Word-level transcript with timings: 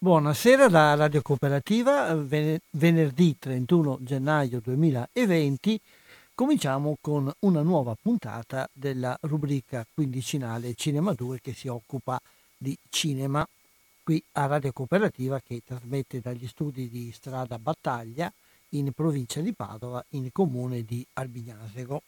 Buonasera 0.00 0.68
da 0.68 0.94
Radio 0.94 1.22
Cooperativa, 1.22 2.14
venerdì 2.14 3.36
31 3.36 3.98
gennaio 4.00 4.60
2020 4.60 5.80
cominciamo 6.36 6.96
con 7.00 7.28
una 7.40 7.62
nuova 7.62 7.96
puntata 8.00 8.70
della 8.72 9.18
rubrica 9.22 9.84
quindicinale 9.92 10.74
Cinema 10.74 11.14
2 11.14 11.40
che 11.40 11.52
si 11.52 11.66
occupa 11.66 12.16
di 12.56 12.78
cinema 12.88 13.44
qui 14.04 14.22
a 14.34 14.46
Radio 14.46 14.70
Cooperativa 14.70 15.40
che 15.44 15.62
trasmette 15.66 16.20
dagli 16.20 16.46
studi 16.46 16.88
di 16.88 17.10
Strada 17.10 17.58
Battaglia 17.58 18.32
in 18.74 18.92
provincia 18.92 19.40
di 19.40 19.52
Padova 19.52 20.04
in 20.10 20.30
comune 20.30 20.84
di 20.84 21.04
Albignasego. 21.14 22.02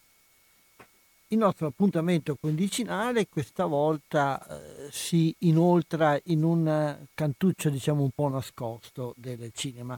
Il 1.33 1.39
nostro 1.39 1.69
appuntamento 1.69 2.35
quindicinale 2.35 3.29
questa 3.29 3.65
volta 3.65 4.45
eh, 4.45 4.89
si 4.91 5.33
inoltra 5.41 6.19
in 6.25 6.43
un 6.43 7.07
cantuccio 7.15 7.71
diciamo 7.71 8.03
un 8.03 8.11
po' 8.11 8.29
nascosto 8.29 9.15
del 9.17 9.49
cinema. 9.53 9.97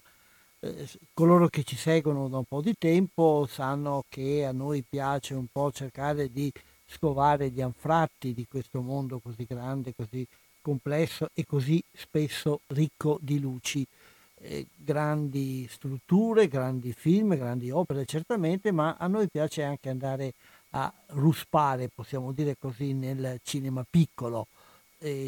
Eh, 0.60 0.86
coloro 1.14 1.48
che 1.48 1.62
ci 1.62 1.74
seguono 1.74 2.28
da 2.28 2.36
un 2.36 2.44
po' 2.44 2.60
di 2.60 2.74
tempo 2.76 3.46
sanno 3.48 4.04
che 4.10 4.44
a 4.44 4.52
noi 4.52 4.84
piace 4.86 5.32
un 5.32 5.46
po' 5.50 5.72
cercare 5.72 6.30
di 6.30 6.52
scovare 6.84 7.48
gli 7.48 7.62
anfratti 7.62 8.34
di 8.34 8.46
questo 8.46 8.82
mondo 8.82 9.18
così 9.18 9.46
grande, 9.48 9.94
così 9.96 10.26
complesso 10.60 11.30
e 11.32 11.46
così 11.46 11.82
spesso 11.94 12.60
ricco 12.66 13.16
di 13.22 13.40
luci. 13.40 13.86
Eh, 14.34 14.66
grandi 14.76 15.66
strutture, 15.70 16.48
grandi 16.48 16.92
film, 16.92 17.34
grandi 17.36 17.70
opere 17.70 18.04
certamente, 18.04 18.70
ma 18.70 18.96
a 18.98 19.06
noi 19.06 19.28
piace 19.30 19.62
anche 19.62 19.88
andare 19.88 20.26
a 20.26 20.32
ruspare, 21.08 21.90
possiamo 21.94 22.32
dire 22.32 22.56
così, 22.58 22.92
nel 22.92 23.40
cinema 23.42 23.84
piccolo, 23.88 24.46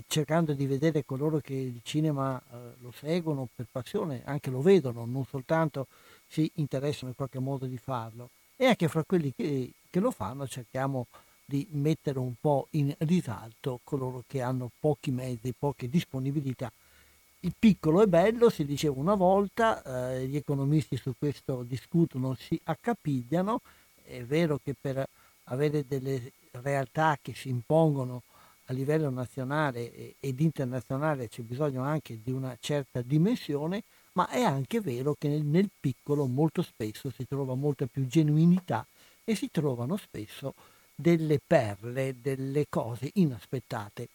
cercando 0.07 0.53
di 0.53 0.67
vedere 0.67 1.05
coloro 1.05 1.39
che 1.39 1.55
il 1.55 1.81
cinema 1.83 2.41
eh, 2.41 2.75
lo 2.81 2.93
seguono 2.93 3.49
per 3.55 3.67
passione, 3.71 4.23
anche 4.25 4.49
lo 4.49 4.61
vedono, 4.61 5.05
non 5.05 5.25
soltanto 5.25 5.89
si 6.29 6.49
interessano 6.55 7.11
in 7.11 7.17
qualche 7.17 7.41
modo 7.41 7.67
di 7.67 7.77
farlo. 7.77 8.31
E 8.57 8.67
anche 8.67 8.87
fra 8.87 9.03
quelli 9.03 9.33
che, 9.35 9.73
che 9.91 10.01
lo 10.01 10.13
fanno 10.13 10.47
cerchiamo 10.47 11.07
di 11.45 11.67
mettere 11.73 12.21
un 12.21 12.35
po' 12.41 12.69
in 12.71 12.95
risalto 12.99 13.81
coloro 13.83 14.23
che 14.29 14.41
hanno 14.41 14.71
pochi 14.79 15.11
mezzi, 15.11 15.53
poche 15.59 15.89
disponibilità. 15.89 16.71
Il 17.41 17.55
piccolo 17.59 18.01
è 18.01 18.07
bello, 18.07 18.49
si 18.51 18.65
diceva 18.65 18.99
una 18.99 19.15
volta, 19.15 19.83
eh, 20.13 20.27
gli 20.27 20.37
economisti 20.37 20.97
su 20.97 21.13
questo 21.19 21.65
discutono, 21.65 22.35
si 22.35 22.59
accapigliano, 22.63 23.61
è 24.05 24.23
vero 24.23 24.59
che 24.63 24.75
per 24.81 25.05
avere 25.45 25.85
delle 25.87 26.33
realtà 26.53 27.19
che 27.21 27.35
si 27.35 27.49
impongono 27.49 28.23
a 28.67 28.73
livello 28.73 29.11
nazionale 29.11 30.15
ed 30.19 30.41
internazionale 30.41 31.29
c'è 31.29 31.43
bisogno 31.43 31.83
anche 31.83 32.21
di 32.23 32.31
una 32.31 32.57
certa 32.59 33.03
dimensione, 33.03 33.83
ma 34.13 34.29
è 34.29 34.43
anche 34.43 34.81
vero 34.81 35.15
che 35.19 35.29
nel, 35.29 35.71
piccolo 35.79 36.27
molto 36.27 36.63
spesso 36.63 37.11
si 37.11 37.27
trova 37.27 37.55
molta 37.55 37.87
più 37.87 38.07
genuinità 38.07 38.87
e 39.23 39.35
si 39.35 39.51
trovano 39.51 39.97
spesso 39.97 40.55
delle 40.95 41.41
perle, 41.45 42.15
delle 42.21 42.67
cose 42.69 43.11
inaspettate. 43.15 44.09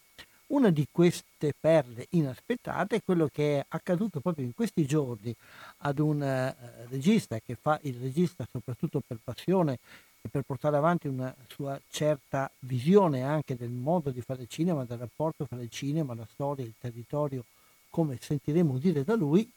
Una 0.46 0.70
di 0.70 0.84
queste 0.90 1.52
perle 1.58 2.06
inaspettate 2.10 2.96
è 2.96 3.02
quello 3.04 3.28
che 3.32 3.60
è 3.60 3.64
accaduto 3.68 4.18
proprio 4.18 4.44
in 4.44 4.52
questi 4.52 4.84
giorni 4.84 5.32
ad 5.78 6.00
un 6.00 6.20
uh, 6.20 6.88
regista 6.90 7.38
che 7.38 7.54
fa 7.54 7.78
il 7.82 7.94
regista 8.00 8.44
soprattutto 8.50 9.00
per 9.06 9.18
passione 9.22 9.78
e 10.22 10.28
per 10.28 10.42
portare 10.42 10.76
avanti 10.76 11.08
una 11.08 11.34
sua 11.48 11.80
certa 11.88 12.50
visione 12.60 13.22
anche 13.22 13.56
del 13.56 13.70
modo 13.70 14.10
di 14.10 14.20
fare 14.20 14.46
cinema, 14.46 14.84
del 14.84 14.98
rapporto 14.98 15.46
fra 15.46 15.60
il 15.60 15.70
cinema, 15.70 16.14
la 16.14 16.26
storia, 16.30 16.64
il 16.64 16.74
territorio, 16.78 17.44
come 17.88 18.18
sentiremo 18.20 18.78
dire 18.78 19.02
da 19.02 19.14
lui, 19.14 19.50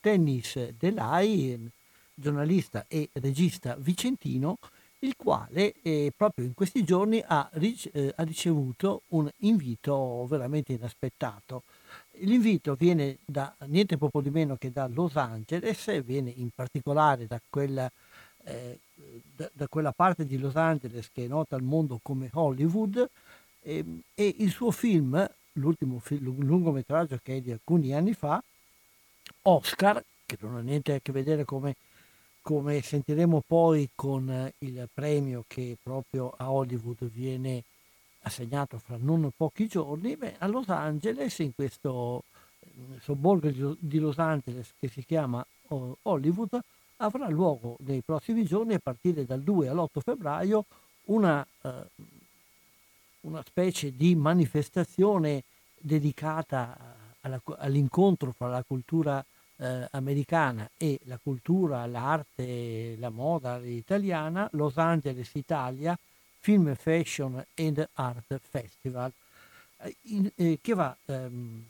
Dennis 0.00 0.70
Delay, 0.78 1.70
giornalista 2.14 2.84
e 2.88 3.08
regista 3.14 3.74
vicentino, 3.78 4.58
il 5.00 5.14
quale 5.16 5.74
eh, 5.82 6.12
proprio 6.16 6.44
in 6.44 6.54
questi 6.54 6.84
giorni 6.84 7.22
ha, 7.24 7.50
eh, 7.54 8.12
ha, 8.14 8.22
ricevuto 8.22 9.02
un 9.08 9.28
invito 9.38 10.26
veramente 10.28 10.72
inaspettato. 10.72 11.64
L'invito 12.18 12.74
viene 12.74 13.18
da 13.24 13.52
niente 13.66 13.96
poco 13.96 14.20
di 14.20 14.30
meno 14.30 14.56
che 14.56 14.70
da 14.70 14.86
Los 14.86 15.16
Angeles, 15.16 16.02
viene 16.04 16.30
in 16.30 16.50
particolare 16.54 17.26
da 17.26 17.40
quella 17.48 17.90
eh, 18.44 18.78
da, 19.34 19.50
da, 19.52 19.68
quella 19.68 19.92
parte 19.92 20.26
di 20.26 20.38
Los 20.38 20.56
Angeles 20.56 21.10
che 21.12 21.24
è 21.24 21.28
nota 21.28 21.56
al 21.56 21.62
mondo 21.62 22.00
come 22.02 22.28
Hollywood 22.32 23.08
eh, 23.62 23.84
e 24.14 24.34
il 24.38 24.50
suo 24.50 24.70
film, 24.70 25.28
l'ultimo 25.52 25.98
film, 25.98 26.44
lungometraggio 26.44 27.18
che 27.22 27.36
è 27.36 27.40
di 27.40 27.52
alcuni 27.52 27.94
anni 27.94 28.14
fa, 28.14 28.42
Oscar, 29.42 30.02
che 30.24 30.36
non 30.40 30.56
ha 30.56 30.60
niente 30.60 30.94
a 30.94 31.00
che 31.00 31.12
vedere 31.12 31.44
come, 31.44 31.76
come 32.40 32.80
sentiremo 32.80 33.42
poi 33.46 33.90
con 33.94 34.52
il 34.58 34.88
premio 34.92 35.44
che 35.46 35.76
proprio 35.80 36.34
a 36.36 36.50
Hollywood 36.50 37.04
viene 37.10 37.64
assegnato 38.22 38.78
fra 38.78 38.96
non 38.98 39.30
pochi 39.36 39.66
giorni, 39.66 40.16
beh, 40.16 40.36
a 40.38 40.46
Los 40.46 40.68
Angeles, 40.68 41.38
in 41.40 41.54
questo 41.54 42.24
sobborgo 43.00 43.76
di 43.78 43.98
Los 43.98 44.18
Angeles 44.18 44.72
che 44.78 44.88
si 44.88 45.04
chiama 45.04 45.44
Hollywood, 46.02 46.60
avrà 47.02 47.28
luogo 47.28 47.76
nei 47.80 48.00
prossimi 48.00 48.44
giorni, 48.44 48.74
a 48.74 48.78
partire 48.78 49.24
dal 49.24 49.42
2 49.42 49.68
all'8 49.68 50.00
febbraio, 50.00 50.64
una, 51.04 51.44
eh, 51.62 51.70
una 53.22 53.42
specie 53.44 53.94
di 53.96 54.14
manifestazione 54.14 55.42
dedicata 55.78 56.76
alla, 57.20 57.40
all'incontro 57.58 58.32
fra 58.32 58.48
la 58.48 58.62
cultura 58.62 59.24
eh, 59.56 59.88
americana 59.90 60.68
e 60.76 60.98
la 61.04 61.18
cultura, 61.22 61.86
l'arte, 61.86 62.96
la 62.98 63.10
moda 63.10 63.58
italiana, 63.58 64.48
Los 64.52 64.76
Angeles 64.76 65.30
Italia 65.34 65.96
Film 66.40 66.74
Fashion 66.74 67.44
and 67.54 67.88
Art 67.94 68.40
Festival, 68.48 69.12
eh, 69.78 69.96
in, 70.02 70.30
eh, 70.34 70.58
che 70.60 70.74
va 70.74 70.96
ehm, 71.06 71.64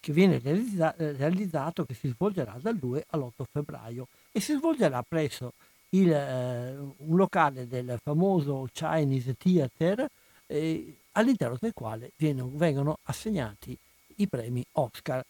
che 0.00 0.12
viene 0.12 0.38
realizza- 0.38 0.94
realizzato, 0.96 1.84
che 1.84 1.94
si 1.94 2.08
svolgerà 2.08 2.56
dal 2.60 2.76
2 2.76 3.04
all'8 3.10 3.44
febbraio 3.50 4.08
e 4.32 4.40
si 4.40 4.54
svolgerà 4.54 5.04
presso 5.06 5.52
il, 5.90 6.10
eh, 6.10 6.76
un 6.76 7.16
locale 7.16 7.68
del 7.68 7.98
famoso 8.02 8.68
Chinese 8.72 9.34
Theater 9.36 10.08
eh, 10.46 10.96
all'interno 11.12 11.56
del 11.60 11.72
quale 11.74 12.12
viene, 12.16 12.42
vengono 12.46 12.98
assegnati 13.04 13.76
i 14.16 14.26
premi 14.26 14.64
Oscar. 14.72 15.24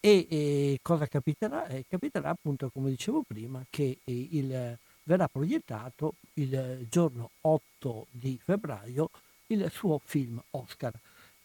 E, 0.00 0.26
e 0.30 0.78
cosa 0.82 1.06
capiterà? 1.06 1.66
Eh, 1.66 1.84
capiterà 1.88 2.30
appunto, 2.30 2.70
come 2.72 2.90
dicevo 2.90 3.22
prima, 3.26 3.64
che 3.68 3.98
eh, 4.04 4.28
il 4.32 4.78
verrà 5.06 5.28
proiettato 5.28 6.14
il 6.34 6.86
giorno 6.88 7.30
8 7.42 8.06
di 8.10 8.38
febbraio 8.42 9.10
il 9.48 9.70
suo 9.70 10.00
film 10.04 10.40
Oscar. 10.50 10.92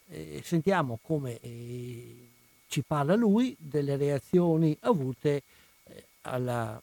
Eh, 0.08 0.42
sentiamo 0.44 0.98
come 1.00 1.38
eh, 1.40 2.28
ci 2.72 2.82
parla 2.82 3.14
lui 3.16 3.54
delle 3.58 3.98
reazioni 3.98 4.74
avute 4.80 5.42
eh, 5.84 6.04
alla, 6.22 6.80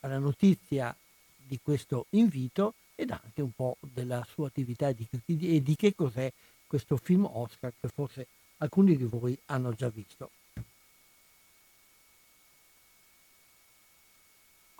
alla, 0.00 0.18
notizia 0.18 0.94
di 1.34 1.58
questo 1.62 2.04
invito 2.10 2.74
ed 2.94 3.12
anche 3.12 3.40
un 3.40 3.52
po' 3.52 3.78
della 3.80 4.26
sua 4.30 4.48
attività 4.48 4.88
e 4.88 4.94
di, 4.94 5.08
e 5.54 5.62
di 5.62 5.74
che 5.74 5.94
cos'è 5.94 6.30
questo 6.66 6.98
film 6.98 7.24
Oscar 7.24 7.72
che 7.80 7.88
forse 7.88 8.26
alcuni 8.58 8.94
di 8.94 9.04
voi 9.04 9.38
hanno 9.46 9.72
già 9.72 9.88
visto. 9.88 10.30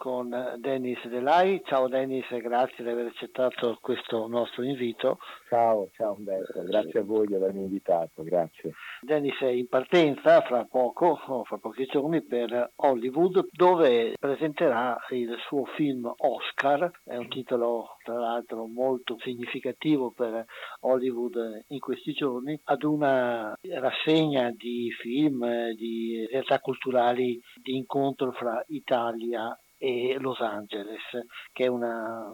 Con 0.03 0.37
Dennis 0.59 1.07
Delai. 1.07 1.63
Ciao 1.65 1.87
Dennis, 1.87 2.27
grazie 2.41 2.83
di 2.83 2.91
aver 2.91 3.07
accettato 3.07 3.79
questo 3.81 4.27
nostro 4.27 4.65
invito. 4.65 5.19
Ciao, 5.49 5.91
ciao 5.93 6.17
Umberto, 6.19 6.61
grazie 6.65 6.99
a 6.99 7.03
voi 7.05 7.29
di 7.29 7.37
avermi 7.37 7.61
invitato, 7.61 8.25
grazie. 8.25 8.73
Dennis 9.01 9.39
è 9.39 9.47
in 9.47 9.69
partenza 9.69 10.41
fra 10.41 10.65
poco, 10.65 11.15
fra 11.45 11.57
pochi 11.59 11.85
giorni, 11.85 12.21
per 12.21 12.73
Hollywood, 12.75 13.47
dove 13.53 14.17
presenterà 14.19 14.99
il 15.11 15.37
suo 15.47 15.67
film 15.67 16.13
Oscar, 16.17 16.91
è 17.05 17.15
un 17.15 17.29
titolo 17.29 17.97
tra 18.03 18.19
l'altro 18.19 18.67
molto 18.67 19.17
significativo 19.21 20.11
per 20.11 20.45
Hollywood 20.81 21.67
in 21.69 21.79
questi 21.79 22.13
giorni, 22.13 22.59
ad 22.65 22.83
una 22.83 23.57
rassegna 23.79 24.51
di 24.51 24.91
film, 25.01 25.71
di 25.75 26.27
realtà 26.29 26.59
culturali 26.59 27.41
di 27.63 27.77
incontro 27.77 28.33
fra 28.33 28.65
Italia 28.67 29.57
e 29.83 30.17
Los 30.21 30.39
Angeles, 30.39 31.03
che 31.51 31.65
è 31.65 31.67
una 31.67 32.33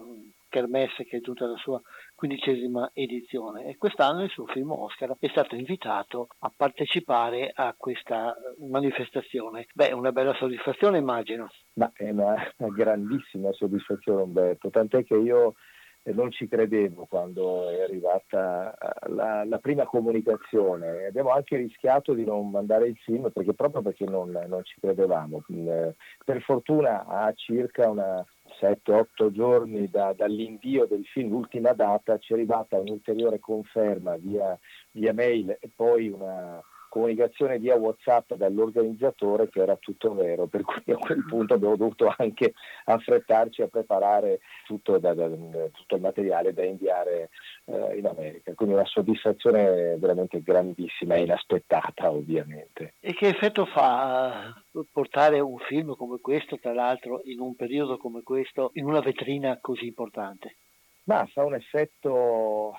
kermesse 0.49 1.03
che 1.05 1.17
è 1.17 1.19
giunta 1.19 1.45
alla 1.45 1.57
sua 1.57 1.81
quindicesima 2.13 2.91
edizione 2.93 3.65
e 3.65 3.77
quest'anno 3.77 4.23
il 4.23 4.29
suo 4.29 4.45
film 4.45 4.71
Oscar 4.71 5.15
è 5.19 5.27
stato 5.29 5.55
invitato 5.55 6.27
a 6.39 6.51
partecipare 6.55 7.51
a 7.53 7.73
questa 7.75 8.35
manifestazione. 8.67 9.65
Beh, 9.73 9.93
una 9.93 10.11
bella 10.11 10.33
soddisfazione 10.35 10.99
immagino. 10.99 11.49
Ma 11.73 11.91
è 11.95 12.09
una, 12.09 12.35
grandissima 12.57 13.51
soddisfazione 13.53 14.21
Umberto, 14.21 14.69
tant'è 14.69 15.03
che 15.03 15.15
io 15.15 15.55
non 16.03 16.31
ci 16.31 16.47
credevo 16.47 17.05
quando 17.05 17.69
è 17.69 17.81
arrivata 17.81 18.73
eh, 18.73 19.09
la, 19.09 19.43
la, 19.45 19.57
prima 19.59 19.85
comunicazione. 19.85 21.05
Abbiamo 21.05 21.29
anche 21.29 21.57
rischiato 21.57 22.13
di 22.13 22.25
non 22.25 22.49
mandare 22.49 22.87
il 22.87 22.97
film 22.97 23.29
perché, 23.31 23.53
proprio 23.53 23.81
perché 23.81 24.05
non, 24.05 24.29
non 24.47 24.63
ci 24.63 24.79
credevamo. 24.79 25.43
Mm, 25.51 25.89
per 26.25 26.41
fortuna 26.41 27.05
a 27.05 27.31
circa 27.33 27.89
una 27.89 28.25
7-8 28.59 29.31
giorni 29.31 29.89
da, 29.89 30.13
dall'invio 30.13 30.85
del 30.85 31.05
film, 31.05 31.29
l'ultima 31.29 31.73
data, 31.73 32.17
ci 32.17 32.33
è 32.33 32.35
arrivata 32.35 32.79
un'ulteriore 32.79 33.39
conferma 33.39 34.17
via, 34.17 34.57
via 34.91 35.13
mail 35.13 35.57
e 35.59 35.69
poi 35.73 36.09
una, 36.09 36.61
comunicazione 36.89 37.59
via 37.59 37.75
WhatsApp 37.75 38.33
dall'organizzatore 38.33 39.47
che 39.49 39.61
era 39.61 39.77
tutto 39.77 40.13
vero, 40.13 40.47
per 40.47 40.63
cui 40.63 40.91
a 40.93 40.97
quel 40.97 41.23
punto 41.25 41.53
abbiamo 41.53 41.77
dovuto 41.77 42.13
anche 42.17 42.53
affrettarci 42.85 43.61
a 43.61 43.67
preparare 43.67 44.39
tutto, 44.65 44.97
da, 44.97 45.13
da, 45.13 45.29
tutto 45.29 45.95
il 45.95 46.01
materiale 46.01 46.53
da 46.53 46.63
inviare 46.63 47.29
eh, 47.65 47.97
in 47.97 48.07
America. 48.07 48.53
Quindi 48.53 48.75
una 48.75 48.85
soddisfazione 48.85 49.95
veramente 49.97 50.41
grandissima 50.41 51.15
e 51.15 51.21
inaspettata 51.21 52.11
ovviamente. 52.11 52.95
E 52.99 53.13
che 53.13 53.27
effetto 53.27 53.65
fa 53.65 54.53
eh, 54.71 54.81
portare 54.91 55.39
un 55.39 55.57
film 55.59 55.95
come 55.95 56.19
questo, 56.19 56.57
tra 56.59 56.73
l'altro 56.73 57.21
in 57.25 57.39
un 57.39 57.55
periodo 57.55 57.97
come 57.97 58.23
questo, 58.23 58.71
in 58.73 58.85
una 58.85 58.99
vetrina 58.99 59.59
così 59.61 59.85
importante? 59.85 60.55
Ma 61.03 61.25
fa 61.31 61.43
un 61.43 61.55
effetto 61.55 62.75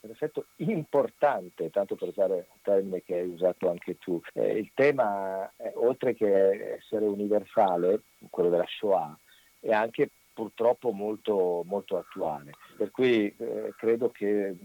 un 0.00 0.10
effetto 0.10 0.46
importante, 0.56 1.70
tanto 1.70 1.94
per 1.96 2.08
usare 2.08 2.34
un 2.34 2.60
termine 2.62 3.02
che 3.02 3.16
hai 3.16 3.28
usato 3.28 3.68
anche 3.70 3.98
tu. 3.98 4.20
Eh, 4.34 4.58
il 4.58 4.70
tema, 4.74 5.50
eh, 5.56 5.72
oltre 5.74 6.14
che 6.14 6.74
essere 6.76 7.06
universale, 7.06 8.02
quello 8.30 8.50
della 8.50 8.66
Shoah, 8.66 9.18
è 9.60 9.72
anche 9.72 10.10
purtroppo 10.32 10.92
molto, 10.92 11.62
molto 11.66 11.96
attuale. 11.96 12.52
Per 12.76 12.90
cui 12.90 13.34
eh, 13.36 13.74
credo 13.76 14.10
che 14.10 14.56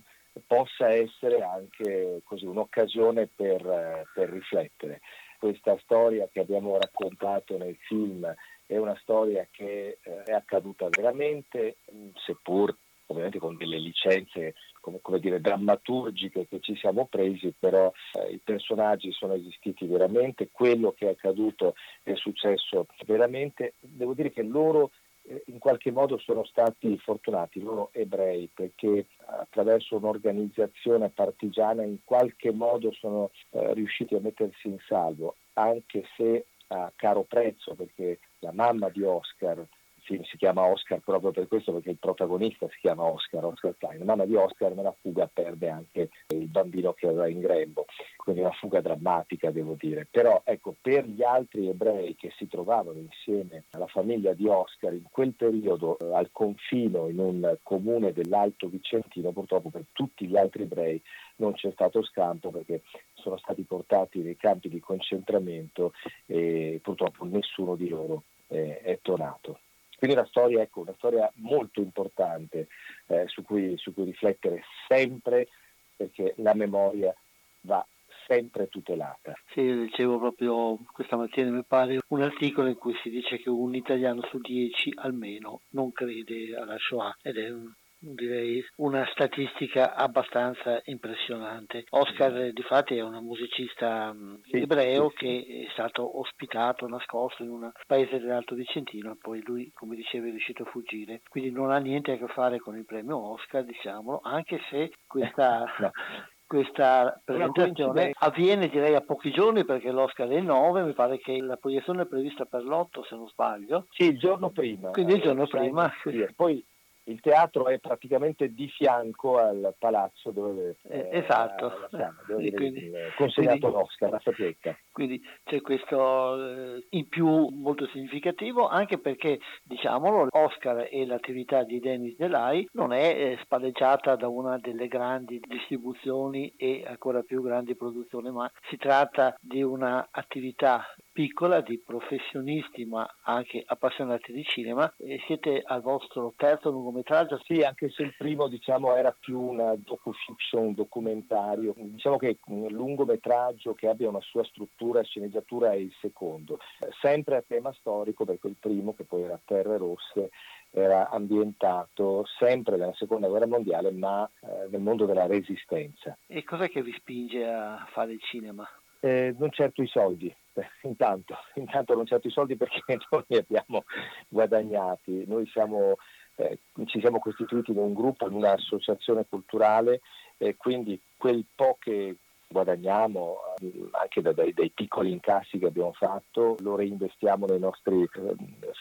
possa 0.45 0.89
essere 0.89 1.41
anche 1.41 2.21
così, 2.23 2.45
un'occasione 2.45 3.27
per, 3.27 3.65
eh, 3.65 4.07
per 4.13 4.29
riflettere. 4.29 5.01
Questa 5.39 5.77
storia 5.79 6.29
che 6.31 6.39
abbiamo 6.39 6.77
raccontato 6.77 7.57
nel 7.57 7.75
film 7.87 8.33
è 8.65 8.77
una 8.77 8.97
storia 9.01 9.47
che 9.51 9.97
eh, 10.01 10.23
è 10.23 10.31
accaduta 10.31 10.87
veramente, 10.89 11.77
seppur 12.25 12.75
ovviamente 13.07 13.39
con 13.39 13.57
delle 13.57 13.77
licenze 13.77 14.55
come, 14.79 14.99
come 15.01 15.19
dire, 15.19 15.39
drammaturgiche 15.39 16.47
che 16.47 16.59
ci 16.59 16.75
siamo 16.75 17.07
presi, 17.07 17.53
però 17.57 17.91
eh, 18.13 18.33
i 18.33 18.41
personaggi 18.43 19.11
sono 19.13 19.33
esistiti 19.33 19.85
veramente, 19.85 20.49
quello 20.51 20.91
che 20.91 21.07
è 21.07 21.11
accaduto 21.11 21.75
è 22.03 22.13
successo 22.15 22.87
veramente. 23.05 23.75
Devo 23.79 24.13
dire 24.13 24.31
che 24.31 24.43
loro 24.43 24.91
eh, 25.23 25.41
in 25.47 25.59
qualche 25.59 25.91
modo 25.91 26.17
sono 26.17 26.43
stati 26.43 26.97
fortunati, 26.97 27.61
loro 27.61 27.89
ebrei, 27.93 28.49
perché 28.53 29.07
attraverso 29.25 29.95
un'organizzazione 29.95 31.09
partigiana 31.09 31.83
in 31.83 31.99
qualche 32.03 32.51
modo 32.51 32.91
sono 32.91 33.31
eh, 33.51 33.73
riusciti 33.73 34.15
a 34.15 34.19
mettersi 34.19 34.67
in 34.67 34.79
salvo, 34.85 35.37
anche 35.53 36.03
se 36.17 36.45
a 36.67 36.91
caro 36.95 37.23
prezzo, 37.23 37.73
perché 37.75 38.19
la 38.39 38.51
mamma 38.51 38.89
di 38.89 39.03
Oscar 39.03 39.65
film 40.03 40.23
si 40.23 40.37
chiama 40.37 40.63
Oscar 40.63 40.99
proprio 40.99 41.31
per 41.31 41.47
questo, 41.47 41.73
perché 41.73 41.89
il 41.89 41.97
protagonista 41.97 42.67
si 42.69 42.77
chiama 42.79 43.03
Oscar, 43.03 43.45
Oscar 43.45 43.75
Klein. 43.77 44.03
Mamma 44.03 44.25
di 44.25 44.35
Oscar 44.35 44.73
nella 44.73 44.95
fuga 45.01 45.29
perde 45.31 45.69
anche 45.69 46.09
il 46.27 46.47
bambino 46.47 46.93
che 46.93 47.07
aveva 47.07 47.27
in 47.27 47.39
grembo, 47.39 47.85
quindi 48.17 48.41
una 48.41 48.51
fuga 48.51 48.81
drammatica 48.81 49.51
devo 49.51 49.75
dire. 49.77 50.07
Però 50.09 50.41
ecco, 50.45 50.75
per 50.79 51.05
gli 51.05 51.23
altri 51.23 51.67
ebrei 51.67 52.15
che 52.15 52.31
si 52.37 52.47
trovavano 52.47 52.99
insieme 52.99 53.65
alla 53.71 53.87
famiglia 53.87 54.33
di 54.33 54.47
Oscar 54.47 54.93
in 54.93 55.03
quel 55.09 55.33
periodo 55.33 55.97
eh, 55.97 56.13
al 56.13 56.29
confino 56.31 57.09
in 57.09 57.19
un 57.19 57.57
comune 57.63 58.13
dell'Alto 58.13 58.67
Vicentino, 58.67 59.31
purtroppo 59.31 59.69
per 59.69 59.85
tutti 59.91 60.27
gli 60.27 60.37
altri 60.37 60.63
ebrei 60.63 61.01
non 61.37 61.53
c'è 61.53 61.71
stato 61.71 62.03
scampo 62.03 62.51
perché 62.51 62.83
sono 63.13 63.37
stati 63.37 63.63
portati 63.63 64.19
nei 64.19 64.37
campi 64.37 64.69
di 64.69 64.79
concentramento 64.79 65.93
e 66.25 66.79
purtroppo 66.81 67.25
nessuno 67.25 67.75
di 67.75 67.89
loro 67.89 68.23
è, 68.47 68.81
è 68.83 68.99
tornato. 69.01 69.59
Quindi 70.03 70.19
una 70.19 70.29
storia, 70.29 70.61
ecco, 70.61 70.81
una 70.81 70.93
storia 70.97 71.31
molto 71.35 71.79
importante 71.79 72.67
eh, 73.07 73.23
su, 73.27 73.41
cui, 73.41 73.77
su 73.77 73.93
cui 73.93 74.03
riflettere 74.03 74.61
sempre 74.85 75.47
perché 75.95 76.33
la 76.39 76.53
memoria 76.53 77.15
va 77.61 77.87
sempre 78.27 78.67
tutelata. 78.67 79.31
Sì, 79.53 79.65
leggevo 79.65 80.19
proprio 80.19 80.77
questa 80.91 81.15
mattina, 81.15 81.51
mi 81.51 81.63
pare, 81.63 82.01
un 82.09 82.21
articolo 82.21 82.67
in 82.67 82.75
cui 82.75 82.93
si 83.01 83.09
dice 83.09 83.37
che 83.37 83.49
un 83.49 83.75
italiano 83.75 84.21
su 84.23 84.39
dieci 84.39 84.91
almeno 84.93 85.61
non 85.69 85.93
crede 85.93 86.53
alla 86.53 86.75
Shoah 86.77 87.19
ed 87.21 87.37
è 87.37 87.49
un 87.49 87.71
direi 88.03 88.63
una 88.77 89.07
statistica 89.11 89.95
abbastanza 89.95 90.81
impressionante. 90.85 91.85
Oscar 91.89 92.51
di 92.51 92.61
fatti 92.63 92.97
è 92.97 93.01
un 93.01 93.23
musicista 93.23 94.13
mm, 94.13 94.35
sì, 94.43 94.57
ebreo 94.57 95.09
sì, 95.09 95.15
sì. 95.15 95.23
che 95.23 95.65
è 95.67 95.71
stato 95.71 96.19
ospitato, 96.19 96.87
nascosto 96.87 97.43
in 97.43 97.49
un 97.49 97.71
paese 97.87 98.19
dell'Alto 98.19 98.55
Vicentino 98.55 99.11
e 99.11 99.17
poi 99.19 99.41
lui, 99.43 99.71
come 99.73 99.95
dicevi, 99.95 100.27
è 100.27 100.31
riuscito 100.31 100.63
a 100.63 100.69
fuggire. 100.69 101.21
Quindi 101.29 101.51
non 101.51 101.71
ha 101.71 101.77
niente 101.77 102.11
a 102.11 102.17
che 102.17 102.27
fare 102.27 102.59
con 102.59 102.75
il 102.77 102.85
premio 102.85 103.17
Oscar, 103.31 103.63
diciamolo, 103.63 104.19
anche 104.23 104.59
se 104.69 104.91
questa... 105.07 105.65
no 105.79 105.91
questa 106.45 107.19
presentazione 107.25 108.11
avviene 108.13 108.67
direi 108.67 108.93
a 108.93 109.01
pochi 109.01 109.31
giorni 109.31 109.65
perché 109.65 109.89
l'Oscar 109.89 110.27
è 110.27 110.35
il 110.35 110.43
9, 110.43 110.83
mi 110.83 110.93
pare 110.93 111.17
che 111.17 111.41
la 111.41 111.55
proiezione 111.55 112.03
è 112.03 112.05
prevista 112.05 112.45
per 112.45 112.63
l'8 112.63 113.07
se 113.09 113.15
non 113.15 113.27
sbaglio. 113.27 113.87
Sì, 113.89 114.09
il 114.09 114.19
giorno 114.19 114.51
prima. 114.51 114.91
Quindi 114.91 115.15
il 115.15 115.21
giorno 115.21 115.47
prima. 115.47 115.91
Sì. 116.03 116.27
Poi 116.35 116.63
il 117.05 117.19
teatro 117.19 117.67
è 117.67 117.79
praticamente 117.79 118.53
di 118.53 118.67
fianco 118.69 119.37
al 119.37 119.75
palazzo 119.77 120.31
dove, 120.31 120.77
eh, 120.89 121.09
esatto. 121.11 121.87
Dove 122.27 122.51
quindi, 122.51 122.91
consegnato 123.17 123.59
quindi, 123.59 123.77
l'Oscar, 123.77 124.09
la 124.11 124.21
sapienza. 124.23 124.77
Quindi 124.91 125.21
c'è 125.43 125.61
questo 125.61 126.75
eh, 126.75 126.85
in 126.91 127.09
più 127.09 127.47
molto 127.49 127.87
significativo 127.87 128.67
anche 128.67 128.99
perché, 128.99 129.39
diciamolo, 129.63 130.27
l'Oscar 130.31 130.87
e 130.89 131.05
l'attività 131.05 131.63
di 131.63 131.79
Dennis 131.79 132.15
Delay 132.15 132.67
non 132.73 132.93
è 132.93 133.09
eh, 133.09 133.39
spalleggiata 133.41 134.15
da 134.15 134.27
una 134.27 134.57
delle 134.57 134.87
grandi 134.87 135.39
distribuzioni 135.45 136.53
e 136.57 136.83
ancora 136.85 137.21
più 137.21 137.41
grandi 137.41 137.75
produzioni, 137.75 138.31
ma 138.31 138.49
si 138.69 138.77
tratta 138.77 139.35
di 139.41 139.61
un'attività 139.61 140.85
piccola 141.13 141.61
di 141.61 141.79
professionisti 141.79 142.85
ma 142.85 143.07
anche 143.21 143.63
appassionati 143.65 144.33
di 144.33 144.43
cinema 144.43 144.91
e 144.97 145.21
siete 145.27 145.61
al 145.63 145.81
vostro 145.81 146.33
terzo 146.35 146.71
lungometraggio. 146.71 147.39
Sì, 147.43 147.61
anche 147.61 147.89
se 147.91 148.01
il 148.01 148.15
primo 148.17 148.47
diciamo 148.47 148.95
era 148.95 149.15
più 149.17 149.39
una 149.39 149.75
docufiction, 149.75 150.65
un 150.65 150.73
documentario. 150.73 151.73
Diciamo 151.77 152.17
che 152.17 152.39
un 152.47 152.67
lungometraggio 152.67 153.73
che 153.75 153.87
abbia 153.87 154.09
una 154.09 154.21
sua 154.21 154.43
struttura 154.43 155.03
sceneggiatura 155.03 155.71
è 155.71 155.75
il 155.75 155.93
secondo. 156.01 156.57
Sempre 156.99 157.37
a 157.37 157.43
tema 157.47 157.71
storico 157.73 158.25
perché 158.25 158.47
il 158.47 158.57
primo 158.59 158.95
che 158.95 159.03
poi 159.03 159.21
era 159.21 159.39
Terre 159.45 159.77
Rosse 159.77 160.31
era 160.71 161.09
ambientato 161.09 162.25
sempre 162.39 162.77
nella 162.77 162.95
seconda 162.95 163.27
guerra 163.27 163.45
mondiale 163.45 163.91
ma 163.91 164.27
eh, 164.41 164.67
nel 164.71 164.81
mondo 164.81 165.05
della 165.05 165.27
resistenza. 165.27 166.17
E 166.25 166.43
cos'è 166.43 166.69
che 166.69 166.81
vi 166.81 166.91
spinge 166.93 167.45
a 167.45 167.85
fare 167.91 168.13
il 168.13 168.21
cinema? 168.21 168.67
Eh, 168.99 169.35
non 169.37 169.51
certo 169.51 169.83
i 169.83 169.87
soldi, 169.87 170.33
intanto, 170.81 171.35
intanto 171.55 171.93
non 171.95 172.05
certo 172.05 172.27
i 172.27 172.31
soldi 172.31 172.55
perché 172.55 172.81
noi 173.09 173.23
li 173.27 173.37
abbiamo 173.37 173.83
guadagnati, 174.27 175.25
noi 175.27 175.47
siamo, 175.47 175.95
eh, 176.35 176.59
ci 176.85 176.99
siamo 176.99 177.19
costituiti 177.19 177.71
in 177.71 177.77
un 177.77 177.93
gruppo, 177.93 178.27
in 178.27 178.33
un'associazione 178.33 179.25
culturale 179.27 180.01
e 180.37 180.55
quindi 180.55 180.99
quel 181.17 181.45
po' 181.55 181.77
che 181.79 182.15
guadagniamo 182.53 183.39
eh, 183.59 183.89
anche 183.91 184.21
da, 184.21 184.31
dai, 184.31 184.53
dai, 184.53 184.69
piccoli 184.69 185.11
incassi 185.11 185.57
che 185.57 185.65
abbiamo 185.65 185.91
fatto, 185.91 186.55
lo 186.59 186.77
reinvestiamo 186.77 187.45
nei 187.45 187.59
nostri 187.59 188.03
eh, 188.03 188.35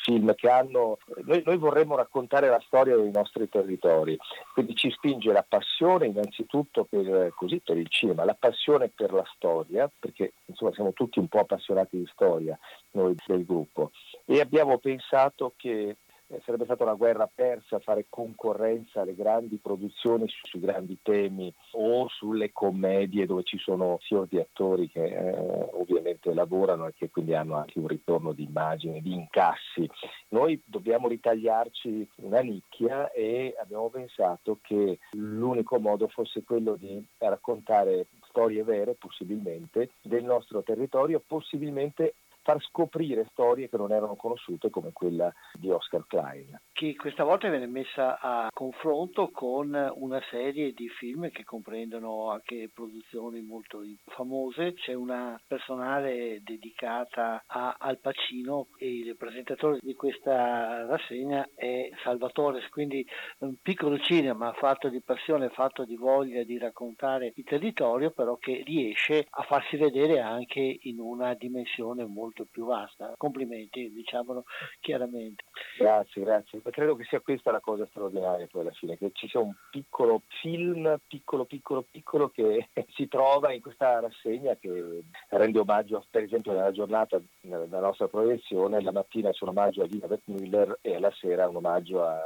film 0.05 0.33
che 0.37 0.49
hanno... 0.49 0.99
Noi, 1.25 1.43
noi, 1.45 1.57
vorremmo 1.57 1.97
raccontare 1.97 2.49
la 2.49 2.63
storia 2.65 2.97
dei 2.97 3.11
nostri 3.11 3.49
territori, 3.49 4.17
quindi 4.53 4.77
ci 4.77 4.91
spinge 4.91 5.33
la 5.33 5.45
passione 5.47 6.07
innanzitutto 6.07 6.85
per, 6.85 7.33
così, 7.35 7.61
per 7.65 7.79
il 7.79 7.89
cinema, 7.89 8.25
la 8.25 8.37
passione 8.39 8.89
per 8.89 9.13
la 9.13 9.25
storia, 9.35 9.91
perché 9.99 10.35
insomma 10.45 10.73
siamo 10.73 10.93
tutti 10.93 11.19
un 11.19 11.27
po' 11.27 11.41
appassionati 11.41 11.97
di 11.97 12.09
storia 12.13 12.57
noi 12.93 13.17
del 13.27 13.45
gruppo. 13.45 13.91
E 14.25 14.41
abbiamo 14.41 14.79
pensato 14.79 15.55
che 15.57 15.97
eh, 16.33 16.41
sarebbe 16.45 16.65
stata 16.65 16.85
una 16.85 16.95
guerra 16.95 17.31
persa 17.33 17.79
fare 17.79 18.07
concorrenza 18.09 19.03
alle 19.03 19.15
grandi 19.15 19.59
produzioni 19.59 20.27
su, 20.29 20.47
sui 20.47 20.61
grandi 20.61 20.99
temi 21.03 21.53
o 21.73 22.09
sulle 22.09 22.53
commedie 22.53 23.27
dove 23.27 23.43
ci 23.43 23.59
sono 23.59 23.99
fior 24.01 24.27
di 24.27 24.39
attori 24.39 24.89
che 24.89 25.05
eh, 25.05 25.69
ovviamente 25.73 26.33
lavorano 26.33 26.87
e 26.87 26.95
che 26.95 27.11
quindi 27.11 27.35
hanno 27.35 27.57
anche 27.57 27.79
un 27.79 27.87
ritorno 27.87 28.33
di 28.33 28.45
immagine, 28.45 29.01
di 29.01 29.13
incassi. 29.13 29.89
Noi 30.29 30.61
dobbiamo 30.65 31.09
ritagliarci 31.09 32.09
una 32.17 32.41
nicchia 32.41 33.11
e 33.11 33.55
abbiamo 33.61 33.91
pensato 33.91 34.59
che 34.63 34.99
l'unico 35.13 35.79
modo 35.79 36.09
fosse 36.09 36.43
quello 36.45 36.77
di 36.77 37.05
raccontare 37.19 38.07
storie 38.29 38.65
vere, 38.65 38.95
possibilmente, 38.95 39.91
del 40.01 40.25
nostro 40.25 40.63
territorio, 40.63 41.23
possibilmente 41.25 42.15
far 42.43 42.61
scoprire 42.63 43.27
storie 43.31 43.69
che 43.69 43.77
non 43.77 43.93
erano 43.93 44.17
conosciute 44.17 44.69
come 44.71 44.91
quella 44.93 45.33
di 45.59 45.71
Oscar 45.71 46.05
Klein. 46.07 46.61
Che 46.73 46.97
questa 46.97 47.25
volta 47.25 47.49
viene 47.49 47.67
messa 47.67 48.19
a 48.21 48.49
confronto 48.53 49.31
con 49.31 49.93
una 49.97 50.21
serie 50.31 50.73
di 50.73 50.89
film 50.89 51.31
che 51.31 51.45
comprendono 51.45 52.31
anche 52.31 52.71
produzioni 52.73 53.41
molto 53.41 53.83
famose. 54.07 54.75
C'è 54.75 54.95
una 54.95 55.41
personale 55.47 56.41
dedicata 56.43 57.45
a 57.47 57.77
Al 57.79 57.99
Pacino 57.99 58.69
e 58.77 58.93
il 58.93 59.17
presentatore 59.17 59.79
di 59.81 59.95
questa 59.95 60.87
rassegna 60.87 61.49
è 61.55 61.89
Salvatore, 62.03 62.61
quindi 62.71 63.07
un 63.39 63.57
piccolo 63.63 63.99
cinema 63.99 64.53
fatto 64.53 64.89
di 64.89 65.01
passione, 65.01 65.51
fatto 65.51 65.85
di 65.85 65.97
voglia 65.97 66.43
di 66.43 66.59
raccontare 66.59 67.33
il 67.35 67.45
territorio, 67.45 68.11
però 68.11 68.37
che 68.37 68.63
riesce 68.65 69.27
a 69.29 69.43
farsi 69.43 69.77
vedere 69.77 70.21
anche 70.21 70.79
in 70.83 70.99
una 70.99 71.35
dimensione 71.35 72.05
molto 72.05 72.32
molto 72.33 72.47
più 72.51 72.65
vasta. 72.65 73.13
Complimenti, 73.17 73.93
diciamolo 73.93 74.45
chiaramente. 74.81 75.45
Grazie, 75.79 76.23
grazie. 76.23 76.63
Credo 76.71 76.97
che 76.97 77.05
sia 77.05 77.21
questa 77.21 77.53
la 77.53 77.61
cosa 77.61 77.87
straordinaria 77.87 78.47
poi 78.51 78.63
alla 78.63 78.73
fine, 78.73 78.97
che 78.97 79.11
ci 79.13 79.29
sia 79.29 79.41
un 79.41 79.53
piccolo 79.71 80.23
film, 80.41 80.97
piccolo, 81.07 81.45
piccolo, 81.45 81.87
piccolo, 81.89 82.31
che 82.31 82.69
si 82.95 83.07
trova 83.09 83.53
in 83.53 83.61
questa 83.61 84.01
rassegna 84.01 84.57
che 84.57 85.03
rende 85.29 85.59
omaggio, 85.59 86.05
per 86.11 86.23
esempio 86.23 86.53
nella 86.53 86.73
giornata 86.73 87.21
della 87.41 87.81
nostra 87.81 88.09
proiezione, 88.09 88.81
la 88.81 88.93
mattina 88.93 89.31
c'è 89.31 89.45
un 89.45 89.51
omaggio 89.51 89.83
a 89.83 89.87
Lina 89.87 90.07
Müller 90.27 90.79
e 90.81 90.95
alla 90.95 91.13
sera 91.13 91.49
un 91.49 91.57
omaggio 91.57 92.03
a 92.05 92.19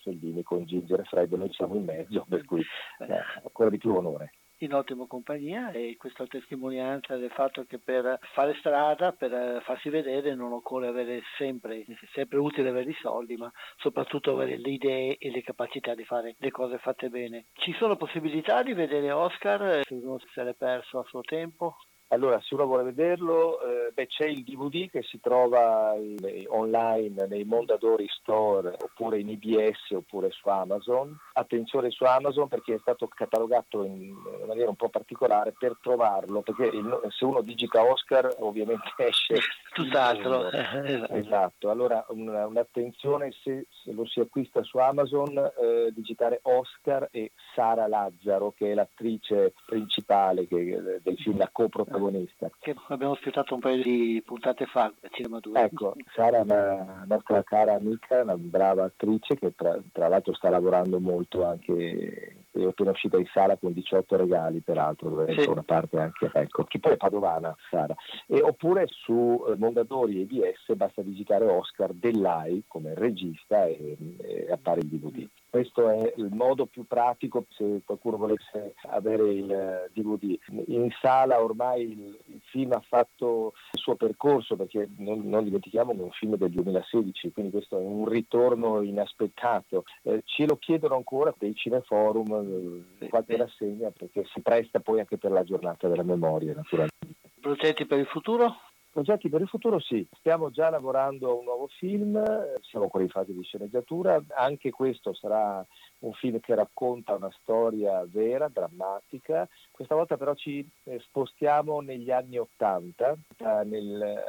Soldini 0.00 0.42
con 0.42 0.64
Ginger 0.64 1.00
e 1.00 1.04
Fred, 1.04 1.32
noi 1.32 1.52
siamo 1.52 1.76
in 1.76 1.84
mezzo, 1.84 2.26
per 2.28 2.44
cui 2.44 2.60
eh, 2.98 3.22
ancora 3.42 3.70
di 3.70 3.78
più 3.78 3.94
onore 3.94 4.32
in 4.64 4.74
ottima 4.74 5.06
compagnia 5.06 5.70
e 5.70 5.96
questa 5.98 6.26
testimonianza 6.26 7.16
del 7.16 7.30
fatto 7.30 7.64
che 7.64 7.78
per 7.78 8.18
fare 8.32 8.54
strada, 8.58 9.12
per 9.12 9.32
eh, 9.32 9.60
farsi 9.62 9.88
vedere 9.88 10.34
non 10.34 10.52
occorre 10.52 10.88
avere 10.88 11.22
sempre, 11.36 11.84
sempre 12.12 12.38
utile 12.38 12.68
avere 12.68 12.90
i 12.90 12.96
soldi, 13.00 13.36
ma 13.36 13.50
soprattutto 13.76 14.32
avere 14.32 14.58
le 14.58 14.70
idee 14.70 15.16
e 15.18 15.30
le 15.30 15.42
capacità 15.42 15.94
di 15.94 16.04
fare 16.04 16.36
le 16.38 16.50
cose 16.50 16.78
fatte 16.78 17.08
bene. 17.08 17.46
Ci 17.52 17.72
sono 17.74 17.96
possibilità 17.96 18.62
di 18.62 18.72
vedere 18.72 19.10
Oscar, 19.10 19.84
se 19.84 19.94
uno 19.94 20.18
se 20.32 20.42
l'è 20.42 20.54
perso 20.54 21.00
a 21.00 21.04
suo 21.04 21.20
tempo? 21.20 21.76
Allora, 22.12 22.38
se 22.42 22.54
uno 22.54 22.66
vuole 22.66 22.82
vederlo, 22.82 23.58
eh, 23.62 23.90
beh, 23.90 24.06
c'è 24.06 24.26
il 24.26 24.44
DVD 24.44 24.90
che 24.90 25.02
si 25.02 25.18
trova 25.18 25.94
in, 25.94 26.44
online 26.48 27.26
nei 27.26 27.44
Mondadori 27.44 28.06
Store 28.06 28.76
oppure 28.78 29.18
in 29.18 29.30
IBS 29.30 29.92
oppure 29.92 30.30
su 30.30 30.46
Amazon. 30.50 31.18
Attenzione 31.32 31.90
su 31.90 32.04
Amazon 32.04 32.48
perché 32.48 32.74
è 32.74 32.78
stato 32.80 33.08
catalogato 33.08 33.82
in 33.84 34.14
maniera 34.46 34.68
un 34.68 34.76
po' 34.76 34.90
particolare 34.90 35.54
per 35.58 35.78
trovarlo, 35.80 36.42
perché 36.42 36.64
il, 36.64 37.00
se 37.08 37.24
uno 37.24 37.40
digita 37.40 37.82
Oscar 37.82 38.28
ovviamente 38.40 38.92
esce 38.98 39.36
tutt'altro. 39.72 40.50
esatto, 41.16 41.70
allora 41.70 42.04
un, 42.08 42.28
un'attenzione 42.28 43.32
se, 43.42 43.68
se, 43.70 43.90
lo 43.90 44.04
si 44.04 44.20
acquista 44.20 44.62
su 44.62 44.76
Amazon, 44.76 45.34
eh, 45.38 45.90
digitare 45.94 46.40
Oscar 46.42 47.08
e 47.10 47.32
Sara 47.54 47.86
Lazzaro 47.86 48.52
che 48.54 48.72
è 48.72 48.74
l'attrice 48.74 49.54
principale 49.64 50.46
che, 50.46 51.00
del 51.02 51.16
film 51.16 51.38
La 51.38 51.48
coprotagonista 51.50 52.00
protagonista. 52.02 52.50
Che 52.58 52.74
abbiamo 52.88 53.12
aspettato 53.12 53.54
un 53.54 53.60
paio 53.60 53.82
di 53.82 54.22
puntate 54.24 54.66
fa 54.66 54.84
a 54.84 55.08
Cinema 55.10 55.38
2. 55.38 55.60
Ecco, 55.60 55.94
Sara 56.14 56.38
è 56.38 56.42
una 56.42 57.04
nostra 57.06 57.42
cara 57.42 57.74
amica, 57.74 58.22
una 58.22 58.36
brava 58.36 58.84
attrice 58.84 59.36
che 59.36 59.54
tra, 59.54 59.78
tra 59.92 60.08
l'altro 60.08 60.34
sta 60.34 60.48
lavorando 60.50 60.98
molto 61.00 61.44
anche 61.44 62.36
è 62.52 62.64
appena 62.64 62.90
uscita 62.90 63.16
in 63.16 63.24
sala 63.32 63.56
con 63.56 63.72
18 63.72 64.14
regali 64.14 64.60
peraltro 64.60 65.08
dove 65.08 65.34
sì. 65.38 65.48
una 65.48 65.62
parte 65.62 65.98
anche 65.98 66.30
ecco 66.34 66.64
che 66.64 66.78
poi 66.80 66.92
è 66.92 66.96
padovana 66.98 67.56
Sara 67.70 67.94
e, 68.26 68.42
oppure 68.42 68.84
su 68.88 69.42
eh, 69.48 69.56
Mondadori 69.56 70.20
e 70.20 70.26
BS 70.26 70.74
basta 70.74 71.00
digitare 71.00 71.46
Oscar 71.46 71.94
Dell'Ai 71.94 72.64
come 72.66 72.92
regista 72.94 73.64
e, 73.64 73.96
e 74.18 74.52
appare 74.52 74.80
il 74.80 74.88
DVD 74.88 75.26
questo 75.52 75.90
è 75.90 76.14
il 76.16 76.30
modo 76.32 76.64
più 76.64 76.86
pratico 76.86 77.44
se 77.50 77.82
qualcuno 77.84 78.16
volesse 78.16 78.72
avere 78.88 79.34
il 79.34 79.90
DVD. 79.92 80.30
Eh, 80.30 80.64
in 80.68 80.88
sala 80.98 81.42
ormai 81.42 81.82
il, 81.82 82.18
il 82.24 82.40
film 82.44 82.72
ha 82.72 82.80
fatto 82.80 83.52
il 83.72 83.78
suo 83.78 83.94
percorso 83.94 84.56
perché 84.56 84.88
non, 84.96 85.28
non, 85.28 85.44
dimentichiamo 85.44 85.92
che 85.92 85.98
è 85.98 86.04
un 86.04 86.10
film 86.12 86.36
del 86.36 86.48
2016, 86.52 87.32
quindi 87.32 87.52
questo 87.52 87.78
è 87.78 87.82
un 87.82 88.08
ritorno 88.08 88.80
inaspettato. 88.80 89.84
Eh, 90.04 90.22
ce 90.24 90.46
lo 90.46 90.56
chiedono 90.56 90.94
ancora 90.96 91.34
dei 91.36 91.54
cineforum, 91.54 92.86
eh, 93.00 93.08
qualche 93.10 93.36
rassegna 93.36 93.90
perché 93.90 94.24
si 94.32 94.40
presta 94.40 94.80
poi 94.80 95.00
anche 95.00 95.18
per 95.18 95.32
la 95.32 95.44
giornata 95.44 95.86
della 95.86 96.02
memoria 96.02 96.54
naturalmente. 96.54 96.96
Progetti 97.42 97.84
per 97.84 97.98
il 97.98 98.06
futuro? 98.06 98.56
Progetti 98.92 99.30
per 99.30 99.40
il 99.40 99.48
futuro 99.48 99.80
sì, 99.80 100.06
stiamo 100.18 100.50
già 100.50 100.68
lavorando 100.68 101.30
a 101.30 101.32
un 101.32 101.44
nuovo 101.44 101.66
film, 101.66 102.22
siamo 102.60 102.84
ancora 102.84 103.02
in 103.02 103.08
fase 103.08 103.32
di 103.32 103.42
sceneggiatura, 103.42 104.22
anche 104.34 104.68
questo 104.68 105.14
sarà 105.14 105.66
un 106.00 106.12
film 106.12 106.38
che 106.40 106.54
racconta 106.54 107.14
una 107.14 107.30
storia 107.40 108.04
vera, 108.06 108.48
drammatica, 108.48 109.48
questa 109.70 109.94
volta 109.94 110.18
però 110.18 110.34
ci 110.34 110.68
eh, 110.84 110.98
spostiamo 111.00 111.80
negli 111.80 112.10
anni 112.10 112.36
Ottanta, 112.36 113.16
nel 113.64 114.02
eh, 114.02 114.22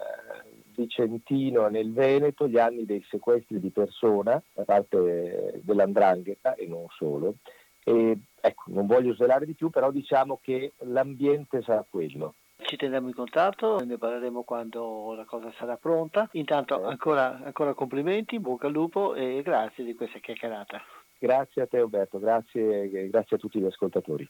Vicentino 0.73 1.67
e 1.67 1.69
nel 1.69 1.91
Veneto, 1.91 2.47
gli 2.47 2.57
anni 2.57 2.85
dei 2.85 3.05
sequestri 3.09 3.59
di 3.59 3.69
persona 3.69 4.41
da 4.53 4.63
parte 4.63 5.59
dell'Andrangheta 5.61 6.55
e 6.55 6.67
non 6.67 6.85
solo. 6.95 7.35
E, 7.83 8.17
ecco, 8.39 8.63
non 8.67 8.87
voglio 8.87 9.13
svelare 9.13 9.45
di 9.45 9.55
più, 9.55 9.69
però 9.69 9.91
diciamo 9.91 10.39
che 10.41 10.71
l'ambiente 10.83 11.61
sarà 11.63 11.85
quello 11.87 12.35
ci 12.65 12.75
teniamo 12.77 13.07
in 13.07 13.13
contatto, 13.13 13.83
ne 13.83 13.97
parleremo 13.97 14.43
quando 14.43 15.13
la 15.13 15.25
cosa 15.25 15.51
sarà 15.57 15.77
pronta. 15.77 16.27
Intanto 16.33 16.83
ancora, 16.83 17.39
ancora 17.43 17.73
complimenti, 17.73 18.39
bocca 18.39 18.67
al 18.67 18.73
lupo 18.73 19.13
e 19.15 19.41
grazie 19.43 19.83
di 19.83 19.93
questa 19.95 20.19
chiacchierata. 20.19 20.81
Grazie 21.17 21.61
a 21.61 21.67
te 21.67 21.77
Alberto, 21.77 22.19
grazie, 22.19 23.09
grazie 23.09 23.37
a 23.37 23.39
tutti 23.39 23.59
gli 23.59 23.65
ascoltatori. 23.65 24.29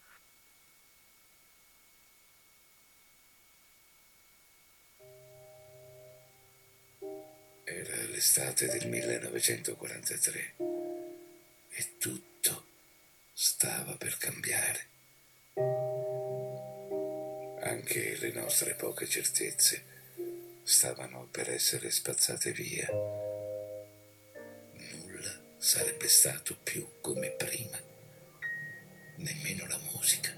Era 7.64 7.96
l'estate 8.12 8.68
del 8.68 8.88
1943 8.88 10.56
e 11.70 11.98
tutto 11.98 12.64
stava 13.32 13.96
per 13.98 14.18
cambiare 14.18 15.93
anche 17.74 18.16
le 18.20 18.32
nostre 18.32 18.76
poche 18.76 19.08
certezze 19.08 19.84
stavano 20.62 21.28
per 21.30 21.50
essere 21.50 21.90
spazzate 21.90 22.52
via. 22.52 22.88
Nulla 24.92 25.40
sarebbe 25.58 26.08
stato 26.08 26.56
più 26.62 26.88
come 27.02 27.32
prima, 27.32 27.80
nemmeno 29.18 29.66
la 29.68 29.80
musica. 29.92 30.32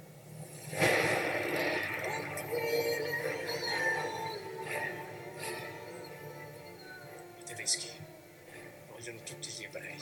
I 7.37 7.43
tedeschi 7.43 7.89
vogliono 8.87 9.21
tutti 9.23 9.49
gli 9.49 9.63
ebrei. 9.63 9.99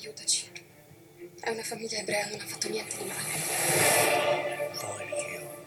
Aiutaci. 0.00 0.50
È 1.40 1.50
una 1.50 1.62
famiglia 1.62 1.98
ebrea, 1.98 2.26
non 2.28 2.40
ha 2.40 2.46
fatto 2.46 2.68
niente 2.68 2.96
di 2.96 3.04
male. 3.04 3.20
Voglio 4.80 5.16
quegli 5.16 5.59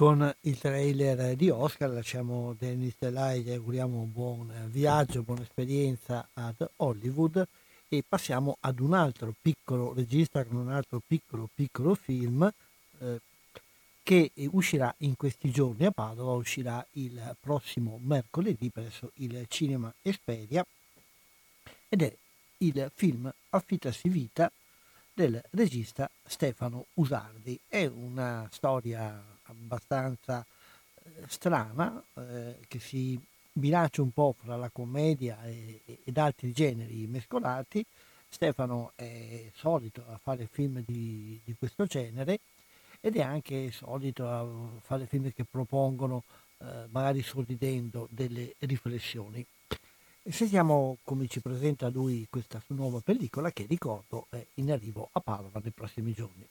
Con 0.00 0.34
il 0.44 0.58
trailer 0.58 1.36
di 1.36 1.50
Oscar 1.50 1.90
lasciamo 1.90 2.54
Dennis 2.58 2.94
Delay, 2.98 3.42
gli 3.42 3.50
auguriamo 3.50 4.00
un 4.00 4.10
buon 4.10 4.50
eh, 4.50 4.66
viaggio, 4.68 5.22
buona 5.22 5.42
esperienza 5.42 6.26
ad 6.32 6.66
Hollywood 6.76 7.46
e 7.86 8.02
passiamo 8.08 8.56
ad 8.60 8.80
un 8.80 8.94
altro 8.94 9.34
piccolo 9.38 9.92
regista 9.92 10.42
con 10.46 10.56
un 10.56 10.70
altro 10.70 11.02
piccolo 11.06 11.50
piccolo 11.54 11.94
film 11.94 12.50
eh, 13.00 13.20
che 14.02 14.32
uscirà 14.52 14.94
in 15.00 15.16
questi 15.18 15.50
giorni 15.50 15.84
a 15.84 15.90
Padova, 15.90 16.32
uscirà 16.32 16.82
il 16.92 17.36
prossimo 17.38 18.00
mercoledì 18.02 18.70
presso 18.70 19.10
il 19.16 19.44
Cinema 19.48 19.92
Esperia 20.00 20.64
ed 21.90 22.00
è 22.00 22.16
il 22.56 22.90
film 22.94 23.30
Affittasi 23.50 24.08
Vita 24.08 24.50
del 25.12 25.42
regista 25.50 26.10
Stefano 26.24 26.86
Usardi. 26.94 27.60
È 27.68 27.84
una 27.84 28.48
storia 28.50 29.38
abbastanza 29.50 30.44
eh, 31.02 31.10
strana 31.28 32.02
eh, 32.14 32.56
che 32.68 32.78
si 32.78 33.18
bilancia 33.52 34.02
un 34.02 34.12
po' 34.12 34.34
fra 34.42 34.56
la 34.56 34.70
commedia 34.70 35.42
e, 35.44 35.80
ed 36.04 36.16
altri 36.18 36.52
generi 36.52 37.06
mescolati. 37.06 37.84
Stefano 38.28 38.92
è 38.94 39.50
solito 39.54 40.04
a 40.08 40.18
fare 40.22 40.48
film 40.50 40.82
di, 40.86 41.40
di 41.44 41.54
questo 41.58 41.84
genere 41.86 42.38
ed 43.00 43.16
è 43.16 43.22
anche 43.22 43.72
solito 43.72 44.28
a 44.28 44.46
fare 44.82 45.06
film 45.06 45.32
che 45.32 45.44
propongono, 45.44 46.22
eh, 46.58 46.86
magari 46.90 47.22
sorridendo, 47.22 48.06
delle 48.10 48.54
riflessioni. 48.60 49.44
E 50.22 50.32
sentiamo 50.32 50.98
come 51.02 51.26
ci 51.26 51.40
presenta 51.40 51.88
lui 51.88 52.26
questa 52.28 52.62
nuova 52.68 53.00
pellicola 53.00 53.50
che 53.50 53.64
ricordo 53.66 54.26
è 54.28 54.44
in 54.54 54.70
arrivo 54.70 55.08
a 55.12 55.20
Padova 55.20 55.60
nei 55.60 55.72
prossimi 55.72 56.12
giorni. 56.12 56.46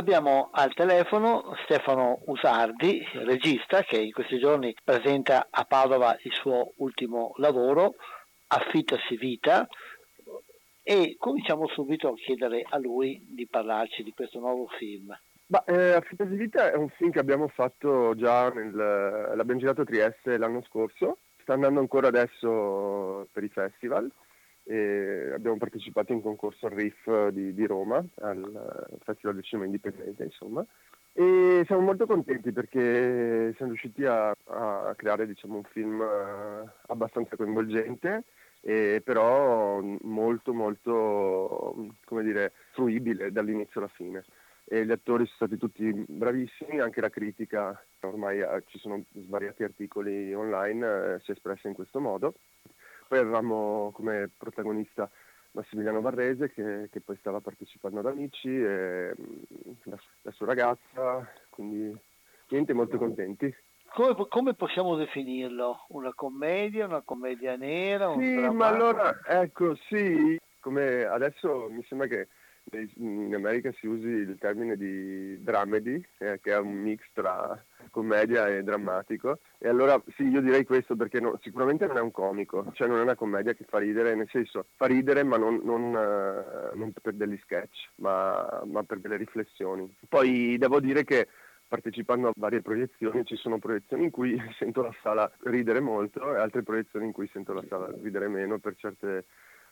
Abbiamo 0.00 0.48
al 0.50 0.72
telefono 0.72 1.54
Stefano 1.64 2.22
Usardi, 2.24 3.06
regista, 3.22 3.82
che 3.82 3.98
in 3.98 4.12
questi 4.12 4.38
giorni 4.38 4.74
presenta 4.82 5.48
a 5.50 5.64
Padova 5.66 6.16
il 6.22 6.32
suo 6.32 6.72
ultimo 6.76 7.32
lavoro, 7.36 7.96
Affittasi 8.46 9.18
Vita, 9.18 9.68
e 10.82 11.16
cominciamo 11.18 11.68
subito 11.68 12.08
a 12.08 12.14
chiedere 12.14 12.64
a 12.66 12.78
lui 12.78 13.22
di 13.28 13.46
parlarci 13.46 14.02
di 14.02 14.12
questo 14.12 14.38
nuovo 14.38 14.68
film. 14.78 15.14
Eh, 15.66 15.92
Affittasi 15.92 16.34
Vita 16.34 16.72
è 16.72 16.76
un 16.76 16.88
film 16.88 17.10
che 17.10 17.18
abbiamo 17.18 17.48
fatto 17.48 18.14
già, 18.16 18.48
nel, 18.48 19.44
girato 19.58 19.82
a 19.82 19.84
Trieste 19.84 20.38
l'anno 20.38 20.62
scorso, 20.62 21.18
sta 21.42 21.52
andando 21.52 21.78
ancora 21.78 22.08
adesso 22.08 23.28
per 23.32 23.44
i 23.44 23.50
festival 23.50 24.10
abbiamo 25.34 25.56
partecipato 25.56 26.12
in 26.12 26.22
concorso 26.22 26.66
al 26.66 26.72
RIF 26.72 27.28
di, 27.28 27.54
di 27.54 27.66
Roma, 27.66 28.04
al 28.20 28.88
Festival 29.02 29.34
del 29.34 29.44
Cinema 29.44 29.66
Indipendente, 29.66 30.24
insomma. 30.24 30.64
E 31.12 31.64
siamo 31.66 31.82
molto 31.82 32.06
contenti 32.06 32.52
perché 32.52 33.52
siamo 33.56 33.72
riusciti 33.72 34.04
a, 34.04 34.30
a 34.30 34.94
creare 34.96 35.26
diciamo, 35.26 35.56
un 35.56 35.64
film 35.64 36.00
eh, 36.00 36.70
abbastanza 36.86 37.36
coinvolgente, 37.36 38.24
e 38.60 39.00
però 39.04 39.80
molto 40.02 40.52
molto 40.52 41.94
come 42.04 42.22
dire, 42.22 42.52
fruibile 42.72 43.32
dall'inizio 43.32 43.80
alla 43.80 43.90
fine. 43.92 44.24
E 44.72 44.86
gli 44.86 44.92
attori 44.92 45.24
sono 45.24 45.36
stati 45.36 45.56
tutti 45.56 45.92
bravissimi, 46.06 46.78
anche 46.78 47.00
la 47.00 47.10
critica, 47.10 47.82
ormai 48.02 48.38
eh, 48.38 48.62
ci 48.66 48.78
sono 48.78 49.02
svariati 49.12 49.64
articoli 49.64 50.32
online, 50.32 50.86
eh, 50.86 51.20
si 51.20 51.32
è 51.32 51.34
espressa 51.34 51.66
in 51.66 51.74
questo 51.74 51.98
modo. 51.98 52.34
Poi 53.10 53.18
avevamo 53.18 53.90
come 53.92 54.30
protagonista 54.36 55.10
Massimiliano 55.50 56.00
Varrese 56.00 56.52
che, 56.52 56.88
che 56.92 57.00
poi 57.00 57.16
stava 57.16 57.40
partecipando 57.40 57.98
ad 57.98 58.06
Amici 58.06 58.48
e 58.48 59.12
la, 59.82 59.98
la 60.22 60.30
sua 60.30 60.46
ragazza, 60.46 61.28
quindi 61.48 61.92
niente, 62.50 62.72
molto 62.72 62.98
contenti. 62.98 63.52
Come, 63.94 64.28
come, 64.28 64.54
possiamo 64.54 64.94
definirlo? 64.94 65.86
Una 65.88 66.14
commedia, 66.14 66.86
una 66.86 67.02
commedia 67.02 67.56
nera? 67.56 68.12
sì, 68.12 68.48
ma 68.52 68.68
allora, 68.68 69.18
ecco, 69.26 69.74
sì, 69.88 70.38
come 70.60 71.02
adesso 71.02 71.66
mi 71.68 71.82
sembra 71.88 72.06
che 72.06 72.28
in 72.96 73.34
America 73.34 73.72
si 73.72 73.86
usi 73.86 74.06
il 74.06 74.36
termine 74.38 74.76
di 74.76 75.42
dramedy, 75.42 76.04
eh, 76.18 76.38
che 76.40 76.52
è 76.52 76.58
un 76.58 76.72
mix 76.72 77.02
tra 77.12 77.62
commedia 77.90 78.48
e 78.48 78.62
drammatico. 78.62 79.40
E 79.58 79.68
allora 79.68 80.00
sì, 80.16 80.24
io 80.24 80.40
direi 80.40 80.64
questo 80.64 80.96
perché 80.96 81.20
no, 81.20 81.38
sicuramente 81.42 81.86
non 81.86 81.96
è 81.96 82.00
un 82.00 82.10
comico, 82.12 82.70
cioè 82.74 82.88
non 82.88 82.98
è 82.98 83.02
una 83.02 83.16
commedia 83.16 83.52
che 83.54 83.64
fa 83.68 83.78
ridere, 83.78 84.14
nel 84.14 84.28
senso 84.30 84.66
fa 84.76 84.86
ridere 84.86 85.22
ma 85.24 85.36
non, 85.36 85.60
non, 85.64 85.82
uh, 85.94 86.76
non 86.76 86.92
per 86.92 87.14
degli 87.14 87.38
sketch, 87.42 87.90
ma, 87.96 88.62
ma 88.66 88.82
per 88.84 89.00
delle 89.00 89.16
riflessioni. 89.16 89.92
Poi 90.08 90.56
devo 90.58 90.80
dire 90.80 91.04
che 91.04 91.28
partecipando 91.70 92.28
a 92.28 92.32
varie 92.36 92.62
proiezioni, 92.62 93.24
ci 93.24 93.36
sono 93.36 93.60
proiezioni 93.60 94.04
in 94.04 94.10
cui 94.10 94.36
sento 94.58 94.82
la 94.82 94.94
sala 95.02 95.30
ridere 95.44 95.80
molto 95.80 96.34
e 96.34 96.38
altre 96.38 96.64
proiezioni 96.64 97.06
in 97.06 97.12
cui 97.12 97.28
sento 97.32 97.52
la 97.52 97.64
sala 97.68 97.88
ridere 98.02 98.28
meno 98.28 98.58
per 98.58 98.74
certe 98.76 99.26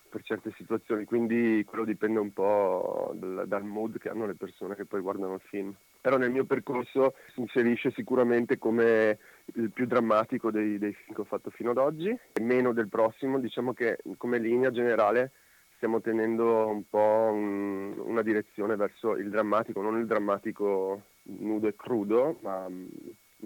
per 0.09 0.23
certe 0.23 0.53
situazioni, 0.57 1.05
quindi 1.05 1.62
quello 1.66 1.85
dipende 1.85 2.18
un 2.18 2.33
po' 2.33 3.12
dal, 3.14 3.44
dal, 3.47 3.64
mood 3.64 3.99
che 3.99 4.09
hanno 4.09 4.27
le 4.27 4.35
persone 4.35 4.75
che 4.75 4.85
poi 4.85 5.01
guardano 5.01 5.35
il 5.35 5.42
film. 5.42 5.75
Però 6.01 6.16
nel 6.16 6.31
mio 6.31 6.44
percorso 6.44 7.14
si 7.33 7.40
inserisce 7.40 7.90
sicuramente 7.92 8.59
come 8.59 9.18
il 9.55 9.71
più 9.71 9.87
drammatico 9.87 10.51
dei, 10.51 10.79
dei 10.79 10.94
film 10.94 11.14
che 11.14 11.21
ho 11.21 11.25
fatto 11.25 11.51
fino 11.51 11.71
ad 11.71 11.79
oggi, 11.79 12.16
meno 12.40 12.73
del 12.73 12.88
prossimo, 12.88 13.38
diciamo 13.38 13.73
che 13.73 13.99
come 14.16 14.38
linea 14.38 14.71
generale 14.71 15.33
stiamo 15.77 16.01
tenendo 16.01 16.66
un 16.66 16.88
po' 16.88 17.31
un, 17.33 17.94
una 17.99 18.23
direzione 18.23 18.75
verso 18.77 19.16
il 19.16 19.31
drammatico, 19.31 19.81
non 19.81 19.99
il 19.99 20.07
drammatico 20.07 21.03
nudo 21.23 21.68
e 21.68 21.77
crudo, 21.77 22.38
ma 22.42 22.66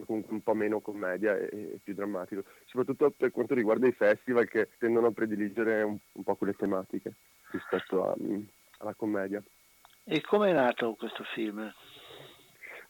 comunque 0.05 0.33
un 0.33 0.43
po' 0.43 0.55
meno 0.55 0.81
commedia 0.81 1.37
e, 1.37 1.49
e, 1.53 1.81
più 1.83 1.95
drammatico, 1.95 2.45
soprattutto 2.67 3.11
per 3.11 3.31
quanto 3.31 3.55
riguarda 3.55 3.87
i 3.87 3.93
festival 3.93 4.49
che 4.49 4.71
tendono 4.79 5.09
a 5.09 5.12
prediligere 5.12 5.83
un, 5.83 5.97
un 6.12 6.23
po' 6.23 6.35
quelle 6.37 6.55
tematiche 6.55 7.15
rispetto 7.51 8.09
a, 8.09 8.17
alla 8.79 8.95
commedia. 8.95 9.43
E 10.05 10.21
come 10.21 10.51
è 10.51 10.53
nato 10.53 10.95
questo 10.95 11.25
film? 11.35 11.73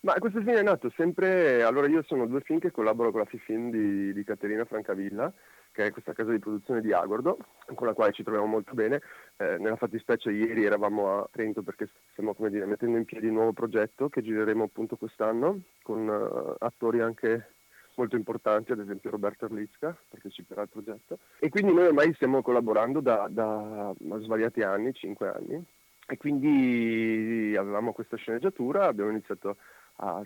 Ma 0.00 0.14
questo 0.14 0.40
film 0.40 0.56
è 0.56 0.62
nato 0.62 0.90
sempre, 0.96 1.62
allora 1.62 1.86
io 1.86 2.02
sono 2.02 2.26
due 2.26 2.40
film 2.40 2.58
che 2.58 2.72
collaboro 2.72 3.12
con 3.12 3.20
la 3.20 3.26
FIFILM 3.26 3.70
di, 3.70 4.12
di 4.12 4.24
Caterina 4.24 4.64
Francavilla 4.64 5.32
che 5.72 5.86
è 5.86 5.90
questa 5.90 6.12
casa 6.12 6.30
di 6.30 6.38
produzione 6.38 6.80
di 6.80 6.92
Agordo, 6.92 7.38
con 7.74 7.86
la 7.86 7.94
quale 7.94 8.12
ci 8.12 8.22
troviamo 8.22 8.46
molto 8.46 8.74
bene. 8.74 9.00
Eh, 9.36 9.56
nella 9.58 9.76
fattispecie 9.76 10.30
ieri 10.30 10.64
eravamo 10.64 11.18
a 11.18 11.28
Trento 11.32 11.62
perché 11.62 11.88
stiamo 12.12 12.36
dire, 12.38 12.66
mettendo 12.66 12.98
in 12.98 13.04
piedi 13.04 13.26
un 13.26 13.34
nuovo 13.34 13.52
progetto 13.52 14.08
che 14.08 14.22
gireremo 14.22 14.64
appunto 14.64 14.96
quest'anno 14.96 15.62
con 15.82 16.06
uh, 16.06 16.54
attori 16.58 17.00
anche 17.00 17.54
molto 17.94 18.16
importanti, 18.16 18.72
ad 18.72 18.80
esempio 18.80 19.10
Roberto 19.10 19.46
Erlicca 19.46 19.96
parteciperà 20.08 20.62
al 20.62 20.68
progetto. 20.68 21.18
E 21.38 21.48
quindi 21.48 21.72
noi 21.72 21.86
ormai 21.86 22.12
stiamo 22.14 22.42
collaborando 22.42 23.00
da, 23.00 23.26
da 23.30 23.92
svariati 23.98 24.62
anni, 24.62 24.92
cinque 24.94 25.28
anni, 25.28 25.62
e 26.06 26.16
quindi 26.16 27.54
avevamo 27.56 27.92
questa 27.92 28.16
sceneggiatura, 28.16 28.86
abbiamo 28.86 29.10
iniziato 29.10 29.50
a 29.50 29.56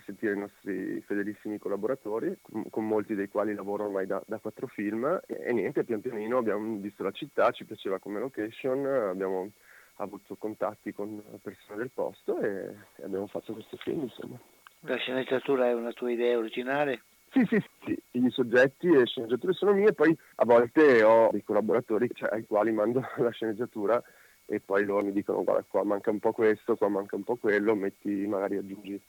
sentire 0.04 0.32
i 0.32 0.38
nostri 0.38 1.00
fedelissimi 1.02 1.58
collaboratori, 1.58 2.36
con 2.70 2.86
molti 2.86 3.14
dei 3.14 3.28
quali 3.28 3.54
lavoro 3.54 3.84
ormai 3.84 4.06
da, 4.06 4.22
da 4.26 4.38
quattro 4.38 4.66
film 4.66 5.04
e, 5.26 5.38
e, 5.40 5.52
niente, 5.52 5.84
pian 5.84 6.00
pianino 6.00 6.38
abbiamo 6.38 6.76
visto 6.76 7.02
la 7.02 7.10
città, 7.10 7.50
ci 7.50 7.64
piaceva 7.64 7.98
come 7.98 8.18
location, 8.18 8.86
abbiamo 8.86 9.50
avuto 9.96 10.36
contatti 10.36 10.92
con 10.92 11.22
persone 11.42 11.78
del 11.78 11.90
posto 11.92 12.38
e, 12.40 12.74
e 12.96 13.04
abbiamo 13.04 13.26
fatto 13.26 13.52
questo 13.52 13.76
film 13.78 14.02
insomma. 14.02 14.38
La 14.80 14.96
sceneggiatura 14.96 15.68
è 15.68 15.74
una 15.74 15.92
tua 15.92 16.10
idea 16.10 16.38
originale? 16.38 17.02
Sì, 17.30 17.44
sì, 17.46 17.62
sì, 17.84 17.98
i 18.12 18.30
soggetti 18.30 18.86
e 18.86 18.98
le 18.98 19.06
sceneggiature 19.06 19.52
sono 19.52 19.72
mie, 19.72 19.92
poi 19.92 20.16
a 20.36 20.44
volte 20.44 21.02
ho 21.02 21.28
dei 21.30 21.44
collaboratori 21.44 22.08
cioè, 22.14 22.30
ai 22.32 22.46
quali 22.46 22.72
mando 22.72 23.02
la 23.18 23.30
sceneggiatura 23.30 24.02
e 24.46 24.60
poi 24.60 24.84
loro 24.84 25.04
mi 25.04 25.12
dicono 25.12 25.42
guarda 25.42 25.64
qua 25.68 25.84
manca 25.84 26.10
un 26.10 26.18
po' 26.18 26.32
questo, 26.32 26.76
qua 26.76 26.88
manca 26.88 27.16
un 27.16 27.24
po' 27.24 27.36
quello, 27.36 27.74
metti 27.74 28.26
magari 28.26 28.56
aggiungi 28.56 29.00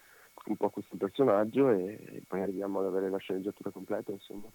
un 0.48 0.58
po' 0.58 0.70
questo 0.70 0.96
personaggio 0.98 1.70
e 1.70 2.24
poi 2.28 2.42
arriviamo 2.42 2.80
ad 2.80 2.86
avere 2.86 3.10
la 3.10 3.18
sceneggiatura 3.18 3.70
completa 3.70 4.12
insomma. 4.12 4.48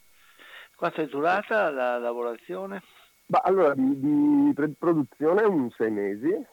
Quanto 0.75 1.01
è 1.01 1.07
durata 1.07 1.71
la 1.71 1.99
lavorazione? 1.99 2.83
Bah, 3.27 3.43
allora 3.45 3.75
di, 3.75 4.01
di 4.01 4.75
produzione 4.79 5.43
un 5.45 5.71
sei 5.71 5.91
mesi, 5.91 6.45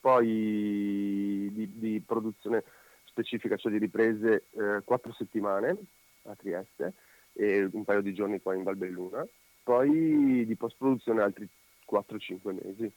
poi 0.00 1.50
di, 1.52 1.70
di 1.78 2.02
produzione 2.04 2.62
specifica, 3.04 3.56
cioè 3.56 3.72
di 3.72 3.78
riprese 3.78 4.44
eh, 4.50 4.82
quattro 4.84 5.12
settimane 5.12 5.76
a 6.24 6.34
Trieste 6.34 6.94
e 7.32 7.68
un 7.72 7.84
paio 7.84 8.00
di 8.00 8.14
giorni 8.14 8.40
qua 8.40 8.54
in 8.54 8.62
Valbelluna, 8.62 9.26
poi 9.62 10.44
di 10.46 10.56
post 10.56 10.76
produzione 10.78 11.22
altri 11.22 11.48
4-5 11.90 12.38
mesi. 12.62 12.92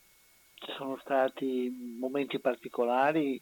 Ci 0.60 0.72
sono 0.72 0.98
stati 1.00 1.96
momenti 2.00 2.40
particolari? 2.40 3.40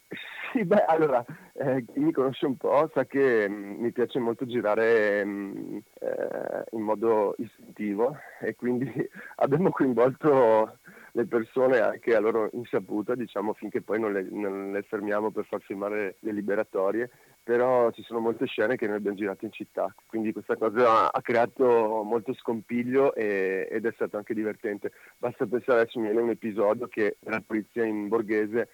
Sì, 0.51 0.63
beh, 0.63 0.85
allora, 0.85 1.25
eh, 1.53 1.83
chi 1.91 1.99
mi 1.99 2.11
conosce 2.11 2.45
un 2.45 2.57
po' 2.57 2.89
sa 2.93 3.05
che 3.05 3.49
mm, 3.49 3.81
mi 3.81 3.91
piace 3.91 4.19
molto 4.19 4.45
girare 4.45 5.25
mh, 5.25 5.29
mm, 5.29 5.77
eh, 5.99 6.63
in 6.71 6.81
modo 6.81 7.33
istintivo 7.39 8.15
e 8.39 8.55
quindi 8.55 8.85
abbiamo 9.37 9.71
coinvolto 9.71 10.77
le 11.13 11.25
persone 11.25 11.79
anche 11.79 12.15
a 12.15 12.19
loro 12.19 12.51
insaputa, 12.53 13.15
diciamo, 13.15 13.53
finché 13.53 13.81
poi 13.81 13.99
non 13.99 14.13
le, 14.13 14.27
non 14.29 14.71
le 14.71 14.83
fermiamo 14.83 15.31
per 15.31 15.45
far 15.45 15.61
filmare 15.61 16.17
le 16.19 16.31
liberatorie 16.31 17.09
però 17.47 17.91
ci 17.91 18.03
sono 18.03 18.19
molte 18.19 18.45
scene 18.45 18.75
che 18.75 18.87
noi 18.87 18.97
abbiamo 18.97 19.15
girato 19.15 19.45
in 19.45 19.53
città, 19.53 19.95
quindi 20.05 20.33
questa 20.33 20.57
cosa 20.57 21.09
ha 21.09 21.21
creato 21.21 22.03
molto 22.03 22.33
scompiglio 22.33 23.15
e, 23.15 23.69
ed 23.71 23.85
è 23.85 23.91
stato 23.93 24.17
anche 24.17 24.33
divertente. 24.33 24.91
Basta 25.17 25.45
pensare 25.45 25.79
adesso 25.79 25.97
mi 25.97 26.09
un 26.09 26.29
episodio 26.29 26.87
che 26.87 27.15
la 27.21 27.39
polizia 27.39 27.85
in 27.85 28.09
borghese 28.09 28.67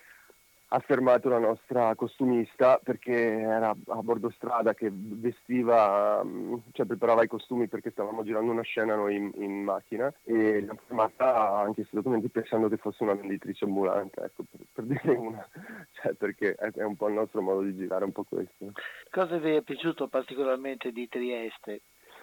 ha 0.75 0.79
fermato 0.79 1.29
la 1.29 1.38
nostra 1.38 1.93
costumista 1.93 2.79
perché 2.83 3.13
era 3.13 3.69
a 3.69 4.01
bordo 4.01 4.31
strada 4.31 4.73
che 4.73 4.89
vestiva, 4.91 6.23
mm, 6.23 6.55
cioè 6.71 6.88
preparava 6.88 7.23
i 7.23 7.27
costumi 7.27 7.67
perché 7.67 7.91
stavamo 7.91 8.23
girando 8.23 8.51
una 8.51 8.63
scena 8.63 8.95
noi 8.95 9.15
in, 9.15 9.31
in 9.36 9.63
macchina 9.63 10.12
e 10.23 10.62
l'hanno 10.62 10.79
fermata 10.88 11.57
anche 11.59 11.83
se 11.83 11.89
documenti 11.91 12.27
pensando 12.29 12.69
che 12.69 12.77
fosse 12.77 13.03
una 13.03 13.13
venditrice 13.13 13.65
ambulante, 13.65 14.19
ecco, 14.23 14.45
per, 14.49 14.62
per 14.73 14.86
dire 14.86 15.12
una, 15.15 15.47
cioè 15.93 16.13
perché 16.15 16.55
è, 16.55 16.71
è, 16.71 16.83
un 16.83 16.95
po' 16.95 17.07
il 17.07 17.13
nostro 17.13 17.41
modo 17.41 17.62
di 17.62 17.75
girare, 17.75 18.05
un 18.05 18.12
po' 18.12 18.23
questo. 18.23 18.71
Cosa 19.12 19.38
vi 19.38 19.55
è 19.55 19.62
piaciuto 19.62 20.07
particolarmente 20.07 20.91
di 20.91 21.07
Trieste? 21.07 21.81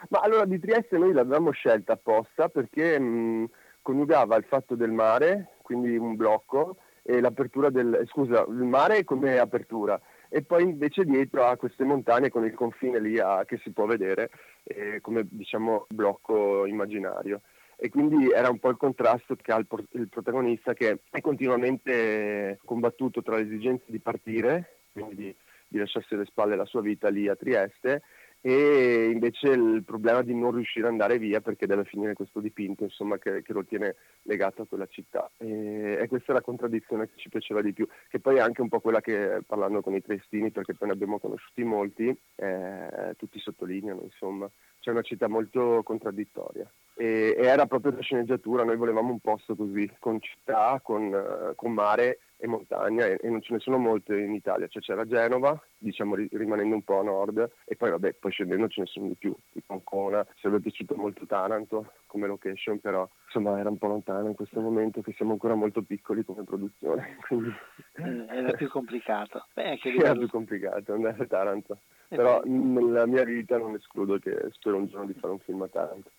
Ma 0.08 0.20
allora 0.20 0.44
di 0.44 0.58
Trieste 0.58 0.98
noi 0.98 1.12
l'avevamo 1.12 1.52
scelta 1.52 1.92
apposta 1.92 2.48
perché 2.48 2.98
mh, 2.98 3.04
mm, 3.04 3.44
coniugava 3.80 4.34
il 4.34 4.44
fatto 4.44 4.74
del 4.74 4.90
mare, 4.90 5.52
quindi 5.62 5.96
un 5.96 6.16
blocco, 6.16 6.78
e 7.02 7.20
l'apertura 7.20 7.70
del, 7.70 8.04
scusa, 8.08 8.44
il 8.48 8.64
mare 8.64 9.04
come 9.04 9.38
apertura. 9.38 10.00
E 10.28 10.42
poi 10.42 10.62
invece 10.62 11.04
dietro 11.04 11.44
ha 11.44 11.56
queste 11.56 11.84
montagne 11.84 12.28
con 12.28 12.44
il 12.44 12.54
confine 12.54 13.00
lì 13.00 13.18
a, 13.18 13.44
che 13.44 13.58
si 13.62 13.72
può 13.72 13.86
vedere 13.86 14.30
eh, 14.62 15.00
come 15.00 15.26
diciamo 15.28 15.86
blocco 15.88 16.66
immaginario. 16.66 17.40
E 17.76 17.88
quindi 17.88 18.30
era 18.30 18.50
un 18.50 18.58
po' 18.58 18.68
il 18.68 18.76
contrasto 18.76 19.34
che 19.36 19.52
ha 19.52 19.56
il, 19.56 19.66
il 19.92 20.08
protagonista 20.08 20.74
che 20.74 21.00
è 21.10 21.20
continuamente 21.20 22.58
combattuto 22.64 23.22
tra 23.22 23.36
l'esigenza 23.36 23.84
di 23.86 23.98
partire, 23.98 24.82
quindi 24.92 25.14
di, 25.16 25.36
di 25.66 25.78
lasciarsi 25.78 26.14
alle 26.14 26.26
spalle 26.26 26.56
la 26.56 26.66
sua 26.66 26.82
vita 26.82 27.08
lì 27.08 27.26
a 27.26 27.36
Trieste 27.36 28.02
e 28.42 29.10
invece 29.12 29.48
il 29.48 29.82
problema 29.84 30.22
di 30.22 30.34
non 30.34 30.52
riuscire 30.52 30.86
ad 30.86 30.92
andare 30.92 31.18
via 31.18 31.40
perché 31.40 31.66
deve 31.66 31.84
finire 31.84 32.14
questo 32.14 32.40
dipinto 32.40 32.84
insomma, 32.84 33.18
che, 33.18 33.42
che, 33.42 33.52
lo 33.52 33.64
tiene 33.64 33.96
legato 34.22 34.62
a 34.62 34.66
quella 34.66 34.86
città. 34.86 35.30
E, 35.36 35.98
e, 36.00 36.08
questa 36.08 36.32
è 36.32 36.34
la 36.34 36.40
contraddizione 36.40 37.06
che 37.06 37.16
ci 37.16 37.28
piaceva 37.28 37.60
di 37.60 37.72
più 37.72 37.86
che 38.08 38.18
poi 38.18 38.36
è 38.36 38.40
anche 38.40 38.62
un 38.62 38.68
po' 38.68 38.80
quella 38.80 39.00
che 39.00 39.42
parlando 39.46 39.82
con 39.82 39.94
i 39.94 40.02
triestini 40.02 40.50
perché 40.50 40.74
poi 40.74 40.88
ne 40.88 40.94
abbiamo 40.94 41.18
conosciuti 41.18 41.64
molti 41.64 42.16
eh, 42.36 43.14
tutti 43.16 43.38
sottolineano 43.38 44.02
insomma 44.02 44.50
c'è 44.80 44.90
una 44.90 45.02
città 45.02 45.28
molto 45.28 45.82
contraddittoria. 45.84 46.68
E, 46.94 47.34
e, 47.38 47.44
era 47.46 47.66
proprio 47.66 47.92
la 47.92 48.02
sceneggiatura 48.02 48.64
noi 48.64 48.76
volevamo 48.76 49.10
un 49.10 49.20
posto 49.20 49.54
così 49.54 49.90
con 49.98 50.20
città, 50.20 50.80
con, 50.82 51.04
uh, 51.04 51.54
con 51.54 51.72
mare 51.72 52.18
e 52.36 52.46
montagna 52.46 53.06
e, 53.06 53.18
e, 53.22 53.28
non 53.28 53.42
ce 53.42 53.52
ne 53.52 53.58
sono 53.58 53.78
molte 53.78 54.18
in 54.18 54.32
Italia, 54.32 54.66
cioè 54.66 54.82
c'era 54.82 55.06
Genova, 55.06 55.58
diciamo 55.78 56.14
ri- 56.14 56.28
rimanendo 56.32 56.74
un 56.74 56.82
po' 56.82 56.98
a 56.98 57.02
nord 57.02 57.50
e 57.64 57.76
poi 57.76 57.90
vabbè, 57.90 58.14
poi 58.14 58.32
scendendo 58.32 58.68
ce 58.68 58.80
ne 58.80 58.86
sono 58.86 59.08
di 59.08 59.14
più, 59.14 59.34
tipo 59.52 59.72
Ancona, 59.72 60.26
sarebbe 60.36 60.60
piaciuto 60.60 60.94
molto 60.96 61.26
Taranto 61.26 61.92
come 62.06 62.26
location, 62.26 62.80
però 62.80 63.08
insomma 63.26 63.58
era 63.58 63.68
un 63.68 63.78
po' 63.78 63.86
lontano 63.86 64.28
in 64.28 64.34
questo 64.34 64.60
momento 64.60 65.00
che 65.00 65.12
siamo 65.12 65.32
ancora 65.32 65.54
molto 65.54 65.82
piccoli 65.82 66.24
come 66.24 66.44
produzione, 66.44 67.16
quindi... 67.28 67.52
Eh, 67.94 68.26
era 68.28 68.52
più 68.52 68.68
complicato. 68.68 69.46
Beh, 69.54 69.78
che 69.80 69.90
era 69.90 70.14
più 70.14 70.28
complicato 70.28 70.94
andare 70.94 71.22
a 71.22 71.26
Taranto, 71.26 71.74
eh 71.74 71.99
però 72.16 72.40
beh. 72.40 72.48
nella 72.48 73.06
mia 73.06 73.24
vita 73.24 73.56
non 73.56 73.74
escludo 73.74 74.18
che 74.18 74.48
spero 74.50 74.76
un 74.76 74.86
giorno 74.86 75.06
di 75.06 75.14
fare 75.14 75.32
un 75.32 75.38
film 75.38 75.62
a 75.62 75.68
Taranto 75.68 76.10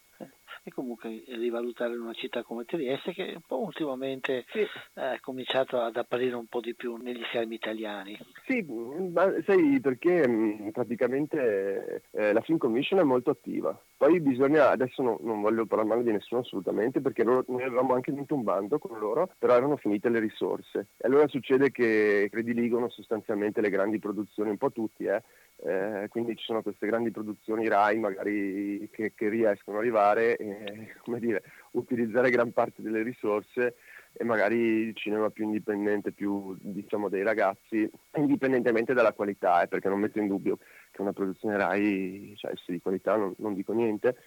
e 0.63 0.71
comunque 0.71 1.23
rivalutare 1.27 1.95
una 1.95 2.13
città 2.13 2.43
come 2.43 2.65
Trieste 2.65 3.13
che 3.13 3.33
un 3.35 3.41
po' 3.45 3.61
ultimamente 3.61 4.45
sì. 4.49 4.65
è 4.93 5.17
cominciato 5.19 5.79
ad 5.79 5.95
apparire 5.95 6.35
un 6.35 6.45
po' 6.45 6.59
di 6.59 6.75
più 6.75 6.97
negli 6.97 7.23
schermi 7.29 7.55
italiani. 7.55 8.17
Sì, 8.45 8.63
ma 9.11 9.33
sai 9.43 9.79
perché 9.81 10.27
mm, 10.27 10.69
praticamente 10.69 12.03
eh, 12.11 12.33
la 12.33 12.41
Film 12.41 12.57
Commission 12.57 12.99
è 12.99 13.03
molto 13.03 13.31
attiva. 13.31 13.79
Poi 13.97 14.19
bisogna, 14.19 14.69
adesso 14.69 15.01
no, 15.01 15.19
non 15.21 15.41
voglio 15.41 15.65
parlare 15.65 15.89
male 15.89 16.03
di 16.03 16.11
nessuno 16.11 16.41
assolutamente 16.41 17.01
perché 17.01 17.23
loro, 17.23 17.43
noi 17.47 17.63
avevamo 17.63 17.93
anche 17.93 18.11
vinto 18.11 18.35
un 18.35 18.43
bando 18.43 18.77
con 18.77 18.99
loro, 18.99 19.31
però 19.37 19.55
erano 19.55 19.77
finite 19.77 20.09
le 20.09 20.19
risorse. 20.19 20.87
E 20.97 21.07
allora 21.07 21.27
succede 21.27 21.71
che 21.71 22.27
prediligono 22.29 22.89
sostanzialmente 22.89 23.61
le 23.61 23.69
grandi 23.69 23.99
produzioni, 23.99 24.49
un 24.49 24.57
po' 24.57 24.71
tutti, 24.71 25.05
eh, 25.05 25.23
eh, 25.63 26.07
quindi 26.09 26.35
ci 26.35 26.45
sono 26.45 26.61
queste 26.63 26.87
grandi 26.87 27.11
produzioni 27.11 27.67
RAI 27.67 27.99
magari 27.99 28.89
che, 28.91 29.13
che 29.13 29.29
riescono 29.29 29.77
ad 29.77 29.83
arrivare 29.83 30.35
e 30.37 30.95
dire, 31.19 31.43
utilizzare 31.71 32.31
gran 32.31 32.51
parte 32.51 32.81
delle 32.81 33.03
risorse 33.03 33.75
e 34.13 34.23
magari 34.23 34.57
il 34.57 34.95
cinema 34.95 35.29
più 35.29 35.45
indipendente, 35.45 36.11
più 36.11 36.55
diciamo 36.59 37.09
dei 37.09 37.23
ragazzi, 37.23 37.89
indipendentemente 38.17 38.93
dalla 38.93 39.13
qualità, 39.13 39.61
eh, 39.61 39.67
perché 39.67 39.87
non 39.87 39.99
metto 39.99 40.19
in 40.19 40.27
dubbio 40.27 40.57
che 40.91 41.01
una 41.01 41.13
produzione 41.13 41.57
RAI 41.57 42.33
cioè, 42.35 42.51
sia 42.55 42.73
di 42.73 42.81
qualità, 42.81 43.15
non, 43.15 43.33
non 43.37 43.53
dico 43.53 43.71
niente, 43.71 44.17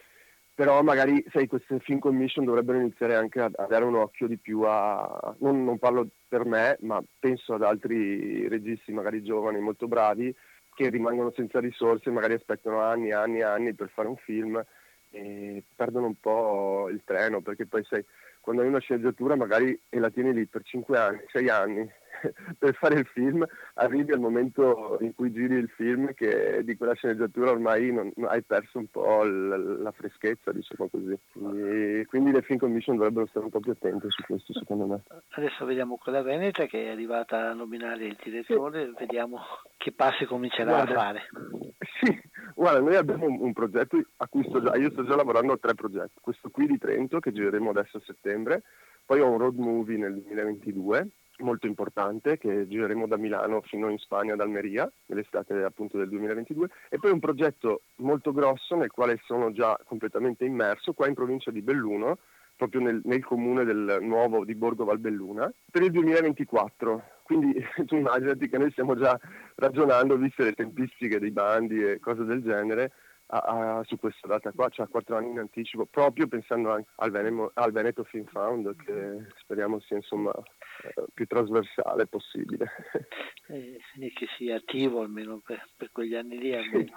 però 0.55 0.83
magari 0.83 1.23
sai, 1.31 1.49
queste 1.49 1.81
film 1.81 1.99
commission 1.99 2.45
dovrebbero 2.45 2.79
iniziare 2.79 3.17
anche 3.17 3.41
a, 3.41 3.51
a 3.53 3.67
dare 3.67 3.85
un 3.85 3.97
occhio 3.97 4.29
di 4.29 4.39
più 4.39 4.63
a, 4.63 5.35
non, 5.41 5.65
non, 5.65 5.79
parlo 5.79 6.09
per 6.29 6.45
me, 6.45 6.79
ma 6.83 7.03
penso 7.19 7.55
ad 7.55 7.63
altri 7.63 8.47
registi 8.49 8.93
magari 8.93 9.23
giovani, 9.23 9.59
molto 9.59 9.89
bravi, 9.89 10.35
che 10.75 10.89
rimangono 10.89 11.33
senza 11.35 11.61
risorse, 11.61 12.11
magari 12.11 12.35
aspettano 12.35 12.81
anni, 12.81 13.13
anni, 13.13 13.43
anni 13.43 13.75
per 13.75 13.89
fare 13.89 14.09
un 14.09 14.17
film 14.17 14.63
e 15.11 15.63
perdono 15.75 16.07
un 16.07 16.19
po' 16.19 16.89
il 16.91 17.03
treno, 17.05 17.41
perché 17.41 17.67
poi 17.67 17.85
sai, 17.85 18.05
quando 18.41 18.63
hai 18.63 18.69
una 18.69 18.81
sceneggiatura 18.81 19.37
magari 19.37 19.81
e 19.89 19.99
la 19.99 20.11
tieni 20.11 20.33
lì 20.33 20.47
per 20.47 20.63
5 20.65 20.99
anni, 20.99 21.21
6 21.29 21.49
anni 21.49 21.91
per 22.59 22.75
fare 22.75 22.99
il 22.99 23.07
film, 23.07 23.45
arrivi 23.75 24.13
al 24.13 24.21
momento 24.21 24.99
in 25.01 25.15
cui 25.15 25.33
giri 25.33 25.55
il 25.55 25.69
film 25.69 26.13
che 26.15 26.63
di 26.65 26.77
quella 26.77 26.95
sceneggiatura 26.95 27.51
ormai 27.51 27.93
non, 27.93 28.13
hai 28.27 28.43
perso 28.43 28.79
un 28.79 28.87
po' 28.89 29.23
l- 29.25 29.83
la 29.83 29.93
freschezza, 29.93 30.53
diciamo 30.53 30.89
così. 30.89 31.19
Quindi, 31.33 32.05
quindi, 32.07 32.33
le 32.33 32.43
film 32.43 32.59
commission 32.59 32.97
dovrebbero 32.97 33.27
stare 33.27 33.45
un 33.45 33.51
po' 33.51 33.61
più 33.61 33.73
attente 33.73 34.09
su 34.11 34.23
questo, 34.23 34.53
secondo 34.53 34.87
me. 34.87 35.03
Adesso 35.31 35.65
vediamo 35.65 35.97
quella 35.97 36.23
Veneta 36.23 36.67
che 36.67 36.87
è 36.87 36.91
arrivata 36.91 37.51
a 37.51 37.55
nominare 37.55 38.05
il 38.07 38.19
direttore, 38.23 38.87
sì. 38.87 38.95
vediamo 38.99 39.41
che 39.77 39.93
passi 39.93 40.25
comincerà 40.25 40.71
guarda, 40.71 40.93
a 40.93 41.03
fare. 41.03 41.23
Sì, 42.01 42.19
guarda, 42.55 42.81
noi 42.81 42.97
abbiamo 42.97 43.27
un, 43.27 43.39
un 43.41 43.53
progetto 43.53 44.03
a 44.17 44.27
cui 44.27 44.43
sto 44.49 44.63
già, 44.63 44.75
io 44.77 44.91
sto 44.91 45.05
già 45.05 45.15
lavorando 45.17 45.53
a 45.53 45.59
tre 45.59 45.75
progetti. 45.75 46.19
Questo 46.21 46.51
qui 46.51 46.67
di 46.67 46.79
Trento 46.79 47.21
che 47.21 47.31
gireremo 47.31 47.71
adesso 47.71 47.99
a 47.99 48.03
settembre, 48.05 48.63
poi 49.05 49.21
ho 49.21 49.31
un 49.31 49.39
road 49.39 49.57
movie 49.59 49.99
nel 49.99 50.15
2022 50.15 51.09
molto 51.39 51.67
importante 51.67 52.39
che 52.39 52.67
gireremo 52.69 53.07
da 53.07 53.17
Milano 53.17 53.61
fino 53.63 53.89
in 53.89 53.99
Spagna 53.99 54.35
ad 54.35 54.41
Almeria 54.41 54.91
nell'estate 55.07 55.63
appunto 55.63 55.99
del 55.99 56.09
2022 56.09 56.69
e 56.89 56.99
poi 56.99 57.11
un 57.11 57.21
progetto 57.21 57.83
molto 57.97 58.33
grosso 58.33 58.77
nel 58.77 58.91
quale 58.91 59.21
sono 59.25 59.51
già 59.53 59.79
completamente 59.85 60.45
immerso 60.45 60.93
qua 60.93 61.09
in 61.09 61.15
provincia 61.15 61.51
di 61.51 61.63
Belluno 61.63 62.19
proprio 62.57 62.83
nel, 62.83 63.01
nel 63.05 63.25
comune 63.25 63.65
del 63.65 63.99
nuovo 64.03 64.45
di 64.45 64.55
Borgo 64.55 64.85
Valbelluna 64.85 65.53
per 65.71 65.83
il 65.83 65.91
2024 65.91 67.03
quindi 67.25 67.55
tu 67.87 67.97
immaginati 67.97 68.49
che 68.49 68.59
noi 68.59 68.71
stiamo 68.71 68.95
già 68.95 69.19
ragionando 69.57 70.17
viste 70.17 70.45
le 70.45 70.53
tempistiche 70.53 71.19
dei 71.19 71.33
bandi 71.33 71.83
e 71.83 71.99
cose 71.99 72.25
del 72.25 72.43
genere 72.43 72.93
a, 73.27 73.79
a, 73.79 73.85
su 73.85 73.97
questa 73.99 74.29
data 74.29 74.53
qua, 74.53 74.69
cioè 74.69 74.89
quattro 74.89 75.17
anni 75.17 75.31
in 75.31 75.39
anticipo, 75.39 75.87
proprio 75.87 76.27
pensando 76.27 76.71
anche 76.71 76.91
al, 76.97 77.11
Venemo, 77.11 77.51
al 77.55 77.73
Veneto 77.73 78.05
Film 78.05 78.27
Found, 78.27 78.77
che 78.77 79.27
speriamo 79.37 79.81
sia 79.81 79.97
insomma 79.97 80.33
eh, 80.33 81.05
più 81.13 81.27
trasversale 81.27 82.07
possibile. 82.07 82.67
E, 83.47 83.79
e, 84.01 84.13
che 84.15 84.27
sia 84.39 84.57
attivo 84.57 85.03
almeno 85.03 85.43
per, 85.45 85.69
per 85.77 85.91
quegli 85.93 86.15
anni 86.15 86.39
lì. 86.39 86.55
Almeno. 86.55 86.93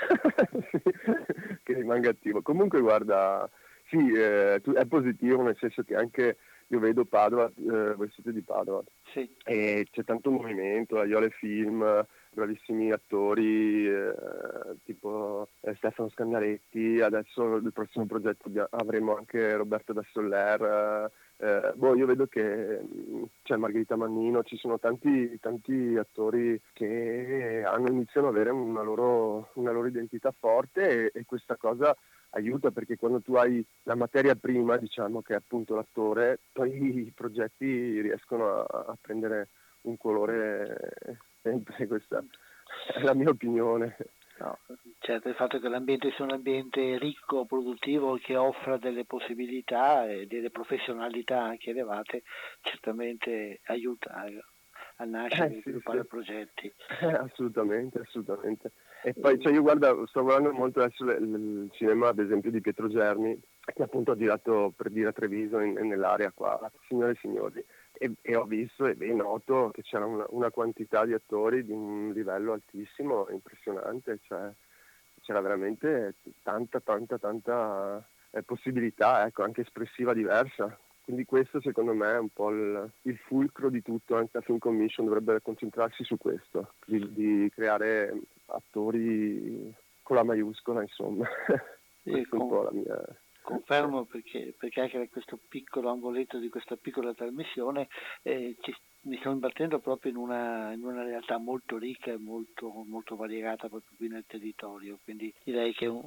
che 1.62 1.74
rimanga 1.74 2.08
attivo. 2.08 2.40
Comunque 2.40 2.80
guarda, 2.80 3.46
sì, 3.90 3.98
eh, 4.10 4.54
è 4.54 4.86
positivo 4.86 5.42
nel 5.42 5.58
senso 5.58 5.82
che 5.82 5.94
anche 5.94 6.38
io 6.68 6.78
vedo 6.78 7.04
Padova, 7.04 7.46
eh, 7.48 7.94
voi 7.94 8.10
siete 8.12 8.32
di 8.32 8.42
Padova, 8.42 8.82
sì. 9.12 9.30
e 9.44 9.86
c'è 9.90 10.04
tanto 10.04 10.30
movimento, 10.30 10.98
Aiole 10.98 11.30
Film, 11.30 12.06
bravissimi 12.34 12.90
attori 12.90 13.86
eh, 13.86 14.14
tipo 14.84 15.48
eh, 15.60 15.74
Stefano 15.76 16.08
Scandaretti, 16.10 17.00
adesso 17.00 17.56
il 17.56 17.72
prossimo 17.72 18.06
progetto 18.06 18.50
avremo 18.70 19.16
anche 19.16 19.54
Roberto 19.54 19.92
da 19.92 20.04
Soller, 20.12 21.10
eh, 21.38 21.72
boh, 21.74 21.94
io 21.96 22.06
vedo 22.06 22.26
che 22.26 22.80
c'è 23.42 23.56
Margherita 23.56 23.96
Mannino, 23.96 24.42
ci 24.42 24.56
sono 24.56 24.78
tanti, 24.78 25.38
tanti 25.40 25.96
attori 25.96 26.60
che 26.72 27.62
hanno, 27.64 27.88
iniziano 27.88 28.28
ad 28.28 28.34
avere 28.34 28.50
una 28.50 28.82
loro, 28.82 29.50
una 29.54 29.70
loro 29.70 29.86
identità 29.86 30.34
forte 30.36 31.10
e, 31.12 31.20
e 31.20 31.24
questa 31.24 31.56
cosa 31.56 31.96
aiuta 32.30 32.70
perché 32.70 32.96
quando 32.96 33.20
tu 33.20 33.34
hai 33.34 33.64
la 33.84 33.94
materia 33.94 34.34
prima, 34.34 34.76
diciamo 34.76 35.22
che 35.22 35.34
è 35.34 35.36
appunto 35.36 35.74
l'attore, 35.74 36.40
poi 36.52 37.06
i 37.06 37.12
progetti 37.14 38.00
riescono 38.00 38.64
a, 38.64 38.84
a 38.88 38.98
prendere 39.00 39.48
un 39.82 39.96
colore 39.96 41.18
sempre, 41.44 41.86
questa 41.86 42.24
è 42.94 43.02
la 43.02 43.14
mia 43.14 43.28
opinione. 43.28 43.96
No, 44.36 44.58
certo, 44.98 45.28
il 45.28 45.36
fatto 45.36 45.60
che 45.60 45.68
l'ambiente 45.68 46.10
sia 46.10 46.24
un 46.24 46.32
ambiente 46.32 46.98
ricco, 46.98 47.44
produttivo, 47.44 48.16
che 48.16 48.34
offra 48.34 48.78
delle 48.78 49.04
possibilità 49.04 50.08
e 50.08 50.26
delle 50.26 50.50
professionalità 50.50 51.40
anche 51.40 51.70
elevate, 51.70 52.22
certamente 52.62 53.60
aiuta 53.66 54.24
a 54.96 55.04
nascere 55.04 55.46
e 55.46 55.50
eh, 55.50 55.54
sì, 55.54 55.60
sviluppare 55.60 56.00
sì. 56.00 56.06
progetti. 56.06 56.72
Eh, 57.00 57.12
assolutamente, 57.12 58.00
assolutamente. 58.00 58.72
E 59.04 59.12
poi 59.12 59.38
cioè 59.38 59.52
io 59.52 59.62
guarda, 59.62 59.94
sto 60.06 60.22
guardando 60.22 60.52
molto 60.52 60.80
adesso 60.80 61.04
il 61.04 61.68
cinema 61.72 62.08
ad 62.08 62.18
esempio 62.18 62.50
di 62.50 62.60
Pietro 62.60 62.88
Germi, 62.88 63.38
che 63.72 63.82
appunto 63.84 64.12
ha 64.12 64.16
girato 64.16 64.72
per 64.76 64.90
dire 64.90 65.10
a 65.10 65.12
Treviso 65.12 65.60
in, 65.60 65.74
nell'area 65.74 66.32
qua, 66.32 66.58
signore 66.88 67.12
e 67.12 67.18
signori 67.20 67.64
e, 67.96 68.12
e, 68.20 68.36
ho 68.36 68.44
visto 68.44 68.86
e 68.86 69.12
noto 69.12 69.70
che 69.72 69.82
c'era 69.82 70.04
una, 70.04 70.26
una, 70.30 70.50
quantità 70.50 71.04
di 71.04 71.12
attori 71.12 71.64
di 71.64 71.72
un 71.72 72.12
livello 72.12 72.52
altissimo, 72.52 73.28
impressionante, 73.30 74.18
cioè, 74.22 74.50
c'era 75.20 75.40
veramente 75.40 76.16
tanta, 76.42 76.80
tanta, 76.80 77.18
tanta 77.18 78.06
eh, 78.30 78.42
possibilità, 78.42 79.26
ecco, 79.26 79.42
anche 79.42 79.62
espressiva 79.62 80.12
diversa. 80.12 80.76
Quindi 81.02 81.24
questo 81.24 81.60
secondo 81.60 81.92
me 81.92 82.12
è 82.12 82.18
un 82.18 82.30
po' 82.30 82.50
il, 82.50 82.90
il 83.02 83.18
fulcro 83.18 83.68
di 83.68 83.82
tutto, 83.82 84.16
anche 84.16 84.30
la 84.32 84.40
Film 84.40 84.58
Commission 84.58 85.06
dovrebbe 85.06 85.40
concentrarsi 85.42 86.02
su 86.02 86.16
questo, 86.16 86.74
di, 86.86 87.12
di 87.12 87.50
creare 87.54 88.18
attori 88.46 89.72
con 90.02 90.16
la 90.16 90.24
maiuscola, 90.24 90.80
insomma. 90.80 91.26
Questa 92.02 92.36
è 92.36 92.40
un 92.40 92.48
po' 92.48 92.62
la 92.62 92.72
mia 92.72 93.18
confermo 93.44 94.06
perché, 94.06 94.54
perché, 94.58 94.80
anche 94.80 94.98
da 94.98 95.06
questo 95.08 95.38
piccolo 95.48 95.90
angoletto 95.90 96.38
di 96.38 96.48
questa 96.48 96.76
piccola 96.76 97.14
trasmissione 97.14 97.88
eh, 98.22 98.56
ci, 98.60 98.74
mi 99.04 99.16
sto 99.18 99.30
imbattendo 99.30 99.78
proprio 99.80 100.12
in 100.12 100.16
una, 100.16 100.72
in 100.72 100.82
una 100.82 101.02
realtà 101.02 101.38
molto 101.38 101.78
ricca 101.78 102.10
e 102.10 102.18
molto, 102.18 102.70
molto, 102.86 103.16
variegata 103.16 103.68
proprio 103.68 103.90
qui 103.96 104.08
nel 104.08 104.24
territorio, 104.26 104.98
quindi 105.02 105.32
direi 105.44 105.72
che 105.72 105.86
è 105.86 105.88
un, 105.88 106.06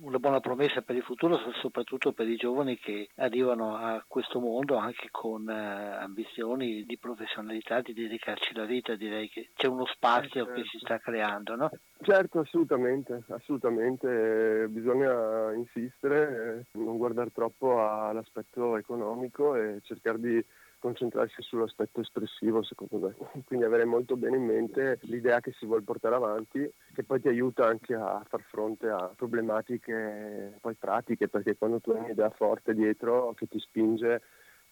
una 0.00 0.18
buona 0.18 0.40
promessa 0.40 0.82
per 0.82 0.96
il 0.96 1.02
futuro, 1.02 1.38
soprattutto 1.60 2.12
per 2.12 2.28
i 2.28 2.36
giovani 2.36 2.78
che 2.78 3.08
arrivano 3.16 3.76
a 3.76 4.02
questo 4.06 4.40
mondo 4.40 4.76
anche 4.76 5.08
con 5.10 5.48
eh, 5.48 5.54
ambizioni 5.54 6.84
di 6.84 6.98
professionalità, 6.98 7.80
di 7.80 7.92
dedicarci 7.92 8.54
la 8.54 8.64
vita, 8.64 8.94
direi 8.94 9.28
che 9.28 9.50
c'è 9.54 9.66
uno 9.66 9.86
spazio 9.86 10.44
certo. 10.44 10.52
che 10.52 10.64
si 10.64 10.78
sta 10.78 10.98
creando. 10.98 11.56
No? 11.56 11.70
Certo, 12.02 12.40
assolutamente, 12.40 13.22
assolutamente, 13.28 14.66
bisogna 14.70 15.52
insistere, 15.52 16.66
non 16.72 16.96
guardare 16.96 17.30
troppo 17.30 17.86
all'aspetto 17.86 18.76
economico 18.76 19.54
e 19.54 19.80
cercare 19.82 20.18
di 20.18 20.44
concentrarsi 20.80 21.42
sull'aspetto 21.42 22.00
espressivo 22.00 22.62
secondo 22.64 22.98
me, 22.98 23.42
quindi 23.44 23.64
avere 23.64 23.84
molto 23.84 24.16
bene 24.16 24.36
in 24.36 24.44
mente 24.44 24.98
l'idea 25.02 25.40
che 25.40 25.52
si 25.52 25.66
vuole 25.66 25.82
portare 25.82 26.16
avanti 26.16 26.68
che 26.92 27.04
poi 27.04 27.20
ti 27.20 27.28
aiuta 27.28 27.66
anche 27.66 27.94
a 27.94 28.24
far 28.28 28.42
fronte 28.42 28.88
a 28.88 29.12
problematiche 29.14 30.56
poi 30.60 30.74
pratiche 30.74 31.28
perché 31.28 31.56
quando 31.56 31.80
tu 31.80 31.90
hai 31.92 32.00
un'idea 32.00 32.30
forte 32.30 32.74
dietro 32.74 33.32
che 33.34 33.46
ti 33.46 33.60
spinge 33.60 34.22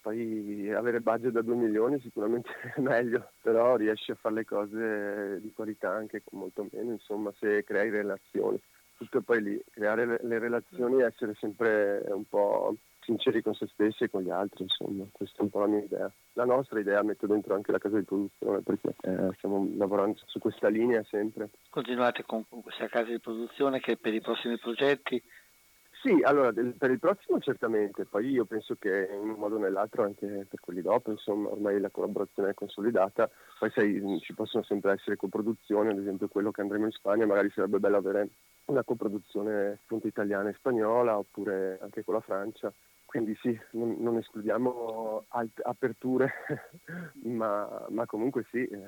poi 0.01 0.73
avere 0.73 1.01
budget 1.01 1.33
da 1.33 1.43
2 1.43 1.55
milioni 1.55 2.01
sicuramente 2.01 2.49
è 2.75 2.81
meglio, 2.81 3.31
però 3.43 3.77
riesci 3.77 4.11
a 4.11 4.15
fare 4.15 4.37
le 4.37 4.45
cose 4.45 5.41
di 5.41 5.53
qualità 5.53 5.91
anche 5.91 6.23
con 6.25 6.39
molto 6.39 6.67
meno, 6.73 6.93
insomma, 6.93 7.33
se 7.39 7.65
crei 7.65 7.91
relazioni. 7.91 8.61
Tutto 8.97 9.21
poi 9.21 9.43
lì, 9.43 9.65
creare 9.71 10.19
le 10.23 10.39
relazioni 10.39 11.01
e 11.01 11.05
essere 11.05 11.35
sempre 11.39 12.03
un 12.09 12.25
po' 12.27 12.75
sinceri 13.09 13.43
con 13.43 13.55
se 13.55 13.67
stessi 13.69 14.05
e 14.05 14.11
con 14.11 14.23
gli 14.23 14.29
altri, 14.29 14.65
insomma, 14.65 15.05
questa 15.11 15.39
è 15.39 15.43
un 15.43 15.49
po' 15.49 15.61
la 15.61 15.67
mia 15.67 15.83
idea. 15.83 16.13
La 16.35 16.45
nostra 16.45 16.79
idea 16.79 17.03
metto 17.03 17.27
dentro 17.27 17.55
anche 17.55 17.73
la 17.73 17.79
casa 17.79 17.97
di 17.97 18.05
produzione 18.05 18.61
perché 18.61 18.95
eh, 19.01 19.31
stiamo 19.39 19.67
lavorando 19.77 20.19
su 20.27 20.39
questa 20.39 20.69
linea 20.69 21.03
sempre. 21.05 21.49
Continuate 21.71 22.25
con 22.27 22.45
questa 22.47 22.87
casa 22.89 23.11
di 23.11 23.19
produzione 23.19 23.81
che 23.81 23.97
per 23.97 24.13
i 24.13 24.21
prossimi 24.21 24.59
progetti? 24.59 25.23
Sì, 26.03 26.21
allora 26.23 26.53
per 26.53 26.91
il 26.91 27.01
prossimo 27.01 27.41
certamente, 27.41 28.05
poi 28.05 28.29
io 28.29 28.45
penso 28.45 28.77
che 28.79 29.09
in 29.11 29.31
un 29.31 29.37
modo 29.37 29.57
o 29.57 29.59
nell'altro 29.59 30.05
anche 30.05 30.47
per 30.49 30.61
quelli 30.61 30.81
dopo, 30.81 31.11
insomma 31.11 31.49
ormai 31.49 31.81
la 31.81 31.91
collaborazione 31.91 32.51
è 32.51 32.55
consolidata, 32.55 33.29
poi 33.59 33.71
sai, 33.71 34.21
ci 34.21 34.33
possono 34.33 34.63
sempre 34.63 34.93
essere 34.93 35.17
coproduzioni, 35.17 35.89
ad 35.89 35.99
esempio 35.99 36.29
quello 36.29 36.53
che 36.53 36.61
andremo 36.61 36.85
in 36.85 36.93
Spagna 36.93 37.27
magari 37.27 37.51
sarebbe 37.51 37.81
bello 37.81 37.97
avere 37.97 38.29
una 38.67 38.85
coproduzione 38.85 39.81
appunto 39.83 40.07
italiana 40.07 40.51
e 40.51 40.55
spagnola 40.55 41.19
oppure 41.19 41.79
anche 41.83 42.05
con 42.05 42.15
la 42.15 42.21
Francia 42.21 42.73
quindi 43.09 43.35
sì, 43.41 43.59
non, 43.71 43.97
non 44.01 44.19
escludiamo 44.19 45.25
alt- 45.29 45.63
aperture, 45.65 46.31
ma, 47.25 47.87
ma, 47.89 48.05
comunque 48.05 48.45
sì, 48.51 48.63
eh, 48.67 48.79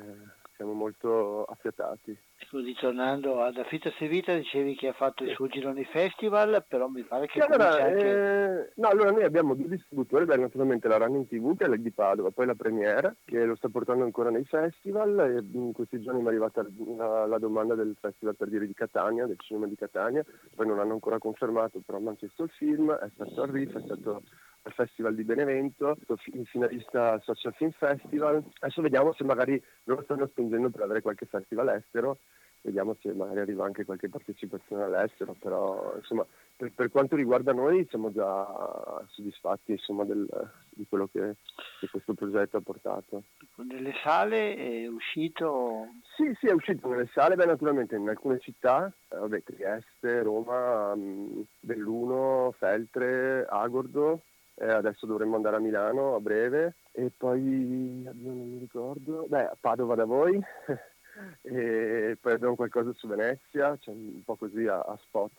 siamo 0.61 0.75
molto 0.75 1.45
affiatati. 1.45 2.15
Ecco, 2.37 2.59
ritornando 2.59 3.41
ad 3.41 3.57
Affitto 3.57 3.91
Vita, 4.01 4.35
dicevi 4.35 4.75
che 4.77 4.89
ha 4.89 4.93
fatto 4.93 5.25
il 5.25 5.35
suo 5.35 5.47
giro 5.47 5.73
nei 5.73 5.87
festival, 5.87 6.63
però 6.69 6.87
mi 6.89 7.03
pare 7.03 7.27
che... 7.27 7.41
allora, 7.41 7.83
anche... 7.83 8.07
eh, 8.07 8.73
no, 8.75 8.89
allora 8.89 9.11
noi 9.11 9.25
abbiamo 9.25 9.55
due 9.55 9.69
distributori, 9.69 10.27
beh, 10.27 10.37
naturalmente 10.37 10.87
la 10.87 10.99
Running 10.99 11.27
TV 11.27 11.57
che 11.57 11.65
è 11.65 11.69
la 11.69 11.77
di 11.77 11.91
Padova, 11.91 12.31
poi 12.31 12.45
la 12.45 12.55
Premiere 12.55 13.17
che 13.25 13.43
lo 13.45 13.57
sta 13.57 13.71
portando 13.71 14.05
ancora 14.05 14.29
nei 14.29 14.45
festival 14.45 15.19
e 15.19 15.57
in 15.57 15.73
questi 15.73 15.99
giorni 15.99 16.21
mi 16.21 16.27
è 16.27 16.29
arrivata 16.29 16.67
la, 16.97 17.25
la 17.25 17.39
domanda 17.39 17.75
del 17.75 17.97
Festival 17.99 18.37
per 18.37 18.49
dire 18.49 18.67
di 18.67 18.75
Catania, 18.75 19.25
del 19.27 19.39
cinema 19.39 19.67
di 19.67 19.77
Catania, 19.77 20.23
poi 20.55 20.67
non 20.67 20.79
hanno 20.79 20.93
ancora 20.93 21.19
confermato, 21.19 21.81
però 21.85 21.99
mi 22.01 22.09
hanno 22.09 22.17
chiesto 22.17 22.43
il 22.43 22.51
film, 22.51 22.93
è 22.93 23.09
stato 23.15 23.43
al 23.43 23.49
RIF, 23.49 23.79
è 23.79 23.83
stato 23.83 24.23
al 24.63 24.73
Festival 24.73 25.15
di 25.15 25.25
Benevento, 25.25 25.97
in 26.33 26.45
finalista 26.45 27.13
al 27.13 27.23
Social 27.23 27.55
Film 27.55 27.71
Festival. 27.71 28.43
Adesso 28.59 28.83
vediamo 28.83 29.13
se 29.13 29.25
magari 29.25 29.63
loro 29.85 30.03
stanno 30.03 30.27
spingendo 30.27 30.71
per 30.71 30.83
avere 30.83 31.01
qualche 31.01 31.27
festival 31.27 31.69
estero, 31.71 32.19
vediamo 32.63 32.97
se 33.01 33.13
magari 33.13 33.41
arriva 33.41 33.65
anche 33.65 33.85
qualche 33.85 34.09
partecipazione 34.09 34.83
all'estero, 34.83 35.35
però 35.39 35.95
insomma 35.97 36.27
per, 36.57 36.73
per 36.75 36.91
quanto 36.91 37.17
riguarda 37.17 37.53
noi 37.53 37.87
siamo 37.89 38.13
già 38.13 39.03
soddisfatti 39.09 39.73
insomma, 39.73 40.05
del, 40.05 40.29
di 40.69 40.85
quello 40.87 41.09
che, 41.11 41.37
che, 41.81 41.89
questo 41.89 42.13
progetto 42.13 42.59
ha 42.59 42.61
portato. 42.61 43.25
Nelle 43.57 43.95
sale 44.03 44.57
è 44.57 44.87
uscito? 44.87 45.87
Sì, 46.17 46.35
sì, 46.39 46.49
è 46.49 46.53
uscito 46.53 46.89
nelle 46.89 47.09
sale, 47.15 47.35
beh 47.35 47.47
naturalmente 47.47 47.97
in 47.97 48.09
alcune 48.09 48.39
città, 48.41 48.93
eh, 49.09 49.17
vabbè, 49.17 49.43
Trieste, 49.43 50.23
Roma, 50.23 50.95
mh, 50.95 51.47
Belluno, 51.61 52.55
Feltre, 52.59 53.47
Agordo, 53.49 54.23
eh, 54.61 54.71
adesso 54.71 55.07
dovremmo 55.07 55.37
andare 55.37 55.57
a 55.57 55.61
Milano 55.61 56.15
a 56.15 56.21
breve. 56.21 56.77
E 56.93 57.11
poi 57.17 57.41
non 57.41 58.51
mi 58.51 58.59
ricordo, 58.59 59.27
beh 59.29 59.47
a 59.47 59.57
Padova 59.59 59.95
da 59.95 60.05
voi. 60.05 60.39
E 61.43 62.17
poi 62.19 62.33
abbiamo 62.33 62.55
qualcosa 62.55 62.95
su 62.95 63.07
Venezia, 63.07 63.77
cioè 63.79 63.93
un 63.93 64.23
po' 64.25 64.37
così 64.37 64.67
a, 64.67 64.79
a 64.79 64.97
spot 65.03 65.33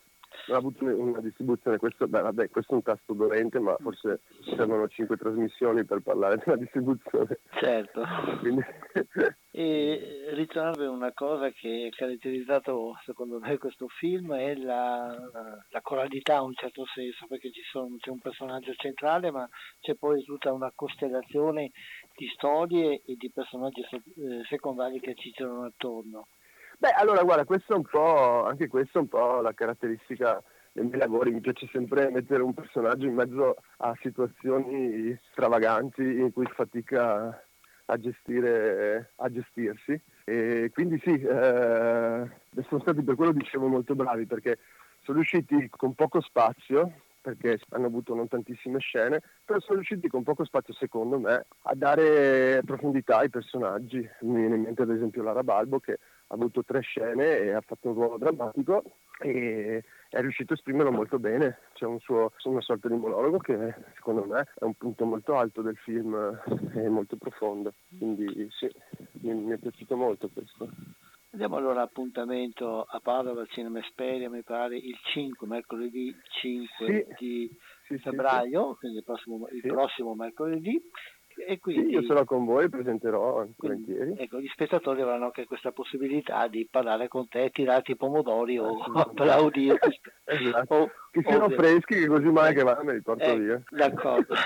non 0.46 0.56
ha 0.56 0.58
avuto 0.58 0.84
una 0.84 1.20
distribuzione, 1.20 1.78
questo, 1.78 2.08
beh, 2.08 2.20
vabbè, 2.20 2.50
questo 2.50 2.72
è 2.72 2.74
un 2.76 2.82
tasto 2.82 3.12
dolente, 3.12 3.58
ma 3.58 3.76
forse 3.80 4.22
servono 4.56 4.88
cinque 4.88 5.16
trasmissioni 5.16 5.84
per 5.84 6.00
parlare 6.00 6.40
della 6.44 6.56
distribuzione. 6.56 7.38
Certo. 7.52 8.02
Quindi... 8.40 8.62
e 9.54 10.30
ritornare 10.32 10.86
una 10.86 11.12
cosa 11.12 11.50
che 11.50 11.90
ha 11.92 11.94
caratterizzato 11.94 12.98
secondo 13.04 13.38
me 13.38 13.58
questo 13.58 13.86
film 13.86 14.34
è 14.34 14.54
la, 14.54 15.14
la 15.68 15.80
coralità 15.82 16.36
in 16.36 16.44
un 16.44 16.54
certo 16.54 16.84
senso, 16.86 17.26
perché 17.26 17.50
sono, 17.70 17.96
c'è 17.98 18.10
un 18.10 18.18
personaggio 18.18 18.72
centrale, 18.74 19.30
ma 19.30 19.48
c'è 19.80 19.94
poi 19.94 20.22
tutta 20.24 20.52
una 20.52 20.72
costellazione 20.74 21.70
di 22.16 22.26
storie 22.34 23.02
e 23.04 23.14
di 23.16 23.30
personaggi 23.30 23.80
eh, 23.80 24.42
secondari 24.48 25.00
che 25.00 25.14
ci 25.14 25.30
girano 25.30 25.64
attorno. 25.64 26.28
Beh, 26.82 26.90
allora 26.96 27.22
guarda, 27.22 27.44
questo 27.44 27.74
è 27.74 27.76
un 27.76 27.84
po', 27.84 28.44
anche 28.44 28.66
questo 28.66 28.98
è 28.98 29.02
un 29.02 29.06
po' 29.06 29.40
la 29.40 29.54
caratteristica 29.54 30.42
dei 30.72 30.84
miei 30.84 30.98
lavori, 30.98 31.30
mi 31.30 31.40
piace 31.40 31.68
sempre 31.70 32.10
mettere 32.10 32.42
un 32.42 32.54
personaggio 32.54 33.06
in 33.06 33.14
mezzo 33.14 33.54
a 33.76 33.96
situazioni 34.00 35.16
stravaganti 35.30 36.02
in 36.02 36.32
cui 36.32 36.44
fatica 36.46 37.40
a, 37.84 37.96
gestire, 37.98 39.12
a 39.14 39.30
gestirsi. 39.30 40.02
E 40.24 40.72
quindi 40.74 41.00
sì, 41.04 41.12
eh, 41.12 42.30
sono 42.66 42.80
stati 42.80 43.04
per 43.04 43.14
quello 43.14 43.30
dicevo 43.30 43.68
molto 43.68 43.94
bravi 43.94 44.26
perché 44.26 44.58
sono 45.02 45.18
riusciti 45.18 45.68
con 45.70 45.94
poco 45.94 46.20
spazio 46.20 47.02
perché 47.22 47.60
hanno 47.68 47.86
avuto 47.86 48.14
non 48.14 48.26
tantissime 48.26 48.80
scene, 48.80 49.22
però 49.44 49.60
sono 49.60 49.76
riusciti 49.76 50.08
con 50.08 50.24
poco 50.24 50.44
spazio, 50.44 50.74
secondo 50.74 51.20
me, 51.20 51.46
a 51.62 51.74
dare 51.74 52.60
profondità 52.64 53.18
ai 53.18 53.30
personaggi. 53.30 53.98
Mi 54.22 54.40
viene 54.40 54.56
in 54.56 54.62
mente 54.62 54.82
ad 54.82 54.90
esempio 54.90 55.22
Lara 55.22 55.44
Balbo 55.44 55.78
che 55.78 55.98
ha 56.32 56.34
avuto 56.34 56.64
tre 56.64 56.80
scene 56.80 57.36
e 57.36 57.52
ha 57.52 57.60
fatto 57.60 57.88
un 57.88 57.94
ruolo 57.94 58.16
drammatico 58.16 58.82
e 59.20 59.84
è 60.08 60.20
riuscito 60.20 60.54
a 60.54 60.56
esprimerlo 60.56 60.90
molto 60.90 61.18
bene. 61.18 61.58
C'è 61.74 61.84
un 61.84 62.00
suo, 62.00 62.32
una 62.44 62.62
sorta 62.62 62.88
di 62.88 62.96
monologo 62.96 63.36
che 63.38 63.74
secondo 63.94 64.24
me 64.24 64.48
è 64.58 64.64
un 64.64 64.74
punto 64.74 65.04
molto 65.04 65.36
alto 65.36 65.60
del 65.60 65.76
film 65.76 66.14
e 66.74 66.88
molto 66.88 67.16
profondo. 67.16 67.74
Quindi 67.96 68.48
sì, 68.50 68.70
mi, 69.20 69.34
mi 69.34 69.52
è 69.52 69.58
piaciuto 69.58 69.94
molto 69.94 70.30
questo. 70.32 70.70
Andiamo 71.32 71.56
allora 71.56 71.82
appuntamento 71.82 72.82
a 72.82 73.00
Padova 73.00 73.42
al 73.42 73.48
Cinema 73.48 73.78
Esperia, 73.78 74.28
mi 74.28 74.42
pare 74.42 74.76
il 74.76 74.98
5, 75.12 75.46
mercoledì 75.46 76.14
5 76.40 76.86
sì, 76.86 77.24
di 77.24 77.50
sì, 77.86 77.98
febbraio, 77.98 78.72
sì, 78.72 78.78
quindi 78.80 78.98
il 78.98 79.04
prossimo, 79.04 79.48
il 79.48 79.60
prossimo 79.60 80.14
mercoledì. 80.14 80.80
E 81.36 81.58
quindi, 81.58 81.92
io 81.92 82.02
sarò 82.04 82.24
con 82.24 82.44
voi, 82.44 82.68
presenterò 82.68 83.46
volentieri. 83.56 84.14
Ecco, 84.16 84.40
gli 84.40 84.48
spettatori 84.48 85.00
avranno 85.00 85.26
anche 85.26 85.46
questa 85.46 85.72
possibilità 85.72 86.46
di 86.48 86.66
parlare 86.70 87.08
con 87.08 87.28
te, 87.28 87.50
tirarti 87.50 87.92
i 87.92 87.96
pomodori 87.96 88.58
o 88.58 88.78
applaudirti. 88.94 90.00
esatto. 90.24 90.74
o, 90.74 90.90
che 91.10 91.22
siano 91.22 91.44
o 91.44 91.50
freschi, 91.50 91.94
che 91.94 92.06
così 92.06 92.30
mai 92.30 92.54
che 92.54 92.62
vanno 92.62 92.84
me 92.84 92.94
li 92.94 93.02
porto 93.02 93.24
eh, 93.24 93.38
via. 93.38 93.62
D'accordo. 93.68 94.34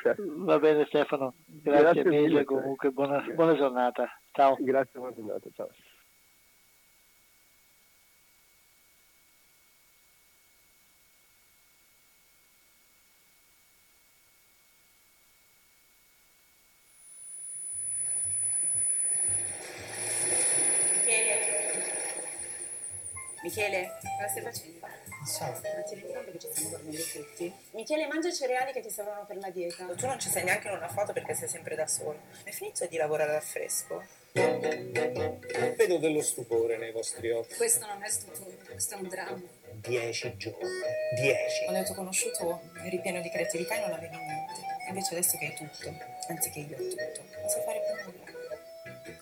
okay. 0.00 0.14
Va 0.18 0.58
bene 0.58 0.84
Stefano, 0.86 1.34
grazie, 1.46 1.82
grazie 1.82 2.04
mille, 2.04 2.22
mille 2.22 2.44
comunque, 2.44 2.90
buona, 2.90 3.24
buona 3.34 3.54
giornata. 3.56 4.08
Ciao. 4.32 4.56
Grazie, 4.58 4.98
buona 4.98 5.14
giornata, 5.14 5.48
ciao. 5.54 5.68
Michele, 23.44 23.98
cosa 24.00 24.28
stai 24.28 24.42
facendo? 24.54 24.86
Non 25.08 25.26
so. 25.26 25.44
Ma 25.44 25.82
ti 25.82 25.94
rendi 25.94 26.12
conto 26.12 26.30
che 26.30 26.38
ci 26.38 26.48
stiamo 26.50 26.70
dormendo 26.70 27.02
tutti? 27.02 27.54
Michele, 27.72 28.06
mangia 28.06 28.28
i 28.28 28.34
cereali 28.34 28.72
che 28.72 28.80
ti 28.80 28.90
servono 28.90 29.24
per 29.26 29.36
la 29.38 29.50
dieta. 29.50 29.86
Tu 29.86 30.06
non 30.06 30.18
ci 30.18 30.28
sei 30.28 30.44
neanche 30.44 30.68
in 30.68 30.74
una 30.74 30.88
foto 30.88 31.12
perché 31.12 31.34
sei 31.34 31.48
sempre 31.48 31.74
da 31.74 31.86
solo. 31.86 32.20
Hai 32.44 32.52
finito 32.52 32.86
di 32.86 32.96
lavorare 32.96 33.34
al 33.34 33.42
fresco? 33.42 34.02
Vedo 34.32 35.98
dello 35.98 36.22
stupore 36.22 36.76
nei 36.76 36.92
vostri 36.92 37.30
occhi. 37.30 37.54
Questo 37.54 37.86
non 37.86 38.02
è 38.02 38.08
stupore, 38.08 38.56
questo 38.64 38.94
è 38.94 38.98
un 38.98 39.08
dramma. 39.08 39.40
Dieci 39.72 40.36
giorni. 40.36 40.68
Dieci. 41.14 41.64
Quando 41.64 41.84
ti 41.84 41.92
ho 41.92 41.94
conosciuto 41.94 42.60
eri 42.84 43.00
pieno 43.00 43.20
di 43.20 43.30
creatività 43.30 43.76
e 43.76 43.80
non 43.80 43.92
avevi 43.92 44.16
niente. 44.16 44.52
Invece 44.88 45.14
adesso 45.14 45.38
che 45.38 45.46
hai 45.46 45.54
tutto, 45.54 45.94
anzi 46.28 46.50
che 46.50 46.60
io 46.60 46.76
ho 46.76 46.88
tutto, 46.88 47.22
non 47.40 47.48
sai 47.48 47.62
fare 47.62 47.80
più 47.80 48.12
nulla. 48.12 48.32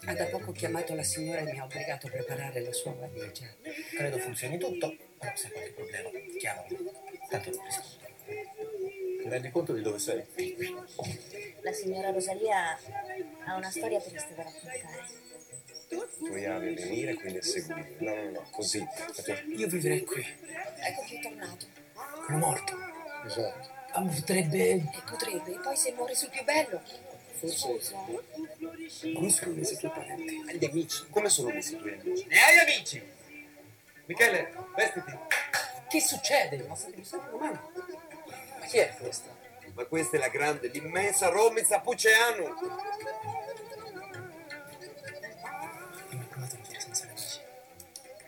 Ha 0.05 0.15
da 0.15 0.25
poco 0.27 0.51
chiamato 0.51 0.95
la 0.95 1.05
signora 1.05 1.41
e 1.41 1.45
mi 1.45 1.59
ha 1.59 1.65
obbligato 1.65 2.09
a 2.09 2.11
preparare 2.11 2.61
la 2.61 2.73
sua 2.73 2.93
valigia. 2.93 3.47
Credo 3.97 4.19
funzioni 4.19 4.59
tutto, 4.59 4.97
però 5.23 5.37
se 5.37 5.47
hai 5.47 5.53
qualche 5.53 5.71
problema, 5.71 6.11
chiamami. 6.37 6.69
Tanto 7.29 7.51
non 7.51 7.65
rispondo. 7.65 8.01
Ti 9.23 9.29
rendi 9.29 9.51
conto 9.53 9.73
di 9.73 9.83
dove 9.83 9.99
sei? 10.01 10.25
La 11.61 11.73
signora 11.73 12.11
Rosalia 12.11 12.77
ha 13.47 13.55
una 13.55 13.71
storia 13.71 14.01
triste 14.01 14.35
da 14.35 14.43
raccontare. 14.43 15.21
Tu 15.89 16.25
ami 16.27 16.75
venire 16.75 17.15
quindi 17.15 17.39
a 17.39 17.43
seguire. 17.43 17.95
No, 17.99 18.15
no, 18.15 18.31
no, 18.31 18.49
così. 18.51 18.85
Io 19.57 19.69
vivrei 19.69 20.05
qui. 20.05 20.27
Ecco 20.27 21.03
che 21.07 21.19
è 21.19 21.23
tornato. 21.23 21.67
Quello 22.25 22.39
morto. 22.39 22.77
Esatto. 23.25 23.71
Ma 23.95 24.11
potrebbe... 24.13 24.71
E 24.71 25.03
potrebbe, 25.09 25.53
e 25.53 25.59
poi 25.59 25.77
se 25.77 25.93
muore 25.93 26.15
sul 26.17 26.31
più 26.31 26.43
bello. 26.43 26.83
Forse... 27.35 27.95
Come 29.15 29.31
sono 29.31 29.53
messi 29.53 29.75
i 29.75 29.77
tuoi 29.77 29.93
parenti? 29.93 30.43
Agli 30.49 30.65
amici. 30.65 31.07
Come 31.11 31.29
sono 31.29 31.51
messi 31.53 31.75
i 31.75 31.79
tuoi 31.79 31.99
amici? 32.01 32.27
Ne 32.27 32.39
hai 32.39 32.59
amici? 32.59 33.03
Michele, 34.07 34.53
vestiti. 34.75 35.19
Che 35.89 36.01
succede? 36.01 36.65
Ma 36.67 36.75
sei 36.75 37.05
sempre 37.05 37.31
umano. 37.33 37.71
Ma 38.59 38.67
chi 38.67 38.79
è 38.79 38.95
questa? 38.99 39.31
Ma 39.75 39.85
questa 39.85 40.17
è 40.17 40.21
la 40.21 40.29
grande, 40.29 40.69
l'immensa 40.69 41.29
Romiza 41.29 41.81
Puceanu. 41.81 42.45
Ho 46.15 46.27
provato 46.29 46.55
a 46.55 46.59
vivere 46.59 46.81
senza 46.81 47.07
amici. 47.07 47.41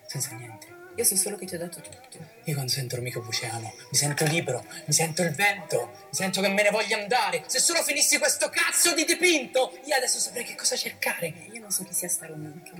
Senza 0.06 0.34
niente. 0.36 0.72
Io 0.96 1.04
so 1.04 1.16
solo 1.16 1.36
che 1.36 1.44
ti 1.46 1.56
ho 1.56 1.58
dato 1.58 1.80
tutto. 1.80 2.18
Io 2.44 2.54
quando 2.54 2.70
sento 2.70 2.94
l'amico 2.94 3.20
Puceano 3.20 3.72
mi 3.90 3.96
sento 3.96 4.24
libero, 4.26 4.64
mi 4.84 4.92
sento 4.92 5.22
il 5.22 5.30
vento, 5.30 5.90
mi 6.04 6.14
sento 6.14 6.40
che 6.40 6.48
me 6.48 6.62
ne 6.62 6.70
voglio 6.70 6.96
andare. 6.96 7.42
Se 7.46 7.58
solo 7.58 7.82
finissi 7.82 8.18
questo 8.18 8.48
cazzo 8.48 8.94
di 8.94 9.04
dipinto, 9.04 9.76
io 9.84 9.96
adesso 9.96 10.20
saprei 10.20 10.44
che 10.44 10.54
cosa 10.54 10.76
cercare. 10.76 11.26
Io 11.50 11.60
non 11.60 11.70
so 11.70 11.82
chi 11.82 11.92
sia 11.92 12.08
sta 12.08 12.26
Romica. 12.26 12.70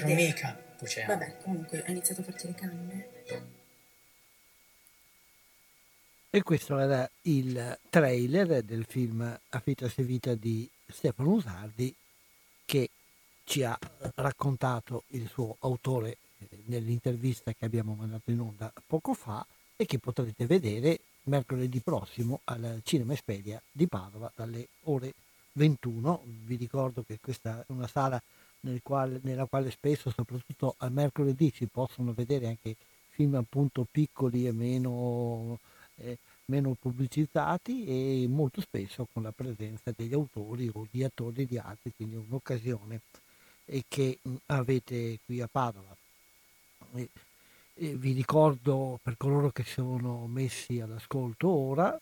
Romica 0.00 0.68
Puceano. 0.80 1.12
Vabbè, 1.12 1.36
comunque, 1.42 1.84
ha 1.84 1.90
iniziato 1.90 2.22
a 2.22 2.24
farti 2.24 2.46
le 2.46 2.54
canne. 2.54 3.08
E 6.30 6.42
questo 6.42 6.78
era 6.78 7.08
il 7.22 7.78
trailer 7.90 8.62
del 8.62 8.86
film 8.86 9.38
Affitasi 9.50 10.02
Vita 10.02 10.34
di 10.34 10.68
Stefano 10.86 11.32
Usardi 11.32 11.94
che 12.64 12.88
ci 13.44 13.62
ha 13.62 13.76
raccontato 14.14 15.02
il 15.08 15.28
suo 15.28 15.56
autore 15.60 16.16
nell'intervista 16.66 17.52
che 17.52 17.64
abbiamo 17.64 17.94
mandato 17.94 18.30
in 18.30 18.40
onda 18.40 18.72
poco 18.86 19.12
fa 19.12 19.44
e 19.76 19.84
che 19.84 19.98
potrete 19.98 20.46
vedere 20.46 21.00
mercoledì 21.24 21.80
prossimo 21.80 22.40
al 22.44 22.80
Cinema 22.84 23.12
Esperia 23.12 23.60
di 23.70 23.86
Padova 23.86 24.32
dalle 24.34 24.68
ore 24.84 25.12
21. 25.52 26.22
Vi 26.44 26.56
ricordo 26.56 27.02
che 27.02 27.18
questa 27.20 27.60
è 27.60 27.72
una 27.72 27.88
sala 27.88 28.22
nel 28.60 28.80
quale, 28.82 29.20
nella 29.22 29.46
quale 29.46 29.70
spesso, 29.70 30.10
soprattutto 30.10 30.74
al 30.78 30.92
mercoledì, 30.92 31.52
si 31.54 31.66
possono 31.66 32.12
vedere 32.12 32.48
anche 32.48 32.76
film 33.08 33.34
appunto 33.34 33.86
piccoli 33.90 34.46
e 34.46 34.52
meno, 34.52 35.58
eh, 35.96 36.18
meno 36.46 36.76
pubblicizzati 36.78 37.84
e 37.86 38.26
molto 38.28 38.60
spesso 38.60 39.06
con 39.12 39.22
la 39.22 39.32
presenza 39.32 39.92
degli 39.94 40.14
autori 40.14 40.70
o 40.72 40.86
di 40.90 41.04
attori 41.04 41.46
di 41.46 41.58
altri, 41.58 41.92
quindi 41.94 42.16
un'occasione 42.16 43.00
eh, 43.66 43.84
che 43.88 44.18
mh, 44.22 44.34
avete 44.46 45.18
qui 45.24 45.40
a 45.40 45.48
Padova. 45.50 45.96
E, 46.94 47.08
e 47.74 47.96
vi 47.96 48.12
ricordo 48.12 48.98
per 49.02 49.16
coloro 49.16 49.50
che 49.50 49.64
sono 49.64 50.26
messi 50.26 50.80
all'ascolto 50.80 51.48
ora 51.48 51.98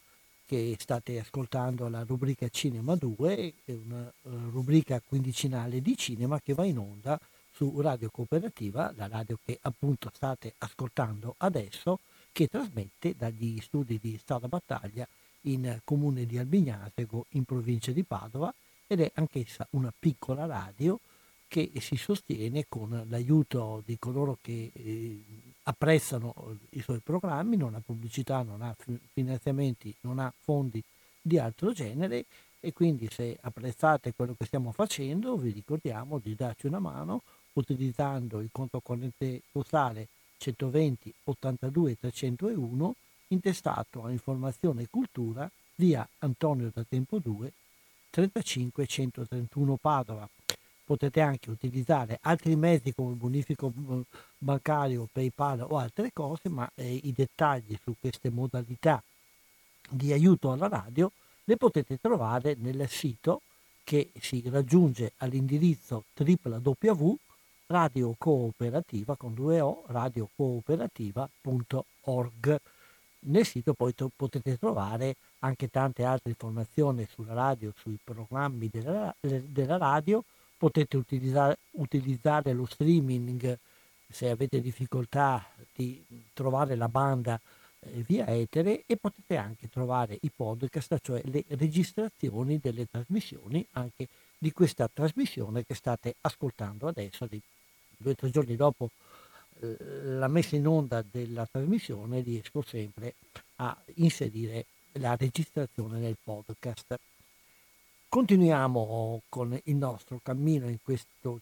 che 0.48 0.76
state 0.78 1.18
ascoltando 1.18 1.90
la 1.90 2.04
rubrica 2.04 2.48
Cinema 2.48 2.96
2, 2.96 3.52
una 3.66 4.10
uh, 4.22 4.30
rubrica 4.48 4.98
quindicinale 4.98 5.82
di 5.82 5.94
cinema 5.94 6.40
che 6.40 6.54
va 6.54 6.64
in 6.64 6.78
onda 6.78 7.20
su 7.52 7.78
Radio 7.82 8.08
Cooperativa, 8.08 8.90
la 8.96 9.08
radio 9.08 9.38
che 9.44 9.58
appunto 9.60 10.10
state 10.10 10.54
ascoltando 10.56 11.34
adesso, 11.36 11.98
che 12.32 12.46
trasmette 12.46 13.14
dagli 13.14 13.60
studi 13.60 13.98
di 14.00 14.16
Strada 14.16 14.48
Battaglia 14.48 15.06
in 15.42 15.80
comune 15.84 16.24
di 16.24 16.38
Albignasego 16.38 17.26
in 17.32 17.44
provincia 17.44 17.92
di 17.92 18.04
Padova 18.04 18.50
ed 18.86 19.00
è 19.00 19.10
anch'essa 19.16 19.66
una 19.72 19.92
piccola 19.96 20.46
radio 20.46 20.98
che 21.46 21.70
si 21.78 21.96
sostiene 21.96 22.64
con 22.70 23.04
l'aiuto 23.06 23.82
di 23.84 23.98
coloro 23.98 24.38
che 24.40 24.70
eh, 24.72 25.20
apprezzano 25.68 26.56
i 26.70 26.80
suoi 26.80 27.00
programmi, 27.00 27.56
non 27.56 27.74
ha 27.74 27.82
pubblicità, 27.84 28.42
non 28.42 28.62
ha 28.62 28.74
finanziamenti, 29.12 29.94
non 30.00 30.18
ha 30.18 30.32
fondi 30.40 30.82
di 31.20 31.38
altro 31.38 31.72
genere 31.72 32.24
e 32.58 32.72
quindi 32.72 33.08
se 33.10 33.36
apprezzate 33.40 34.14
quello 34.14 34.34
che 34.36 34.46
stiamo 34.46 34.72
facendo 34.72 35.36
vi 35.36 35.50
ricordiamo 35.52 36.18
di 36.18 36.34
darci 36.34 36.66
una 36.66 36.78
mano 36.78 37.22
utilizzando 37.52 38.40
il 38.40 38.48
conto 38.50 38.80
corrente 38.80 39.42
postale 39.52 40.08
120 40.38 41.14
82 41.24 41.98
301 42.00 42.94
intestato 43.28 44.04
a 44.04 44.10
informazione 44.10 44.82
e 44.82 44.88
cultura 44.90 45.48
via 45.76 46.08
Antonio 46.20 46.70
da 46.72 46.82
Tempo 46.88 47.18
2 47.18 47.52
35 48.10 48.86
131 48.86 49.76
Padova 49.76 50.28
potete 50.88 51.20
anche 51.20 51.50
utilizzare 51.50 52.18
altri 52.22 52.56
mezzi 52.56 52.94
come 52.94 53.12
bonifico 53.12 53.70
bancario, 54.38 55.06
PayPal 55.12 55.66
o 55.68 55.76
altre 55.76 56.14
cose, 56.14 56.48
ma 56.48 56.66
eh, 56.74 57.00
i 57.02 57.12
dettagli 57.12 57.76
su 57.82 57.94
queste 58.00 58.30
modalità 58.30 59.02
di 59.90 60.14
aiuto 60.14 60.50
alla 60.50 60.68
radio 60.68 61.12
le 61.44 61.58
potete 61.58 62.00
trovare 62.00 62.56
nel 62.58 62.88
sito 62.88 63.42
che 63.84 64.08
si 64.18 64.42
raggiunge 64.46 65.12
all'indirizzo 65.18 66.04
www.radiocooperativa 66.16 69.16
con 69.16 69.34
due 69.34 69.60
O, 69.60 69.84
radiocooperativa.org. 69.88 72.60
Nel 73.20 73.44
sito 73.44 73.74
poi 73.74 73.94
to- 73.94 74.10
potete 74.16 74.56
trovare 74.56 75.16
anche 75.40 75.68
tante 75.68 76.04
altre 76.04 76.30
informazioni 76.30 77.06
sulla 77.12 77.34
radio, 77.34 77.74
sui 77.76 77.98
programmi 78.02 78.70
della, 78.72 79.14
della 79.20 79.76
radio, 79.76 80.24
potete 80.58 80.96
utilizzare, 80.96 81.58
utilizzare 81.72 82.52
lo 82.52 82.66
streaming 82.66 83.58
se 84.10 84.28
avete 84.28 84.60
difficoltà 84.60 85.46
di 85.74 86.04
trovare 86.32 86.74
la 86.74 86.88
banda 86.88 87.40
eh, 87.80 88.02
via 88.06 88.26
etere 88.26 88.82
e 88.86 88.96
potete 88.96 89.36
anche 89.36 89.68
trovare 89.68 90.18
i 90.22 90.30
podcast, 90.34 90.98
cioè 91.00 91.22
le 91.24 91.44
registrazioni 91.48 92.58
delle 92.58 92.86
trasmissioni 92.90 93.64
anche 93.72 94.08
di 94.36 94.52
questa 94.52 94.88
trasmissione 94.92 95.64
che 95.64 95.74
state 95.74 96.16
ascoltando 96.22 96.88
adesso, 96.88 97.26
di 97.26 97.40
due 97.96 98.12
o 98.12 98.14
tre 98.14 98.30
giorni 98.30 98.56
dopo 98.56 98.90
eh, 99.60 99.76
la 100.02 100.28
messa 100.28 100.56
in 100.56 100.66
onda 100.66 101.04
della 101.08 101.46
trasmissione 101.50 102.20
riesco 102.20 102.62
sempre 102.62 103.14
a 103.56 103.76
inserire 103.94 104.66
la 104.92 105.16
registrazione 105.16 105.98
nel 105.98 106.16
podcast. 106.22 106.98
Continuiamo 108.10 109.20
con 109.28 109.58
il 109.64 109.76
nostro 109.76 110.18
cammino 110.22 110.66
in 110.66 110.78
questo 110.82 111.40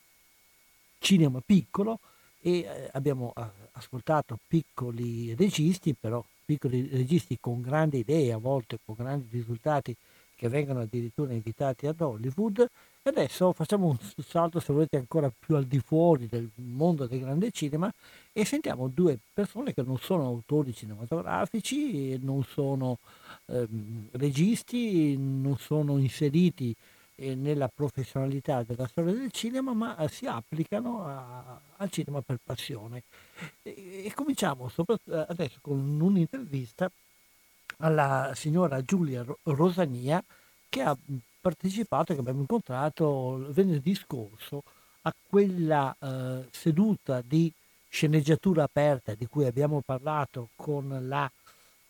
cinema 0.99 1.41
piccolo 1.45 2.01
e 2.41 2.59
eh, 2.59 2.91
abbiamo 2.93 3.33
eh, 3.37 3.45
ascoltato 3.73 4.37
piccoli 4.49 5.33
registi, 5.37 5.95
però 5.95 6.25
piccoli 6.45 6.89
registi 6.89 7.39
con 7.41 7.63
grandi 7.63 7.99
idee, 7.99 8.33
a 8.33 8.39
volte 8.39 8.81
con 8.85 8.97
grandi 8.99 9.29
risultati 9.31 9.95
che 10.35 10.49
vengono 10.49 10.81
addirittura 10.81 11.33
invitati 11.33 11.87
ad 11.87 12.01
Hollywood. 12.01 12.69
E 13.07 13.11
adesso 13.11 13.53
facciamo 13.53 13.87
un 13.87 13.97
salto, 14.27 14.59
se 14.59 14.73
volete, 14.73 14.97
ancora 14.97 15.31
più 15.31 15.55
al 15.55 15.67
di 15.67 15.79
fuori 15.79 16.27
del 16.27 16.51
mondo 16.57 17.07
del 17.07 17.21
grande 17.21 17.53
cinema 17.53 17.89
e 18.33 18.45
sentiamo 18.45 18.89
due 18.89 19.17
persone 19.33 19.73
che 19.73 19.83
non 19.83 19.97
sono 19.99 20.25
autori 20.25 20.75
cinematografici, 20.75 22.19
non 22.19 22.43
sono 22.43 22.99
ehm, 23.45 24.09
registi, 24.11 25.17
non 25.17 25.57
sono 25.57 25.99
inseriti 25.99 26.75
eh, 27.15 27.37
nella 27.37 27.71
professionalità 27.73 28.65
della 28.65 28.89
storia 28.89 29.13
del 29.13 29.31
cinema, 29.31 29.73
ma 29.73 29.97
eh, 29.99 30.09
si 30.09 30.27
applicano 30.27 31.07
a, 31.07 31.61
al 31.77 31.91
cinema 31.91 32.23
per 32.23 32.41
passione. 32.43 33.05
E, 33.63 34.03
e 34.07 34.13
cominciamo 34.17 34.69
adesso 35.29 35.59
con 35.61 36.01
un'intervista 36.01 36.91
alla 37.77 38.33
signora 38.35 38.83
Giulia 38.83 39.25
Rosania 39.45 40.21
che 40.69 40.83
ha 40.83 40.97
partecipato, 41.47 42.13
che 42.13 42.19
abbiamo 42.19 42.41
incontrato 42.41 43.47
venerdì 43.51 43.95
scorso 43.95 44.65
a 45.03 45.15
quella 45.29 45.95
eh, 45.97 46.49
seduta 46.51 47.23
di 47.25 47.53
sceneggiatura 47.89 48.65
aperta 48.65 49.15
di 49.15 49.27
cui 49.27 49.45
abbiamo 49.45 49.81
parlato 49.81 50.49
con 50.57 51.07
la 51.07 51.31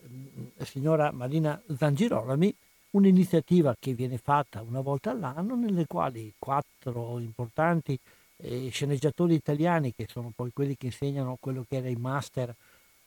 eh, 0.02 0.64
signora 0.66 1.10
Marina 1.10 1.58
Zangirolami, 1.74 2.54
un'iniziativa 2.90 3.74
che 3.80 3.94
viene 3.94 4.18
fatta 4.18 4.60
una 4.60 4.82
volta 4.82 5.12
all'anno 5.12 5.54
nelle 5.54 5.86
quali 5.86 6.34
quattro 6.38 7.18
importanti 7.18 7.98
eh, 8.36 8.68
sceneggiatori 8.68 9.32
italiani, 9.32 9.94
che 9.94 10.06
sono 10.06 10.32
poi 10.36 10.50
quelli 10.52 10.76
che 10.76 10.86
insegnano 10.86 11.38
quello 11.40 11.64
che 11.66 11.76
era 11.76 11.88
il 11.88 11.98
master 11.98 12.54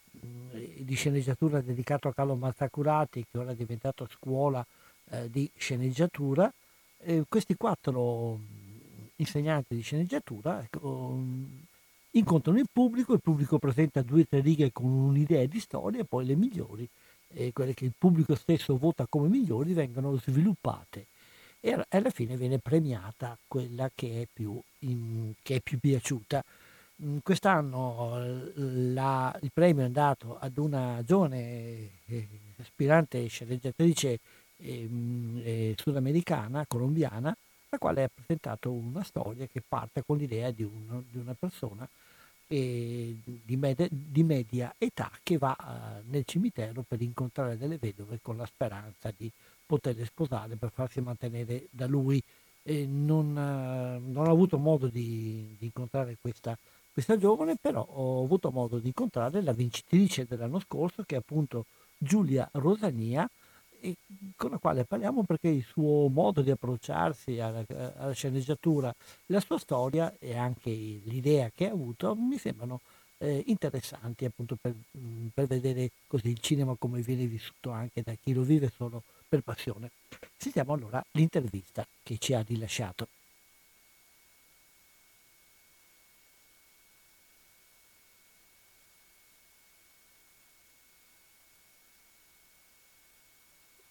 mh, 0.09 0.27
mm, 0.27 0.49
di 0.79 0.95
sceneggiatura 0.95 1.61
dedicato 1.61 2.07
a 2.07 2.13
Carlo 2.13 2.33
Mazzacurati, 2.33 3.23
che 3.29 3.37
ora 3.37 3.51
è 3.51 3.55
diventato 3.55 4.07
scuola 4.09 4.65
eh, 5.09 5.29
di 5.29 5.49
sceneggiatura, 5.55 6.51
eh, 6.99 7.23
questi 7.27 7.55
quattro 7.55 8.39
insegnanti 9.17 9.75
di 9.75 9.81
sceneggiatura 9.81 10.61
ecco, 10.63 11.13
mm, 11.15 11.45
incontrano 12.11 12.59
il 12.59 12.67
pubblico, 12.71 13.13
il 13.13 13.21
pubblico 13.21 13.57
presenta 13.59 14.01
due 14.01 14.21
o 14.21 14.25
tre 14.27 14.39
righe 14.41 14.71
con 14.71 14.85
un'idea 14.85 15.45
di 15.45 15.59
storia 15.59 16.01
e 16.01 16.05
poi 16.05 16.25
le 16.25 16.35
migliori, 16.35 16.87
eh, 17.33 17.51
quelle 17.53 17.73
che 17.73 17.85
il 17.85 17.93
pubblico 17.97 18.35
stesso 18.35 18.77
vota 18.77 19.05
come 19.07 19.27
migliori, 19.27 19.73
vengono 19.73 20.15
sviluppate 20.17 21.05
e 21.61 21.77
alla 21.89 22.09
fine 22.09 22.37
viene 22.37 22.59
premiata 22.59 23.37
quella 23.47 23.89
che 23.93 24.21
è 24.21 24.27
più, 24.31 24.59
in, 24.79 25.33
che 25.41 25.55
è 25.55 25.59
più 25.61 25.77
piaciuta. 25.79 26.43
Mm, 27.03 27.17
quest'anno 27.23 28.17
la, 28.55 29.37
il 29.41 29.51
premio 29.53 29.83
è 29.83 29.85
andato 29.85 30.37
ad 30.39 30.57
una 30.57 31.01
giovane 31.05 31.89
eh, 32.05 32.27
aspirante 32.57 33.25
sceneggiatrice 33.27 34.19
eh, 34.61 34.89
eh, 35.43 35.75
sudamericana, 35.77 36.65
colombiana, 36.67 37.35
la 37.69 37.77
quale 37.77 38.03
ha 38.03 38.09
presentato 38.13 38.71
una 38.71 39.03
storia 39.03 39.47
che 39.47 39.61
parte 39.65 40.03
con 40.05 40.17
l'idea 40.17 40.51
di, 40.51 40.63
un, 40.63 41.03
di 41.09 41.17
una 41.17 41.35
persona 41.37 41.87
eh, 42.51 43.15
di, 43.23 43.55
med- 43.55 43.89
di, 43.91 44.23
media 44.23 44.73
età 44.77 45.11
che 45.21 45.37
va 45.37 45.55
eh, 45.55 46.01
nel 46.09 46.25
cimitero 46.25 46.83
per 46.87 46.99
incontrare 47.01 47.57
delle 47.57 47.77
vedove 47.77 48.19
con 48.21 48.37
la 48.37 48.45
speranza 48.47 49.13
di 49.15 49.31
poterle 49.65 50.03
sposare 50.05 50.55
per 50.55 50.71
farsi 50.73 50.99
mantenere 50.99 51.67
da 51.69 51.85
lui. 51.85 52.21
Eh, 52.63 52.85
non, 52.87 53.33
non, 53.33 54.27
ho 54.27 54.31
avuto 54.31 54.57
modo 54.57 54.87
di, 54.87 55.55
di 55.59 55.65
incontrare 55.65 56.17
questa, 56.19 56.57
questa 56.91 57.17
giovane, 57.17 57.55
però 57.55 57.85
ho 57.87 58.23
avuto 58.23 58.49
modo 58.49 58.79
di 58.79 58.87
incontrare 58.87 59.41
la 59.43 59.53
vincitrice 59.53 60.25
dell'anno 60.25 60.59
scorso 60.59 61.03
che 61.03 61.15
è 61.15 61.19
appunto 61.19 61.65
Giulia 61.97 62.49
Rosania, 62.53 63.29
e 63.81 63.95
con 64.35 64.51
la 64.51 64.57
quale 64.57 64.83
parliamo 64.83 65.23
perché 65.23 65.49
il 65.49 65.63
suo 65.63 66.07
modo 66.09 66.41
di 66.41 66.51
approcciarsi 66.51 67.39
alla, 67.39 67.63
alla, 67.97 68.13
sceneggiatura, 68.13 68.93
la 69.27 69.39
sua 69.39 69.57
storia 69.57 70.13
e 70.19 70.35
anche 70.35 70.69
l'idea 70.69 71.51
che 71.53 71.69
ha 71.69 71.71
avuto 71.71 72.15
mi 72.15 72.37
sembrano 72.37 72.81
eh, 73.19 73.43
interessanti 73.47 74.25
appunto 74.25 74.57
per, 74.59 74.73
mm, 74.97 75.27
per, 75.33 75.47
vedere 75.47 75.91
così 76.07 76.29
il 76.29 76.39
cinema 76.39 76.75
come 76.77 77.01
viene 77.01 77.25
vissuto 77.25 77.71
anche 77.71 78.01
da 78.01 78.13
chi 78.13 78.33
lo 78.33 78.43
vive 78.43 78.71
solo 78.75 79.03
per 79.27 79.41
passione. 79.41 79.91
Sentiamo 80.37 80.73
allora 80.73 81.03
l'intervista 81.11 81.85
che 82.01 82.17
ci 82.17 82.33
ha 82.33 82.41
rilasciato. 82.41 83.07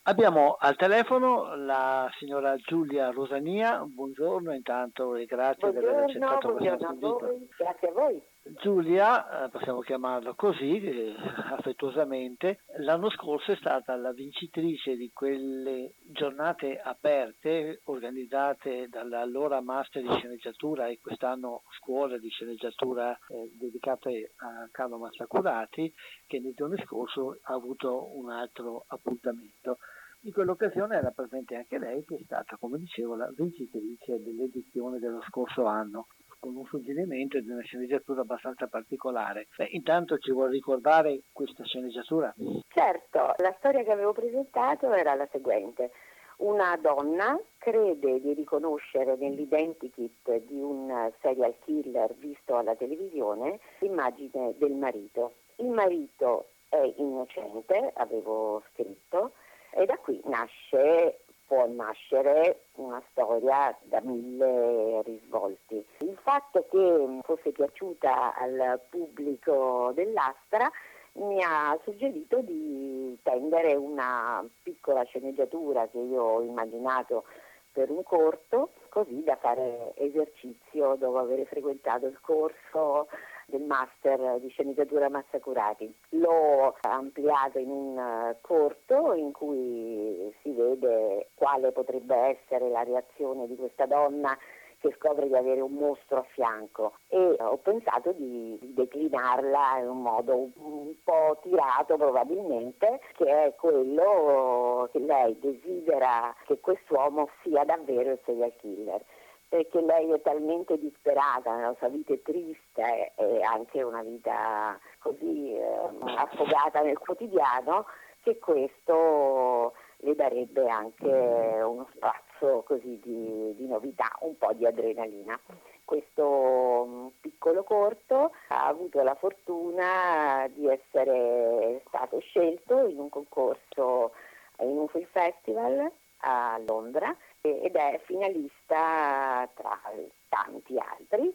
Abbiamo 0.09 0.57
al 0.59 0.75
telefono 0.77 1.55
la 1.55 2.11
signora 2.19 2.57
Giulia 2.57 3.11
Rosania, 3.11 3.85
buongiorno 3.85 4.55
intanto 4.55 5.15
e 5.15 5.27
grazie 5.27 5.71
buongiorno, 5.71 5.87
per 5.87 5.99
aver 5.99 6.05
accettato 6.05 6.53
questo 6.55 6.93
invito. 6.93 7.39
Grazie 7.59 7.89
a 7.89 7.93
voi. 7.93 8.23
Giulia, 8.63 9.45
eh, 9.45 9.51
possiamo 9.51 9.81
chiamarla 9.81 10.33
così, 10.33 10.81
eh, 10.81 11.15
affettuosamente, 11.51 12.61
l'anno 12.79 13.11
scorso 13.11 13.53
è 13.53 13.57
stata 13.57 13.95
la 13.97 14.13
vincitrice 14.13 14.97
di 14.97 15.11
quelle 15.13 15.93
giornate 16.07 16.81
aperte 16.83 17.83
organizzate 17.85 18.89
dall'allora 18.89 19.61
Master 19.61 20.01
di 20.03 20.11
sceneggiatura 20.15 20.87
e 20.87 20.99
quest'anno 21.03 21.65
scuola 21.77 22.17
di 22.17 22.31
sceneggiatura 22.31 23.13
eh, 23.13 23.51
dedicate 23.53 24.33
a 24.37 24.67
Carlo 24.71 24.97
Massacurati, 24.97 25.93
che 26.27 26.41
nei 26.41 26.55
giorni 26.55 26.83
scorsi 26.83 27.21
ha 27.21 27.53
avuto 27.53 28.17
un 28.17 28.31
altro 28.31 28.85
appuntamento. 28.87 29.77
In 30.23 30.33
quell'occasione 30.33 30.97
era 30.97 31.12
presente 31.12 31.55
anche 31.55 31.79
lei 31.79 32.05
che 32.05 32.16
è 32.16 32.23
stata, 32.25 32.57
come 32.59 32.79
dicevo, 32.79 33.14
la 33.14 33.31
vincitrice 33.37 34.21
dell'edizione 34.21 34.99
dello 34.99 35.23
scorso 35.23 35.64
anno 35.64 36.09
con 36.41 36.57
un 36.57 36.64
suggerimento 36.64 37.39
di 37.41 37.49
una 37.49 37.62
sceneggiatura 37.62 38.23
abbastanza 38.23 38.66
particolare. 38.66 39.47
Beh, 39.57 39.69
intanto 39.71 40.19
ci 40.19 40.33
vuole 40.33 40.51
ricordare 40.51 41.21
questa 41.33 41.64
sceneggiatura? 41.64 42.35
Certo, 42.66 43.19
la 43.37 43.55
storia 43.59 43.85
che 43.85 43.93
avevo 43.93 44.12
presentato 44.12 44.93
era 44.93 45.14
la 45.14 45.29
seguente. 45.31 45.93
Una 46.39 46.77
donna 46.81 47.39
crede 47.57 48.21
di 48.21 48.35
riconoscere 48.35 49.16
nell'identikit 49.16 50.45
di 50.47 50.61
un 50.61 51.12
serial 51.21 51.55
killer 51.64 52.14
visto 52.14 52.57
alla 52.57 52.75
televisione 52.75 53.61
l'immagine 53.81 54.55
del 54.59 54.75
marito. 54.75 55.35
Il 55.57 55.71
marito 55.71 56.51
è 56.69 56.93
innocente, 56.97 57.93
avevo 57.95 58.62
scritto, 58.71 59.33
e 59.71 59.85
da 59.87 59.97
qui 59.99 60.21
nasce, 60.25 61.21
può 61.47 61.66
nascere 61.66 62.66
una 62.75 63.03
storia 63.11 63.77
da 63.85 64.01
mille 64.03 65.03
risvolti. 65.03 65.85
Il 66.01 66.19
fatto 66.23 66.66
che 66.71 67.21
fosse 67.23 67.53
piaciuta 67.53 68.35
al 68.35 68.81
pubblico 68.89 69.93
dell'Astra 69.95 70.71
mi 71.14 71.43
ha 71.43 71.77
suggerito 71.83 72.41
di 72.43 73.19
tendere 73.23 73.75
una 73.75 74.47
piccola 74.62 75.03
sceneggiatura 75.05 75.89
che 75.89 75.99
io 75.99 76.23
ho 76.23 76.43
immaginato 76.43 77.25
per 77.73 77.91
un 77.91 78.03
corto, 78.03 78.71
così 78.89 79.23
da 79.23 79.37
fare 79.37 79.93
esercizio 79.97 80.97
dopo 80.97 81.19
aver 81.19 81.47
frequentato 81.47 82.07
il 82.07 82.19
corso 82.21 83.09
del 83.49 83.63
master 83.63 84.39
di 84.41 84.49
sceneggiatura 84.51 85.09
Massacurati. 85.09 85.93
L'ho 86.11 86.77
ampliato 86.83 87.59
in 87.59 87.71
un 87.71 87.99
eh, 87.99 88.37
corto 88.43 89.15
in 89.15 89.33
cui 89.33 90.33
si 90.43 90.53
vede 90.53 91.31
quale 91.35 91.73
potrebbe 91.73 92.15
essere 92.15 92.69
la 92.69 92.83
reazione 92.83 93.47
di 93.47 93.57
questa 93.57 93.87
donna 93.87 94.37
che 94.81 94.95
scopre 94.97 95.27
di 95.27 95.35
avere 95.35 95.61
un 95.61 95.73
mostro 95.73 96.19
a 96.19 96.27
fianco 96.35 96.95
e 97.09 97.37
ho 97.39 97.57
pensato 97.57 98.13
di, 98.13 98.57
declinarla 98.61 99.79
in 99.81 99.89
un 99.89 100.03
modo 100.03 100.37
un, 100.37 100.95
po' 101.03 101.39
tirato 101.43 101.97
probabilmente, 101.97 103.01
che 103.17 103.47
è 103.47 103.55
quello 103.57 104.89
che 104.93 105.01
lei 105.01 105.37
desidera 105.41 106.33
che 106.47 106.61
quest'uomo 106.61 107.29
sia 107.43 107.65
davvero 107.65 108.13
il 108.13 108.21
serial 108.25 108.53
killer 108.59 109.05
perché 109.49 109.81
lei 109.81 110.13
è 110.13 110.21
talmente 110.21 110.79
disperata 110.79 111.55
nella 111.57 111.75
sua 111.79 111.89
vita 111.89 112.13
è 112.13 112.21
triste 112.23 113.13
e 113.17 113.43
anche 113.43 113.83
una 113.83 114.03
vita 114.03 114.79
così 114.99 115.55
eh, 115.55 115.89
affogata 116.17 116.83
nel 116.83 116.99
quotidiano 116.99 117.87
che 118.23 118.39
questo 118.39 119.73
le 120.01 120.15
darebbe 120.15 120.69
anche 120.69 121.09
uno 121.09 121.89
spazio 121.95 122.63
così 122.63 123.01
di, 123.03 123.55
di 123.57 123.67
novità, 123.67 124.11
un 124.21 124.37
po' 124.37 124.53
di 124.53 124.67
adrenalina. 124.67 125.39
Questo 125.85 126.85
mm, 126.87 127.07
piccolo 127.21 127.65
corto 127.65 128.33
ha 128.49 128.67
avuto 128.67 129.03
la 129.03 129.15
fortuna 129.15 130.47
di 130.53 130.69
essere 130.69 131.83
stato 131.87 132.21
scelto 132.21 132.87
in 132.87 132.99
un 132.99 133.09
concorso 133.09 134.13
in 134.61 134.77
un 134.77 134.89
film 134.89 135.07
festival 135.11 135.91
a 136.19 136.61
Londra 136.67 137.17
ed 137.41 137.74
è 137.74 138.01
finalista 138.05 139.49
tra 139.55 139.80
tanti 140.28 140.76
altri. 140.78 141.34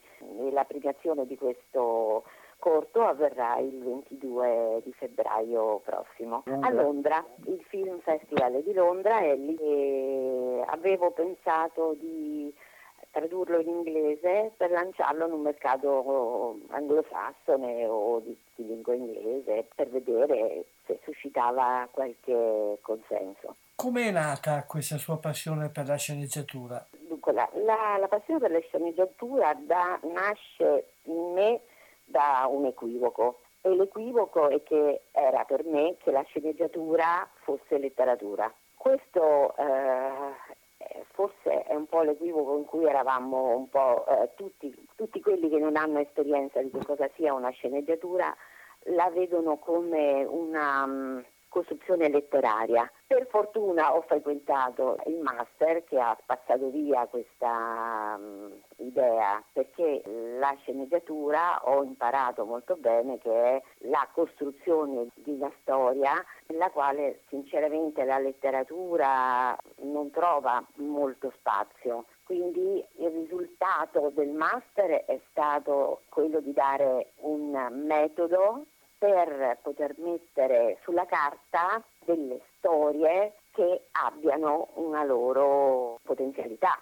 La 0.51 0.65
premiazione 0.65 1.25
di 1.25 1.37
questo 1.37 2.23
corto 2.63 3.01
avverrà 3.01 3.57
il 3.57 3.77
22 3.83 4.81
di 4.85 4.93
febbraio 4.93 5.81
prossimo 5.83 6.43
a 6.45 6.69
Londra, 6.71 7.25
il 7.45 7.61
Film 7.67 7.99
Festival 7.99 8.63
di 8.63 8.73
Londra 8.73 9.19
e 9.19 9.35
lì 9.35 10.61
avevo 10.67 11.11
pensato 11.11 11.93
di 11.99 12.53
tradurlo 13.11 13.59
in 13.59 13.67
inglese 13.67 14.53
per 14.55 14.71
lanciarlo 14.71 15.27
in 15.27 15.33
un 15.33 15.41
mercato 15.41 16.57
anglosassone 16.69 17.85
o 17.85 18.19
di, 18.21 18.35
di 18.55 18.65
lingua 18.65 18.95
inglese 18.95 19.67
per 19.75 19.89
vedere 19.89 20.65
se 20.85 20.99
suscitava 21.03 21.87
qualche 21.91 22.79
consenso. 22.81 23.57
Come 23.75 24.07
è 24.07 24.11
nata 24.11 24.63
questa 24.65 24.97
sua 24.97 25.17
passione 25.17 25.69
per 25.69 25.87
la 25.87 25.97
sceneggiatura? 25.97 26.87
Dunque, 27.07 27.33
la, 27.33 27.49
la, 27.53 27.97
la 27.99 28.07
passione 28.07 28.39
per 28.39 28.51
la 28.51 28.59
sceneggiatura 28.59 29.53
da, 29.53 29.99
nasce 30.03 30.93
in 31.03 31.33
me 31.33 31.61
da 32.05 32.47
un 32.49 32.65
equivoco. 32.65 33.41
E 33.61 33.75
l'equivoco 33.75 34.49
è 34.49 34.61
che 34.63 35.03
era 35.11 35.43
per 35.45 35.63
me 35.65 35.95
che 35.97 36.11
la 36.11 36.23
sceneggiatura 36.23 37.27
fosse 37.43 37.77
letteratura. 37.77 38.53
Questo 38.75 39.55
eh, 39.55 40.33
forse 41.11 41.63
è 41.63 41.73
un 41.73 41.85
po' 41.87 42.01
l'equivoco 42.01 42.57
in 42.57 42.65
cui 42.65 42.85
eravamo 42.85 43.55
un 43.55 43.69
po' 43.69 44.05
eh, 44.07 44.31
tutti, 44.35 44.73
tutti 44.95 45.21
quelli 45.21 45.49
che 45.49 45.59
non 45.59 45.75
hanno 45.75 45.99
esperienza 45.99 46.61
di 46.61 46.69
che 46.69 46.85
cosa 46.85 47.09
sia 47.15 47.33
una 47.33 47.49
sceneggiatura 47.49 48.35
la 48.87 49.09
vedono 49.09 49.57
come 49.57 50.25
una 50.25 50.83
um, 50.83 51.23
costruzione 51.53 52.09
letteraria. 52.09 52.91
Per 53.05 53.27
fortuna 53.29 53.95
ho 53.95 54.01
frequentato 54.01 54.97
il 55.05 55.19
master 55.19 55.83
che 55.83 55.99
ha 55.99 56.17
spazzato 56.19 56.71
via 56.71 57.05
questa 57.05 58.17
um, 58.17 58.51
idea 58.77 59.41
perché 59.53 60.01
la 60.39 60.55
sceneggiatura 60.61 61.61
ho 61.63 61.83
imparato 61.83 62.43
molto 62.43 62.75
bene 62.75 63.19
che 63.19 63.31
è 63.31 63.61
la 63.89 64.07
costruzione 64.11 65.09
di 65.13 65.33
una 65.33 65.51
storia 65.61 66.13
nella 66.47 66.71
quale 66.71 67.21
sinceramente 67.29 68.03
la 68.03 68.17
letteratura 68.17 69.55
non 69.81 70.09
trova 70.09 70.65
molto 70.77 71.31
spazio. 71.37 72.05
Quindi 72.23 72.83
il 72.95 73.09
risultato 73.09 74.11
del 74.15 74.29
master 74.29 75.05
è 75.05 75.19
stato 75.29 76.01
quello 76.09 76.39
di 76.39 76.53
dare 76.53 77.11
un 77.17 77.51
metodo 77.85 78.65
per 79.03 79.57
poter 79.61 79.95
mettere 79.97 80.77
sulla 80.83 81.05
carta 81.05 81.83
delle 82.05 82.39
storie 82.55 83.33
che 83.51 83.87
abbiano 83.91 84.69
una 84.75 85.03
loro 85.03 85.99
potenzialità. 86.03 86.79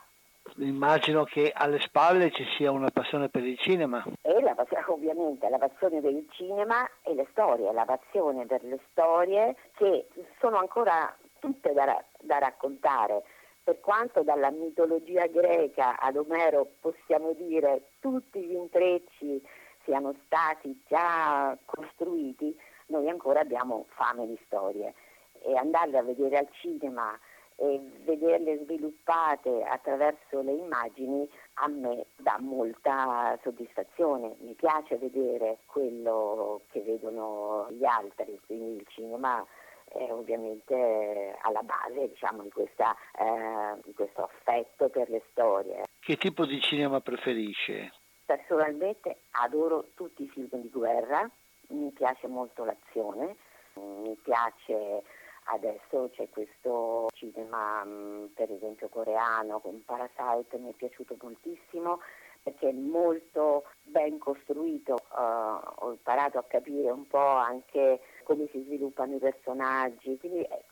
Immagino 0.57 1.23
che 1.23 1.51
alle 1.51 1.79
spalle 1.79 2.29
ci 2.29 2.45
sia 2.55 2.69
una 2.69 2.91
passione 2.91 3.29
per 3.29 3.43
il 3.43 3.57
cinema. 3.57 4.03
E 4.21 4.39
la 4.39 4.53
passione, 4.53 4.83
ovviamente 4.85 5.49
la 5.49 5.57
passione 5.57 5.99
per 5.99 6.11
il 6.11 6.27
cinema 6.29 6.87
e 7.01 7.15
le 7.15 7.25
storie, 7.31 7.73
la 7.73 7.85
passione 7.85 8.45
per 8.45 8.63
le 8.65 8.79
storie 8.91 9.55
che 9.73 10.07
sono 10.39 10.57
ancora 10.57 11.17
tutte 11.39 11.73
da, 11.73 12.03
da 12.19 12.37
raccontare. 12.37 13.23
Per 13.63 13.79
quanto 13.79 14.21
dalla 14.21 14.51
mitologia 14.51 15.25
greca 15.25 15.97
ad 15.97 16.17
Omero 16.17 16.67
possiamo 16.81 17.33
dire 17.33 17.93
tutti 17.99 18.43
gli 18.43 18.53
intrecci 18.53 19.41
siano 19.83 20.13
stati 20.25 20.81
già 20.87 21.57
costruiti, 21.65 22.57
noi 22.87 23.09
ancora 23.09 23.39
abbiamo 23.39 23.85
fame 23.89 24.27
di 24.27 24.39
storie 24.45 24.93
e 25.41 25.55
andarle 25.55 25.97
a 25.97 26.03
vedere 26.03 26.37
al 26.37 26.49
cinema 26.51 27.17
e 27.55 27.79
vederle 28.03 28.63
sviluppate 28.63 29.63
attraverso 29.63 30.41
le 30.41 30.53
immagini 30.53 31.29
a 31.55 31.67
me 31.67 32.07
dà 32.15 32.37
molta 32.39 33.37
soddisfazione. 33.43 34.35
Mi 34.39 34.53
piace 34.55 34.97
vedere 34.97 35.59
quello 35.67 36.61
che 36.71 36.81
vedono 36.81 37.67
gli 37.69 37.85
altri, 37.85 38.39
quindi 38.47 38.77
il 38.81 38.87
cinema 38.87 39.45
è 39.85 40.11
ovviamente 40.11 41.37
alla 41.41 41.61
base 41.61 42.07
diciamo, 42.07 42.41
di, 42.43 42.49
questa, 42.49 42.95
eh, 43.17 43.79
di 43.83 43.93
questo 43.93 44.23
affetto 44.23 44.89
per 44.89 45.09
le 45.09 45.21
storie. 45.29 45.83
Che 45.99 46.15
tipo 46.17 46.45
di 46.45 46.59
cinema 46.61 46.99
preferisce? 46.99 47.91
Personalmente 48.31 49.23
adoro 49.31 49.89
tutti 49.93 50.23
i 50.23 50.29
film 50.29 50.47
di 50.61 50.69
guerra, 50.69 51.29
mi 51.71 51.91
piace 51.91 52.27
molto 52.27 52.63
l'azione, 52.63 53.35
mi 53.73 54.17
piace 54.23 55.03
adesso 55.47 56.09
c'è 56.13 56.29
questo 56.29 57.07
cinema 57.13 57.83
mm, 57.83 58.27
per 58.27 58.49
esempio 58.49 58.87
coreano 58.87 59.59
con 59.59 59.83
Parasite, 59.83 60.57
mi 60.59 60.69
è 60.69 60.73
piaciuto 60.75 61.17
moltissimo 61.21 61.99
perché 62.41 62.69
è 62.69 62.71
molto 62.71 63.65
ben 63.81 64.17
costruito, 64.17 64.93
uh, 64.93 65.83
ho 65.83 65.91
imparato 65.91 66.37
a 66.37 66.45
capire 66.47 66.89
un 66.89 67.05
po' 67.07 67.17
anche 67.17 67.99
come 68.23 68.47
si 68.51 68.63
sviluppano 68.63 69.15
i 69.15 69.19
personaggi, 69.19 70.17
quindi 70.17 70.39
eh, 70.43 70.63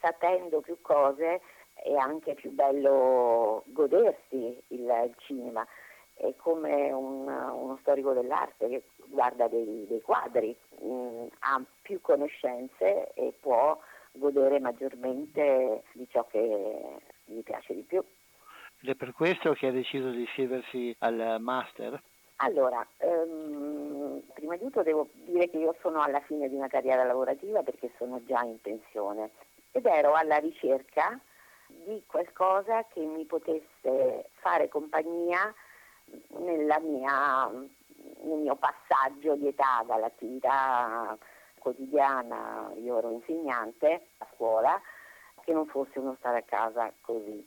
sapendo 0.00 0.60
più 0.60 0.80
cose 0.82 1.40
è 1.74 1.94
anche 1.94 2.34
più 2.34 2.52
bello 2.52 3.64
godersi 3.66 4.62
il, 4.68 4.84
il 4.84 5.14
cinema. 5.18 5.66
È 6.18 6.34
come 6.36 6.90
un, 6.90 7.28
uno 7.28 7.78
storico 7.80 8.12
dell'arte 8.12 8.68
che 8.68 8.82
guarda 9.06 9.46
dei, 9.46 9.86
dei 9.86 10.00
quadri, 10.00 10.56
mh, 10.80 10.86
mm, 10.86 11.26
ha 11.38 11.62
più 11.80 12.00
conoscenze 12.00 13.12
e 13.14 13.32
può 13.38 13.78
godere 14.12 14.58
maggiormente 14.58 15.84
di 15.92 16.06
ciò 16.10 16.26
che 16.26 16.96
gli 17.24 17.40
piace 17.42 17.74
di 17.74 17.82
più. 17.82 18.02
Ed 18.80 18.88
è 18.90 18.94
per 18.94 19.12
questo 19.12 19.52
che 19.52 19.68
ha 19.68 19.72
deciso 19.72 20.10
di 20.10 20.22
iscriversi 20.22 20.94
al 20.98 21.36
master? 21.40 22.02
Allora, 22.36 22.86
ehm, 22.98 24.22
prima 24.32 24.56
di 24.56 24.62
tutto 24.62 24.82
devo 24.82 25.08
dire 25.12 25.48
che 25.48 25.58
io 25.58 25.74
sono 25.80 26.00
alla 26.00 26.20
fine 26.20 26.48
di 26.48 26.54
una 26.54 26.68
carriera 26.68 27.04
lavorativa 27.04 27.62
perché 27.62 27.90
sono 27.96 28.22
già 28.24 28.42
in 28.42 28.60
pensione 28.60 29.30
ed 29.72 29.84
ero 29.86 30.14
alla 30.14 30.36
ricerca 30.36 31.18
di 31.66 32.02
qualcosa 32.06 32.84
che 32.92 33.00
mi 33.00 33.24
potesse 33.24 34.30
fare 34.34 34.68
compagnia 34.68 35.52
mia, 36.80 37.48
nel 37.48 38.38
mio 38.38 38.56
passaggio 38.56 39.34
di 39.36 39.48
età 39.48 39.82
dall'attività 39.86 41.16
quotidiana, 41.58 42.72
io 42.76 42.98
ero 42.98 43.10
insegnante 43.10 44.08
a 44.18 44.26
scuola, 44.34 44.80
che 45.42 45.52
non 45.52 45.66
fosse 45.66 45.98
uno 45.98 46.14
stare 46.18 46.38
a 46.38 46.42
casa 46.42 46.92
così. 47.00 47.46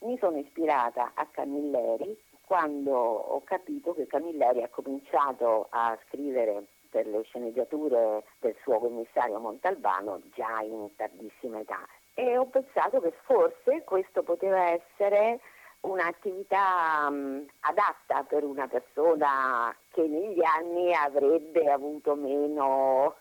Mi 0.00 0.16
sono 0.18 0.38
ispirata 0.38 1.12
a 1.14 1.26
Camilleri 1.26 2.18
quando 2.46 2.92
ho 2.92 3.42
capito 3.44 3.94
che 3.94 4.06
Camilleri 4.06 4.62
ha 4.62 4.68
cominciato 4.68 5.66
a 5.70 5.96
scrivere 6.06 6.64
per 6.90 7.06
le 7.06 7.22
sceneggiature 7.22 8.24
del 8.40 8.56
suo 8.62 8.78
commissario 8.78 9.38
Montalbano 9.38 10.20
già 10.34 10.60
in 10.60 10.90
tardissima 10.96 11.60
età 11.60 11.86
e 12.14 12.36
ho 12.36 12.46
pensato 12.46 13.00
che 13.00 13.12
forse 13.24 13.84
questo 13.84 14.22
poteva 14.22 14.70
essere 14.70 15.40
un'attività 15.80 17.06
um, 17.08 17.46
adatta 17.60 18.22
per 18.24 18.44
una 18.44 18.68
persona 18.68 19.74
che 19.90 20.06
negli 20.06 20.42
anni 20.42 20.94
avrebbe 20.94 21.70
avuto 21.70 22.14
meno 22.14 23.16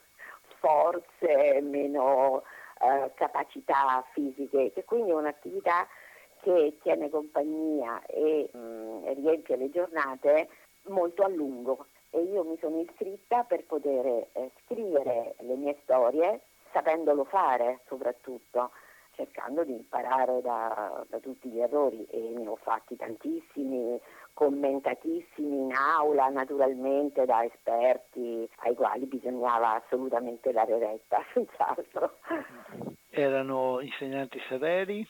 forze, 0.60 1.62
meno 1.62 2.44
uh, 2.80 3.12
capacità 3.16 4.04
fisiche, 4.14 4.74
e 4.74 4.84
quindi 4.84 5.12
un'attività 5.12 5.88
che 6.42 6.78
tiene 6.82 7.10
compagnia 7.10 8.02
e 8.06 8.50
mm, 8.56 9.06
riempie 9.16 9.58
le 9.58 9.70
giornate 9.70 10.50
molto 10.84 11.24
a 11.24 11.28
lungo. 11.28 11.86
E 12.12 12.22
io 12.22 12.44
mi 12.44 12.58
sono 12.60 12.80
iscritta 12.80 13.44
per 13.44 13.66
poter 13.66 14.06
eh, 14.06 14.52
scrivere 14.64 15.36
le 15.40 15.56
mie 15.56 15.78
storie 15.84 16.42
sapendolo 16.72 17.24
fare 17.26 17.82
soprattutto 17.88 18.72
cercando 19.20 19.66
di 19.66 19.74
imparare 19.74 20.42
da, 20.42 21.06
da, 21.10 21.20
tutti 21.20 21.50
gli 21.50 21.60
errori 21.60 22.06
e 22.06 22.32
ne 22.38 22.48
ho 22.48 22.56
fatti 22.56 22.96
tantissimi, 22.96 24.00
commentatissimi 24.34 25.58
in 25.58 25.74
aula 25.74 26.30
naturalmente 26.30 27.26
da 27.26 27.44
esperti 27.44 28.50
ai 28.60 28.76
quali 28.76 29.06
bisognava 29.08 29.74
assolutamente 29.84 30.54
dare 30.54 30.80
retta, 30.80 31.22
senz'altro. 31.34 32.20
Erano 33.10 33.82
insegnanti 33.82 34.40
severi? 34.48 35.06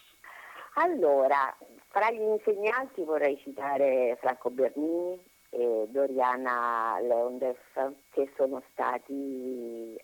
Allora, 0.75 1.55
fra 1.89 2.09
gli 2.09 2.21
insegnanti 2.21 3.03
vorrei 3.03 3.37
citare 3.37 4.17
Franco 4.19 4.49
Bernini 4.49 5.21
e 5.51 5.87
Doriana 5.89 6.97
Leondef 7.01 7.93
che 8.11 8.31
sono 8.35 8.63
stati 8.71 9.99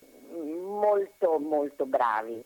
molto 0.62 1.40
molto 1.40 1.86
bravi. 1.86 2.44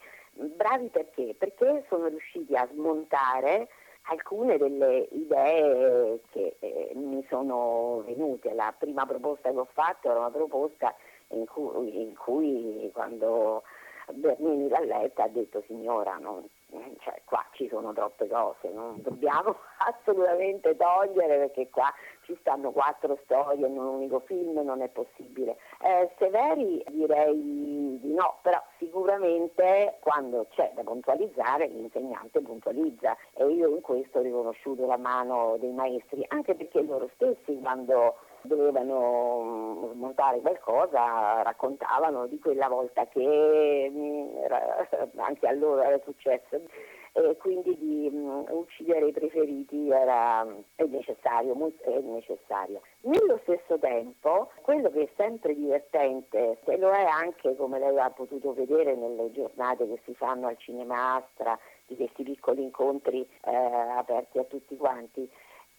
Bravi 0.47 0.87
perché? 0.87 1.35
Perché 1.37 1.85
sono 1.89 2.07
riusciti 2.07 2.55
a 2.55 2.67
smontare 2.71 3.67
alcune 4.03 4.57
delle 4.57 5.07
idee 5.11 6.21
che 6.31 6.55
eh, 6.59 6.91
mi 6.95 7.25
sono 7.29 8.03
venute. 8.05 8.53
La 8.53 8.73
prima 8.77 9.05
proposta 9.05 9.51
che 9.51 9.57
ho 9.57 9.67
fatto 9.73 10.09
era 10.09 10.19
una 10.19 10.31
proposta 10.31 10.95
in 11.29 11.45
cui, 11.45 12.01
in 12.01 12.15
cui 12.15 12.89
quando 12.93 13.63
Bernini 14.13 14.69
l'ha 14.69 14.79
letta 14.79 15.23
ha 15.23 15.27
detto 15.27 15.61
signora 15.67 16.17
non, 16.17 16.47
cioè, 16.99 17.21
qua 17.25 17.45
ci 17.51 17.67
sono 17.67 17.93
troppe 17.93 18.27
cose, 18.27 18.69
non 18.69 19.01
dobbiamo 19.01 19.55
assolutamente 19.85 20.75
togliere 20.75 21.37
perché 21.37 21.69
qua 21.69 21.93
ci 22.29 22.37
stanno 22.41 22.69
quattro 22.71 23.17
storie 23.23 23.65
in 23.65 23.75
un 23.75 23.85
unico 23.85 24.19
film, 24.19 24.59
non 24.59 24.81
è 24.81 24.89
possibile. 24.89 25.57
Eh, 25.81 26.11
severi 26.19 26.83
direi 26.89 27.97
di 27.99 28.13
no, 28.13 28.37
però 28.43 28.61
sicuramente 28.77 29.97
quando 29.99 30.45
c'è 30.51 30.71
da 30.75 30.83
puntualizzare 30.83 31.67
l'insegnante 31.67 32.39
puntualizza 32.41 33.17
e 33.33 33.45
io 33.47 33.69
in 33.69 33.81
questo 33.81 34.19
ho 34.19 34.21
riconosciuto 34.21 34.85
la 34.85 34.97
mano 34.97 35.57
dei 35.59 35.71
maestri, 35.71 36.23
anche 36.27 36.53
perché 36.53 36.83
loro 36.83 37.09
stessi 37.15 37.59
quando 37.59 38.15
dovevano 38.41 39.41
mm, 39.41 39.99
montare 39.99 40.39
qualcosa, 40.39 41.41
raccontavano 41.41 42.27
di 42.27 42.39
quella 42.39 42.67
volta 42.67 43.07
che 43.07 43.89
mm, 43.91 44.37
anche 45.17 45.47
a 45.47 45.53
loro 45.53 45.81
era 45.81 45.99
successo 46.03 46.61
e 47.13 47.35
quindi 47.37 47.77
di 47.77 48.09
um, 48.11 48.45
uccidere 48.49 49.07
i 49.07 49.11
preferiti 49.11 49.89
era 49.89 50.45
è 50.75 50.83
necessario, 50.85 51.55
è 51.81 51.99
necessario. 51.99 52.81
Nello 53.01 53.39
stesso 53.43 53.77
tempo, 53.79 54.51
quello 54.61 54.89
che 54.89 55.03
è 55.03 55.09
sempre 55.15 55.55
divertente, 55.55 56.59
e 56.63 56.77
lo 56.77 56.91
è 56.91 57.03
anche 57.03 57.55
come 57.55 57.79
lei 57.79 57.97
ha 57.97 58.09
potuto 58.09 58.53
vedere 58.53 58.95
nelle 58.95 59.31
giornate 59.31 59.87
che 59.87 59.99
si 60.05 60.13
fanno 60.13 60.47
al 60.47 60.57
Cinema 60.57 61.15
Astra, 61.15 61.57
di 61.87 61.95
questi 61.95 62.23
piccoli 62.23 62.61
incontri 62.61 63.27
eh, 63.43 63.55
aperti 63.55 64.37
a 64.37 64.43
tutti 64.43 64.77
quanti, 64.77 65.29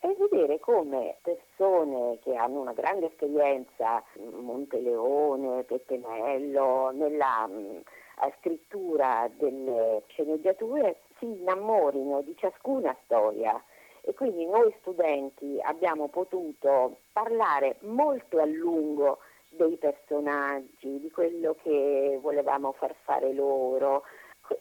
e 0.02 0.16
vedere 0.18 0.58
come 0.60 1.16
persone 1.20 2.18
che 2.22 2.34
hanno 2.34 2.60
una 2.60 2.72
grande 2.72 3.06
esperienza, 3.06 4.02
Monteleone, 4.18 5.62
Peppenello, 5.64 6.90
nella 6.90 7.46
mh, 7.46 7.52
mm, 7.52 7.76
scrittura 8.40 9.30
delle 9.36 10.02
sceneggiature, 10.08 11.00
si 11.20 11.26
innamorino 11.26 12.22
di 12.22 12.34
ciascuna 12.36 12.96
storia. 13.04 13.62
E 14.02 14.14
quindi 14.14 14.46
noi 14.46 14.74
studenti 14.80 15.60
abbiamo 15.60 16.08
potuto 16.08 17.00
parlare 17.12 17.76
molto 17.80 18.40
a 18.40 18.46
lungo 18.46 19.18
dei 19.50 19.76
personaggi, 19.76 20.98
di 21.00 21.10
quello 21.10 21.54
che 21.62 22.18
volevamo 22.20 22.72
far 22.72 22.94
fare 23.04 23.32
loro, 23.32 24.04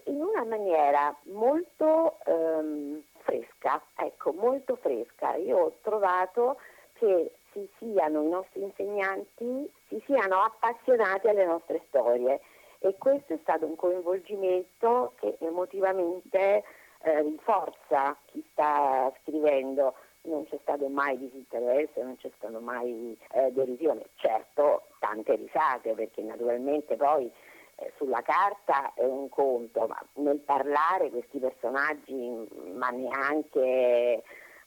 in 0.05 0.22
una 0.22 0.43
maniera 0.43 1.16
molto 1.24 2.18
ehm, 2.26 3.01
fresca, 3.20 3.82
ecco, 3.95 4.34
molto 4.34 4.76
fresca. 4.76 5.36
Io 5.36 5.57
ho 5.57 5.74
trovato 5.82 6.60
che 6.93 7.32
si 7.51 7.68
siano, 7.78 8.22
i 8.22 8.30
nostri 8.30 8.62
insegnanti 8.62 9.72
si 9.88 10.01
siano 10.05 10.41
appassionati 10.41 11.28
alle 11.28 11.45
nostre 11.45 11.82
storie 11.88 12.41
e 12.80 12.95
questo 12.97 13.34
è 13.34 13.39
stato 13.41 13.65
un 13.65 13.75
coinvolgimento 13.75 15.13
che 15.19 15.38
emotivamente 15.39 16.63
eh, 17.01 17.21
rinforza 17.21 18.17
chi 18.25 18.45
sta 18.51 19.11
scrivendo. 19.21 19.95
Non 20.21 20.45
c'è 20.45 20.57
stato 20.61 20.88
mai 20.89 21.17
disinteresse, 21.17 22.03
non 22.03 22.17
c'è 22.17 22.30
stato 22.38 22.59
mai 22.59 23.17
eh, 23.32 23.51
derisione. 23.51 24.09
Certo, 24.15 24.88
tante 24.99 25.36
risate 25.36 25.93
perché 25.93 26.21
naturalmente 26.21 26.95
poi 26.97 27.32
eh, 27.75 27.93
sulla 27.95 28.21
carta 28.21 28.93
è 28.95 29.05
un 29.05 29.30
conto, 29.30 29.88
ma 29.88 29.97
nel 30.15 30.39
parlare 30.39 31.09
questi 31.09 31.39
personaggi, 31.39 32.47
ma 32.73 32.89
neanche 32.89 34.21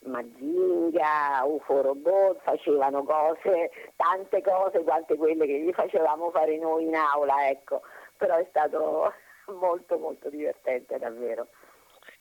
Mazinga, 0.05 1.43
UFO 1.45 1.81
Robot 1.81 2.41
facevano 2.41 3.03
cose, 3.03 3.71
tante 3.95 4.41
cose 4.41 4.83
quante 4.83 5.15
quelle 5.15 5.45
che 5.45 5.59
gli 5.59 5.71
facevamo 5.71 6.31
fare 6.31 6.57
noi 6.57 6.85
in 6.85 6.95
aula, 6.95 7.47
ecco, 7.47 7.81
però 8.23 8.37
è 8.37 8.45
stato 8.47 9.11
molto 9.59 9.97
molto 9.97 10.29
divertente 10.29 10.97
davvero. 10.97 11.49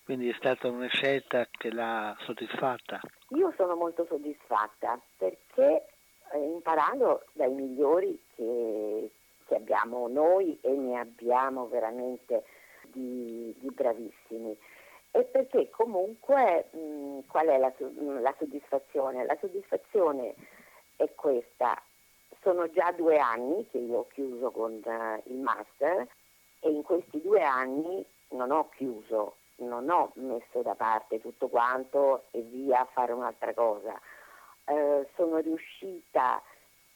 Quindi 0.04 0.28
è 0.28 0.34
stata 0.34 0.68
una 0.68 0.88
scelta 0.88 1.46
che 1.48 1.70
l'ha 1.70 2.16
soddisfatta? 2.22 3.00
Io 3.36 3.52
sono 3.56 3.76
molto 3.76 4.04
soddisfatta 4.06 5.00
perché 5.16 5.86
eh, 6.32 6.38
imparando 6.38 7.26
dai 7.34 7.52
migliori 7.52 8.20
che, 8.34 9.12
che 9.46 9.54
abbiamo 9.54 10.08
noi 10.08 10.58
e 10.60 10.72
ne 10.72 10.98
abbiamo 10.98 11.68
veramente 11.68 12.42
di, 12.88 13.54
di 13.60 13.70
bravissimi. 13.70 14.58
E 15.12 15.22
perché 15.24 15.70
comunque 15.70 16.68
mh, 16.72 17.26
qual 17.28 17.46
è 17.46 17.58
la, 17.58 17.72
la, 18.20 18.34
soddisfazione? 18.38 19.24
La 19.24 19.36
soddisfazione 19.40 20.34
è 20.96 21.08
questa, 21.14 21.80
sono 22.42 22.68
già 22.70 22.92
due 22.92 23.18
anni 23.18 23.66
che 23.70 23.78
io 23.78 23.98
ho 23.98 24.06
chiuso 24.08 24.50
con 24.50 24.80
uh, 24.84 25.30
il 25.30 25.38
master 25.38 26.06
e 26.60 26.70
in 26.70 26.82
questi 26.82 27.20
due 27.20 27.42
anni 27.42 28.04
non 28.30 28.50
ho 28.50 28.68
chiuso, 28.70 29.36
non 29.56 29.88
ho 29.88 30.10
messo 30.14 30.62
da 30.62 30.74
parte 30.74 31.20
tutto 31.20 31.48
quanto 31.48 32.24
e 32.32 32.40
via 32.40 32.80
a 32.80 32.88
fare 32.92 33.12
un'altra 33.12 33.54
cosa. 33.54 33.98
Uh, 34.64 35.06
sono 35.16 35.38
riuscita 35.38 36.42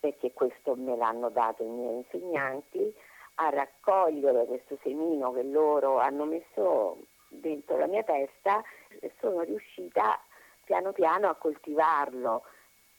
perché 0.01 0.32
questo 0.32 0.74
me 0.76 0.97
l'hanno 0.97 1.30
dato 1.30 1.62
i 1.62 1.68
miei 1.68 1.97
insegnanti, 1.97 2.94
a 3.36 3.51
raccogliere 3.51 4.47
questo 4.47 4.78
semino 4.82 5.32
che 5.32 5.42
loro 5.42 5.99
hanno 5.99 6.24
messo 6.24 6.99
dentro 7.28 7.76
la 7.76 7.86
mia 7.86 8.03
testa 8.03 8.62
e 9.01 9.12
sono 9.20 9.42
riuscita 9.42 10.18
piano 10.64 10.92
piano 10.92 11.28
a 11.28 11.34
coltivarlo 11.34 12.42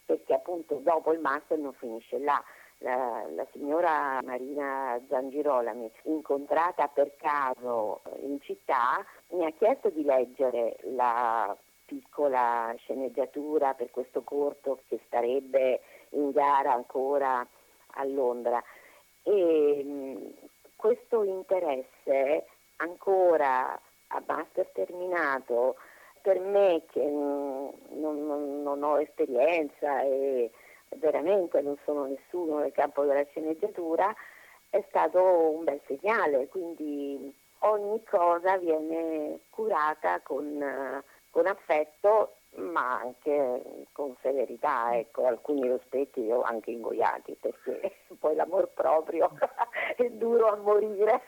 perché 0.08 0.32
appunto 0.32 0.76
dopo 0.76 1.12
il 1.12 1.20
master 1.20 1.58
non 1.58 1.74
finisce 1.74 2.18
là. 2.18 2.42
La, 2.78 3.26
la, 3.34 3.46
signora 3.52 4.22
Marina 4.24 4.98
Zangirolami, 5.08 5.90
incontrata 6.04 6.86
per 6.88 7.14
caso 7.16 8.00
in 8.22 8.40
città, 8.40 9.04
mi 9.32 9.44
ha 9.44 9.50
chiesto 9.50 9.90
di 9.90 10.02
leggere 10.04 10.76
la 10.94 11.54
piccola 11.84 12.72
sceneggiatura 12.78 13.74
per 13.74 13.90
questo 13.90 14.22
corto 14.22 14.80
che 14.88 15.00
starebbe 15.06 15.80
in 16.10 16.30
gara 16.30 16.72
ancora 16.72 17.46
a 17.94 18.04
Londra 18.04 18.62
e 19.22 19.82
mh, 19.84 20.48
questo 20.76 21.24
interesse 21.24 22.46
ancora 22.76 23.78
a 24.08 24.22
master 24.24 24.68
terminato 24.72 25.76
per 26.20 26.38
me 26.40 26.82
che 26.90 27.04
non, 27.04 27.72
non, 27.90 28.62
non 28.62 28.82
ho 28.82 29.00
esperienza 29.00 30.02
e 30.02 30.50
veramente 30.96 31.60
non 31.60 31.76
sono 31.84 32.06
nessuno 32.06 32.58
nel 32.58 32.72
campo 32.72 33.04
della 33.04 33.24
sceneggiatura, 33.24 34.14
è 34.70 34.84
stato 34.88 35.22
un 35.22 35.64
bel 35.64 35.80
segnale, 35.86 36.48
quindi 36.48 37.34
ogni 37.60 38.02
cosa 38.04 38.56
viene 38.58 39.40
curata 39.50 40.20
con, 40.20 41.02
con 41.30 41.46
affetto 41.46 42.37
ma 42.58 43.00
anche 43.00 43.86
con 43.92 44.14
severità, 44.20 44.96
ecco, 44.96 45.26
alcuni 45.26 45.68
rospetti 45.68 46.22
li 46.22 46.32
ho 46.32 46.42
anche 46.42 46.70
ingoiati 46.70 47.36
perché 47.40 47.96
poi 48.18 48.34
l'amor 48.34 48.70
proprio 48.74 49.30
è 49.96 50.08
duro 50.10 50.48
a 50.48 50.56
morire. 50.56 51.22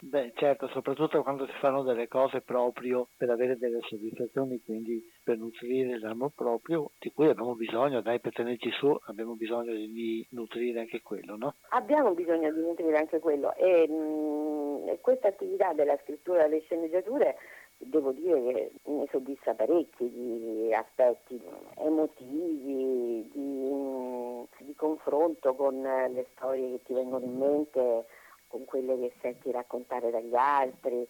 Beh, 0.00 0.32
certo, 0.34 0.68
soprattutto 0.68 1.22
quando 1.22 1.46
si 1.46 1.52
fanno 1.58 1.82
delle 1.82 2.08
cose 2.08 2.40
proprio 2.40 3.08
per 3.16 3.30
avere 3.30 3.56
delle 3.56 3.80
soddisfazioni, 3.82 4.60
quindi 4.64 5.02
per 5.22 5.38
nutrire 5.38 5.98
l'amor 5.98 6.32
proprio, 6.34 6.90
di 6.98 7.12
cui 7.12 7.28
abbiamo 7.28 7.54
bisogno, 7.54 8.00
dai, 8.00 8.20
per 8.20 8.32
tenerci 8.32 8.70
su 8.72 8.96
abbiamo 9.06 9.34
bisogno 9.34 9.72
di 9.72 10.26
nutrire 10.30 10.80
anche 10.80 11.02
quello, 11.02 11.36
no? 11.36 11.54
Abbiamo 11.70 12.12
bisogno 12.12 12.52
di 12.52 12.60
nutrire 12.60 12.96
anche 12.96 13.20
quello 13.20 13.54
e 13.54 13.88
mh, 13.88 15.00
questa 15.00 15.28
attività 15.28 15.72
della 15.72 15.98
scrittura 16.02 16.42
delle 16.42 16.60
sceneggiature 16.62 17.36
devo 17.84 18.12
dire 18.12 18.42
che 18.42 18.70
mi 18.84 19.06
soddisfa 19.10 19.54
parecchi 19.54 20.10
di 20.10 20.74
aspetti 20.74 21.40
emotivi, 21.78 23.30
di, 23.32 24.46
di, 24.58 24.74
confronto 24.76 25.54
con 25.54 25.80
le 25.80 26.26
storie 26.34 26.72
che 26.72 26.82
ti 26.84 26.92
vengono 26.92 27.24
in 27.24 27.36
mente, 27.36 28.06
con 28.48 28.64
quelle 28.64 28.98
che 28.98 29.12
senti 29.20 29.50
raccontare 29.50 30.10
dagli 30.10 30.34
altri. 30.34 31.06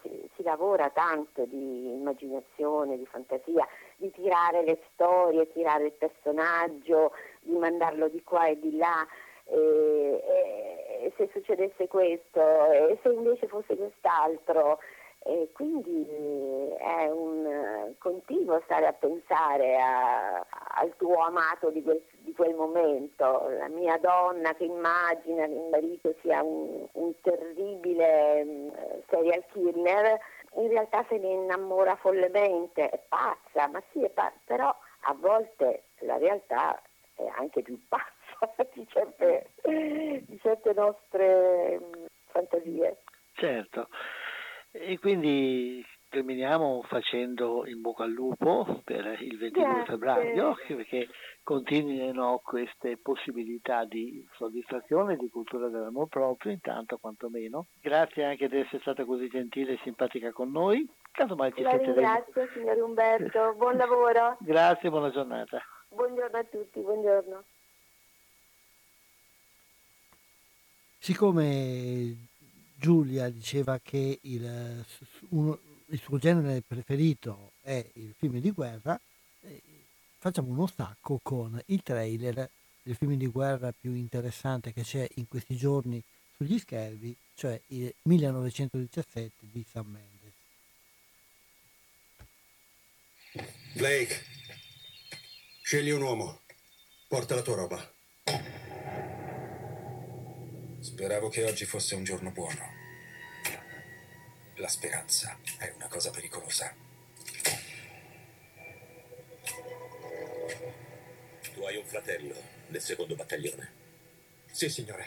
Si, 0.00 0.30
si 0.34 0.42
lavora 0.42 0.88
tanto 0.90 1.44
di 1.44 1.92
immaginazione, 1.92 2.96
di 2.96 3.06
fantasia, 3.06 3.66
di 3.96 4.10
tirare 4.10 4.64
le 4.64 4.78
storie, 4.92 5.52
tirare 5.52 5.86
il 5.86 5.92
personaggio, 5.92 7.12
di 7.40 7.56
mandarlo 7.56 8.08
di 8.08 8.22
qua 8.22 8.46
e 8.46 8.58
di 8.58 8.76
là. 8.76 9.06
E, 9.44 10.24
e, 11.02 11.12
se 11.16 11.28
succedesse 11.32 11.88
questo, 11.88 12.40
e 12.70 12.98
se 13.02 13.08
invece 13.10 13.46
fosse 13.48 13.76
quest'altro, 13.76 14.78
e 15.24 15.50
quindi 15.52 16.04
è 16.78 17.08
un 17.08 17.46
eh, 17.46 17.94
continuo 17.98 18.60
stare 18.64 18.86
a 18.86 18.92
pensare 18.92 19.80
a, 19.80 20.44
al 20.74 20.94
tuo 20.96 21.16
amato 21.18 21.70
di 21.70 21.82
quel, 21.82 22.02
di 22.18 22.32
quel, 22.32 22.54
momento, 22.54 23.48
la 23.50 23.68
mia 23.68 23.96
donna 23.98 24.52
che 24.54 24.64
immagina 24.64 25.46
che 25.46 25.52
il 25.52 25.68
marito 25.70 26.14
sia 26.22 26.42
un, 26.42 26.86
un 26.92 27.12
terribile 27.20 28.42
um, 28.42 28.72
serial 29.08 29.44
killer, 29.52 30.18
in 30.56 30.68
realtà 30.68 31.04
se 31.08 31.18
ne 31.18 31.28
innamora 31.28 31.94
follemente, 31.96 32.88
è 32.88 33.00
pazza, 33.08 33.68
ma 33.68 33.80
sì, 33.92 34.02
è 34.02 34.10
pazza, 34.10 34.38
però 34.44 34.74
a 35.04 35.14
volte 35.14 35.84
la 36.00 36.18
realtà 36.18 36.82
è 37.14 37.30
anche 37.36 37.62
più 37.62 37.80
pazza 37.88 38.66
di 38.74 38.86
certe, 38.88 39.50
di 39.62 40.38
certe 40.42 40.72
nostre 40.72 41.78
um, 41.80 42.06
fantasie. 42.26 42.96
Certo. 43.34 43.88
E 44.74 44.98
quindi 44.98 45.84
terminiamo 46.08 46.82
facendo 46.88 47.66
in 47.66 47.80
bocca 47.80 48.04
al 48.04 48.10
lupo 48.10 48.80
per 48.84 49.20
il 49.20 49.38
22 49.38 49.50
Grazie. 49.50 49.84
febbraio 49.84 50.54
perché 50.66 51.08
continuino 51.42 52.40
queste 52.44 52.96
possibilità 52.96 53.84
di 53.84 54.26
soddisfazione 54.36 55.14
e 55.14 55.16
di 55.16 55.28
cultura 55.30 55.68
dell'amore 55.68 56.08
proprio, 56.08 56.52
intanto 56.52 56.98
quantomeno. 56.98 57.66
Grazie 57.80 58.24
anche 58.24 58.48
di 58.48 58.58
essere 58.58 58.80
stata 58.80 59.04
così 59.04 59.28
gentile 59.28 59.72
e 59.72 59.80
simpatica 59.82 60.32
con 60.32 60.50
noi. 60.50 60.86
Casomai 61.10 61.52
ci 61.54 61.62
La 61.62 61.76
ringrazio 61.76 62.48
signor 62.52 62.78
Umberto, 62.78 63.54
buon 63.56 63.76
lavoro. 63.76 64.36
Grazie, 64.44 64.88
buona 64.90 65.10
giornata. 65.10 65.62
Buongiorno 65.88 66.38
a 66.38 66.44
tutti, 66.44 66.80
buongiorno. 66.80 67.44
Siccome 70.98 72.30
Giulia 72.82 73.30
diceva 73.30 73.78
che 73.80 74.18
il, 74.22 74.84
uno, 75.28 75.56
il, 75.86 76.00
suo 76.00 76.18
genere 76.18 76.62
preferito 76.66 77.52
è 77.62 77.84
il 77.92 78.12
film 78.18 78.40
di 78.40 78.50
guerra, 78.50 79.00
facciamo 80.18 80.48
uno 80.48 80.66
stacco 80.66 81.20
con 81.22 81.62
il 81.66 81.80
trailer 81.84 82.50
del 82.82 82.96
film 82.96 83.14
di 83.14 83.28
guerra 83.28 83.72
più 83.72 83.94
interessante 83.94 84.72
che 84.72 84.82
c'è 84.82 85.06
in 85.14 85.28
questi 85.28 85.54
giorni 85.54 86.02
sugli 86.36 86.58
schermi, 86.58 87.14
cioè 87.36 87.60
il 87.68 87.94
1917 88.02 89.30
di 89.38 89.64
Sam 89.70 89.86
Mendes. 89.86 90.32
Blake, 93.74 94.24
scegli 95.62 95.90
un 95.90 96.02
uomo, 96.02 96.40
porta 97.06 97.36
la 97.36 97.42
tua 97.42 97.54
roba. 97.54 97.92
Speravo 100.82 101.28
che 101.28 101.44
oggi 101.44 101.64
fosse 101.64 101.94
un 101.94 102.02
giorno 102.02 102.32
buono. 102.32 102.74
La 104.56 104.66
speranza 104.66 105.38
è 105.56 105.72
una 105.76 105.86
cosa 105.86 106.10
pericolosa. 106.10 106.74
Tu 111.54 111.62
hai 111.62 111.76
un 111.76 111.86
fratello 111.86 112.34
nel 112.66 112.80
secondo 112.80 113.14
battaglione. 113.14 113.72
Sì, 114.50 114.68
signore. 114.68 115.06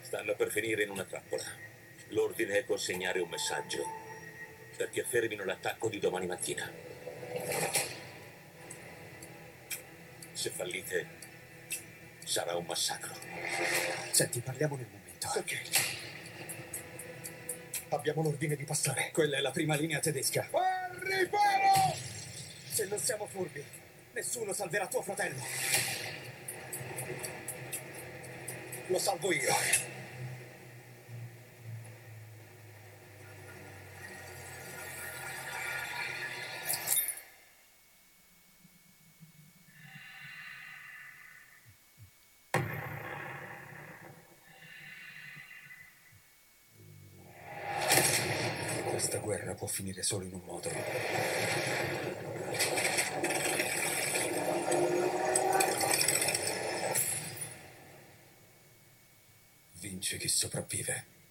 Stanno 0.00 0.34
per 0.34 0.50
finire 0.50 0.84
in 0.84 0.88
una 0.88 1.04
trappola. 1.04 1.44
L'ordine 2.08 2.56
è 2.56 2.64
consegnare 2.64 3.20
un 3.20 3.28
messaggio 3.28 3.84
perché 4.78 5.04
fermino 5.04 5.44
l'attacco 5.44 5.90
di 5.90 5.98
domani 5.98 6.24
mattina. 6.24 6.72
Se 10.32 10.48
fallite, 10.48 11.21
sarà 12.24 12.56
un 12.56 12.64
massacro. 12.64 13.14
Senti, 14.10 14.40
parliamo 14.40 14.76
nel 14.76 14.86
momento. 14.90 15.28
Ok. 15.36 15.60
Abbiamo 17.88 18.22
l'ordine 18.22 18.56
di 18.56 18.64
passare. 18.64 19.10
Quella 19.12 19.36
è 19.36 19.40
la 19.40 19.50
prima 19.50 19.74
linea 19.74 20.00
tedesca. 20.00 20.48
Al 20.50 20.96
riparo! 20.96 21.94
Se 22.70 22.86
non 22.86 22.98
siamo 22.98 23.26
furbi, 23.26 23.62
nessuno 24.12 24.52
salverà 24.52 24.86
tuo 24.86 25.02
fratello. 25.02 25.42
Lo 28.86 28.98
salvo 28.98 29.32
io. 29.32 29.90
può 49.62 49.70
finire 49.82 50.04
solo 50.04 50.24
in 50.24 50.32
un 50.32 50.40
modo. 50.44 50.70
Vince 59.80 60.18
chi 60.18 60.28
sopravvive. 60.28 61.21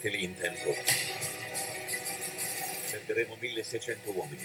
Arrivati 0.00 0.10
lì 0.10 0.24
in 0.24 0.34
tempo. 0.34 0.74
Perderemo 2.90 3.36
1600 3.38 4.10
uomini. 4.10 4.42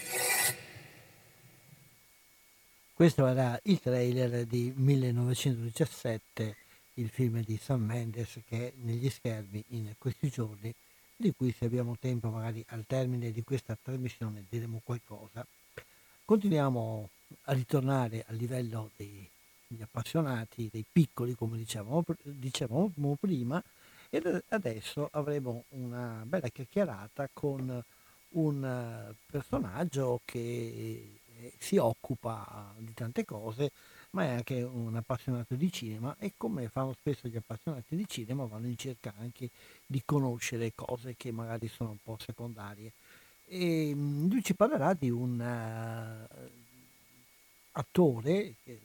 Questo 2.93 3.27
era 3.27 3.59
il 3.63 3.79
trailer 3.79 4.45
di 4.45 4.73
1917, 4.75 6.55
il 6.95 7.09
film 7.09 7.43
di 7.43 7.57
Sam 7.57 7.83
Mendes 7.83 8.39
che 8.47 8.67
è 8.67 8.73
negli 8.83 9.09
schermi 9.09 9.63
in 9.69 9.93
questi 9.97 10.29
giorni, 10.29 10.73
di 11.17 11.33
cui 11.35 11.53
se 11.57 11.65
abbiamo 11.65 11.97
tempo 11.99 12.29
magari 12.29 12.63
al 12.69 12.85
termine 12.85 13.31
di 13.31 13.43
questa 13.43 13.77
trasmissione 13.81 14.45
diremo 14.49 14.81
qualcosa. 14.83 15.45
Continuiamo 16.23 17.09
a 17.43 17.53
ritornare 17.53 18.23
al 18.27 18.35
livello 18.35 18.91
dei, 18.95 19.29
degli 19.67 19.81
appassionati, 19.81 20.69
dei 20.71 20.85
piccoli 20.89 21.35
come 21.35 21.57
dicevamo, 21.57 22.03
dicevamo 22.23 23.17
prima, 23.19 23.61
e 24.15 24.43
adesso 24.49 25.09
avremo 25.11 25.65
una 25.69 26.23
bella 26.25 26.47
chiacchierata 26.47 27.29
con 27.33 27.83
un 28.29 29.13
personaggio 29.25 30.21
che 30.23 31.19
si 31.57 31.77
occupa 31.77 32.73
di 32.77 32.93
tante 32.93 33.25
cose, 33.25 33.71
ma 34.11 34.23
è 34.23 34.29
anche 34.29 34.61
un 34.61 34.95
appassionato 34.95 35.55
di 35.55 35.71
cinema 35.71 36.15
e 36.17 36.33
come 36.37 36.69
fanno 36.69 36.93
spesso 36.93 37.27
gli 37.27 37.35
appassionati 37.35 37.95
di 37.95 38.07
cinema 38.07 38.45
vanno 38.45 38.67
in 38.67 38.77
cerca 38.77 39.13
anche 39.19 39.49
di 39.85 40.01
conoscere 40.05 40.71
cose 40.73 41.15
che 41.17 41.31
magari 41.31 41.67
sono 41.67 41.91
un 41.91 41.97
po' 42.01 42.17
secondarie. 42.19 42.93
E 43.47 43.91
lui 43.93 44.41
ci 44.43 44.55
parlerà 44.55 44.93
di 44.93 45.09
un 45.09 45.39
uh, 45.39 46.49
attore 47.73 48.55
che, 48.63 48.79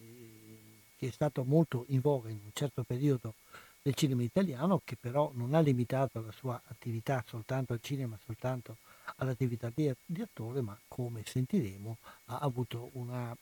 è 0.97 1.09
stato 1.09 1.43
molto 1.43 1.85
in 1.87 1.99
voga 1.99 2.29
in 2.29 2.39
un 2.43 2.51
certo 2.53 2.83
periodo 2.83 3.33
del 3.81 3.95
cinema 3.95 4.23
italiano, 4.23 4.81
che 4.83 4.95
però 4.99 5.31
non 5.33 5.53
ha 5.53 5.59
limitato 5.59 6.21
la 6.21 6.31
sua 6.31 6.61
attività 6.67 7.23
soltanto 7.27 7.73
al 7.73 7.79
cinema, 7.81 8.17
soltanto 8.23 8.77
all'attività 9.17 9.71
di, 9.73 9.91
attore, 10.21 10.61
ma 10.61 10.77
come 10.87 11.23
sentiremo 11.25 11.97
ha 12.25 12.37
avuto 12.39 12.89
una, 12.93 13.35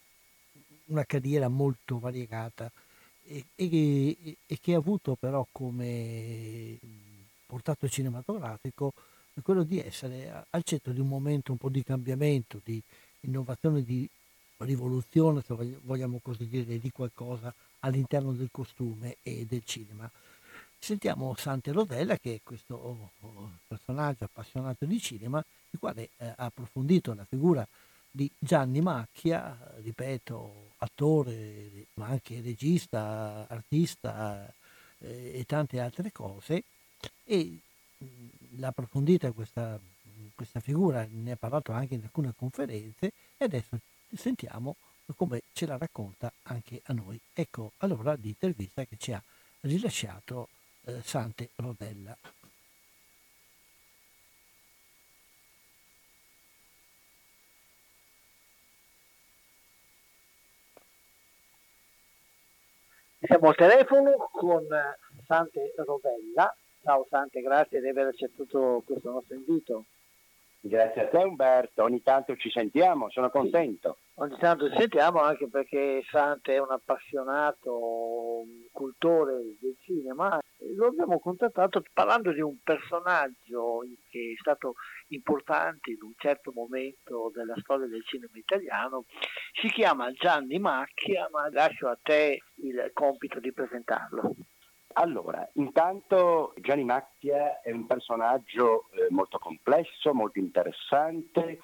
una 0.86 1.04
carriera 1.04 1.48
molto 1.48 1.98
variegata 1.98 2.70
e, 3.24 3.44
e, 3.54 4.36
e, 4.46 4.58
che 4.60 4.74
ha 4.74 4.78
avuto 4.78 5.14
però 5.14 5.46
come 5.52 6.78
portato 7.46 7.88
cinematografico 7.88 8.92
quello 9.42 9.62
di 9.62 9.78
essere 9.80 10.44
al 10.50 10.62
centro 10.64 10.92
di 10.92 11.00
un 11.00 11.08
momento 11.08 11.52
un 11.52 11.58
po' 11.58 11.70
di 11.70 11.82
cambiamento, 11.82 12.60
di 12.62 12.82
innovazione, 13.20 13.82
di 13.82 14.08
rivoluzione, 14.58 15.42
se 15.42 15.54
vogliamo 15.82 16.18
così 16.22 16.46
dire, 16.46 16.78
di 16.78 16.90
qualcosa 16.90 17.54
all'interno 17.80 18.32
del 18.32 18.48
costume 18.50 19.16
e 19.22 19.46
del 19.46 19.62
cinema. 19.64 20.10
Sentiamo 20.82 21.34
Sante 21.36 21.72
Rodella, 21.72 22.16
che 22.16 22.36
è 22.36 22.40
questo 22.42 22.74
oh, 22.74 23.10
oh, 23.20 23.50
personaggio 23.68 24.24
appassionato 24.24 24.86
di 24.86 24.98
cinema, 24.98 25.44
il 25.70 25.78
quale 25.78 26.08
eh, 26.16 26.26
ha 26.26 26.46
approfondito 26.46 27.12
la 27.12 27.26
figura 27.26 27.66
di 28.10 28.28
Gianni 28.36 28.80
Macchia, 28.80 29.74
ripeto, 29.82 30.72
attore, 30.78 31.86
ma 31.94 32.06
anche 32.06 32.40
regista, 32.40 33.46
artista 33.46 34.52
eh, 35.00 35.38
e 35.38 35.44
tante 35.44 35.78
altre 35.80 36.10
cose, 36.12 36.64
e 37.24 37.58
mh, 37.98 38.06
l'ha 38.58 38.68
approfondita 38.68 39.30
questa, 39.32 39.78
questa 40.34 40.60
figura, 40.60 41.06
ne 41.08 41.32
ha 41.32 41.36
parlato 41.36 41.72
anche 41.72 41.94
in 41.94 42.02
alcune 42.02 42.32
conferenze 42.34 43.12
e 43.36 43.44
adesso 43.44 43.78
sentiamo 44.12 44.76
come 45.14 45.42
ce 45.52 45.66
la 45.66 45.76
racconta 45.76 46.32
anche 46.44 46.80
a 46.84 46.94
noi. 46.94 47.20
Ecco 47.34 47.72
allora 47.78 48.14
l'intervista 48.14 48.84
che 48.86 48.96
ci 48.96 49.12
ha 49.12 49.22
rilasciato 49.60 50.48
eh, 50.48 50.59
Sante 51.02 51.50
Rodella. 51.56 52.16
Siamo 63.22 63.48
al 63.48 63.54
telefono 63.54 64.30
con 64.32 64.66
Sante 65.26 65.74
Rodella. 65.76 66.54
Ciao 66.82 67.06
Sante, 67.08 67.40
grazie 67.40 67.80
di 67.80 67.88
aver 67.88 68.06
accettato 68.06 68.82
questo 68.84 69.10
nostro 69.10 69.34
invito. 69.36 69.84
Grazie 70.62 71.04
a 71.04 71.08
te 71.08 71.16
Umberto, 71.16 71.82
ogni 71.82 72.02
tanto 72.02 72.36
ci 72.36 72.50
sentiamo, 72.50 73.08
sono 73.08 73.30
contento. 73.30 74.00
Sì, 74.12 74.20
ogni 74.20 74.36
tanto 74.38 74.68
ci 74.68 74.76
sentiamo 74.76 75.20
anche 75.20 75.48
perché 75.48 76.02
Sante 76.10 76.54
è 76.54 76.58
un 76.58 76.70
appassionato 76.70 78.44
cultore 78.70 79.56
del 79.58 79.74
cinema. 79.80 80.38
Lo 80.76 80.88
abbiamo 80.88 81.18
contattato 81.18 81.82
parlando 81.94 82.30
di 82.32 82.42
un 82.42 82.58
personaggio 82.62 83.80
che 84.10 84.34
è 84.36 84.38
stato 84.38 84.74
importante 85.08 85.92
in 85.92 86.02
un 86.02 86.12
certo 86.16 86.52
momento 86.54 87.30
della 87.34 87.56
storia 87.62 87.86
del 87.86 88.04
cinema 88.04 88.36
italiano. 88.36 89.06
Si 89.58 89.68
chiama 89.68 90.12
Gianni 90.12 90.58
Macchia, 90.58 91.26
ma 91.32 91.48
lascio 91.50 91.88
a 91.88 91.98
te 92.02 92.38
il 92.56 92.90
compito 92.92 93.40
di 93.40 93.50
presentarlo. 93.50 94.34
Allora, 94.94 95.48
intanto 95.54 96.52
Gianni 96.60 96.84
Macchia 96.84 97.60
è 97.60 97.70
un 97.70 97.86
personaggio 97.86 98.88
eh, 98.90 99.06
molto 99.10 99.38
complesso, 99.38 100.12
molto 100.12 100.40
interessante, 100.40 101.60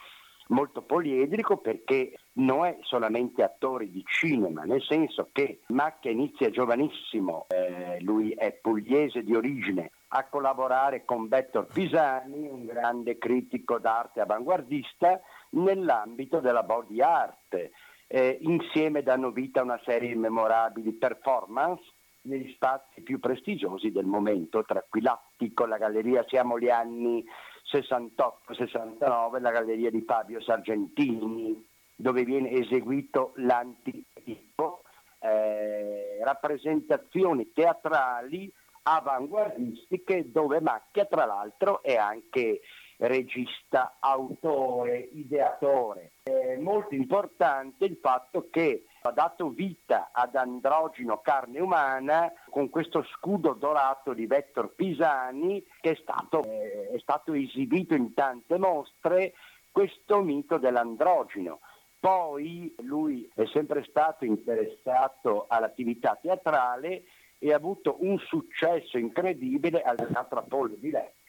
molto 0.49 0.83
poliedrico 0.83 1.57
perché 1.57 2.19
non 2.35 2.67
è 2.67 2.79
solamente 2.83 3.43
attore 3.43 3.91
di 3.91 4.05
cinema, 4.07 4.63
nel 4.63 4.83
senso 4.83 5.31
che 5.33 5.63
Macchia 5.69 6.13
inizia 6.13 6.51
giovanissimo, 6.51 7.47
eh, 7.49 8.01
lui 8.01 8.31
è 8.31 8.53
pugliese 8.53 9.25
di 9.25 9.35
origine, 9.35 9.91
a 10.09 10.29
collaborare 10.29 11.05
con 11.05 11.27
Bettor 11.27 11.67
Pisani, 11.67 12.47
un 12.49 12.65
grande 12.65 13.19
critico 13.19 13.79
d'arte 13.79 14.21
avanguardista, 14.21 15.21
nell'ambito 15.51 16.39
della 16.39 16.63
body 16.63 17.01
art. 17.01 17.71
Eh, 18.09 18.39
insieme 18.43 19.03
danno 19.03 19.33
vita 19.33 19.61
a 19.61 19.65
una 19.65 19.81
serie 19.85 20.11
di 20.11 20.15
memorabili 20.15 20.93
performance 20.93 21.83
negli 22.27 22.53
spazi 22.53 23.01
più 23.03 23.19
prestigiosi 23.19 23.91
del 23.91 24.07
momento, 24.07 24.65
tra 24.65 24.85
cui 24.89 25.01
l'Attico, 25.01 25.67
la 25.67 25.79
galleria 25.79 26.25
Siamo 26.29 26.59
gli 26.59 26.69
anni 26.69 27.25
68-69, 27.73 29.41
la 29.41 29.51
galleria 29.51 29.91
di 29.91 30.03
Fabio 30.03 30.41
Sargentini, 30.41 31.65
dove 31.95 32.25
viene 32.25 32.51
eseguito 32.51 33.33
l'antitipo, 33.37 34.83
eh, 35.21 36.19
rappresentazioni 36.23 37.53
teatrali 37.53 38.53
avanguardistiche 38.83 40.31
dove 40.31 40.61
Macchia 40.61 41.07
tra 41.07 41.25
l'altro 41.25 41.83
è 41.83 41.97
anche 41.97 42.61
regista, 42.99 43.97
autore, 44.01 45.09
ideatore. 45.13 46.13
È 46.23 46.57
molto 46.57 46.95
importante 46.95 47.85
il 47.85 47.99
fatto 48.01 48.49
che 48.51 48.85
ha 49.03 49.11
dato 49.11 49.51
vita 49.51 50.11
ad 50.13 50.35
Androgino 50.35 51.21
Carne 51.21 51.61
Umana 51.61 52.33
con 52.51 52.71
questo 52.71 53.05
scudo 53.05 53.53
dorato 53.53 54.13
di 54.13 54.27
Vettor 54.27 54.75
Pisani 54.75 55.65
che 55.81 55.91
è 55.91 55.99
stato, 56.01 56.43
eh, 56.45 56.91
è 56.95 56.99
stato 56.99 57.33
esibito 57.33 57.95
in 57.95 58.15
tante 58.15 58.59
mostre, 58.59 59.35
questo 59.71 60.23
mito 60.23 60.59
dell'androgino. 60.59 61.61
Poi 62.01 62.75
lui 62.81 63.29
è 63.35 63.45
sempre 63.47 63.85
stato 63.89 64.25
interessato 64.25 65.47
all'attività 65.49 66.19
teatrale 66.21 67.05
e 67.39 67.53
ha 67.53 67.57
avuto 67.57 67.97
un 68.01 68.19
successo 68.19 68.97
incredibile 68.97 69.83
al 69.83 69.97
Teatro 69.97 70.39
Apollo 70.39 70.75
di 70.77 70.91
Lecce 70.91 71.26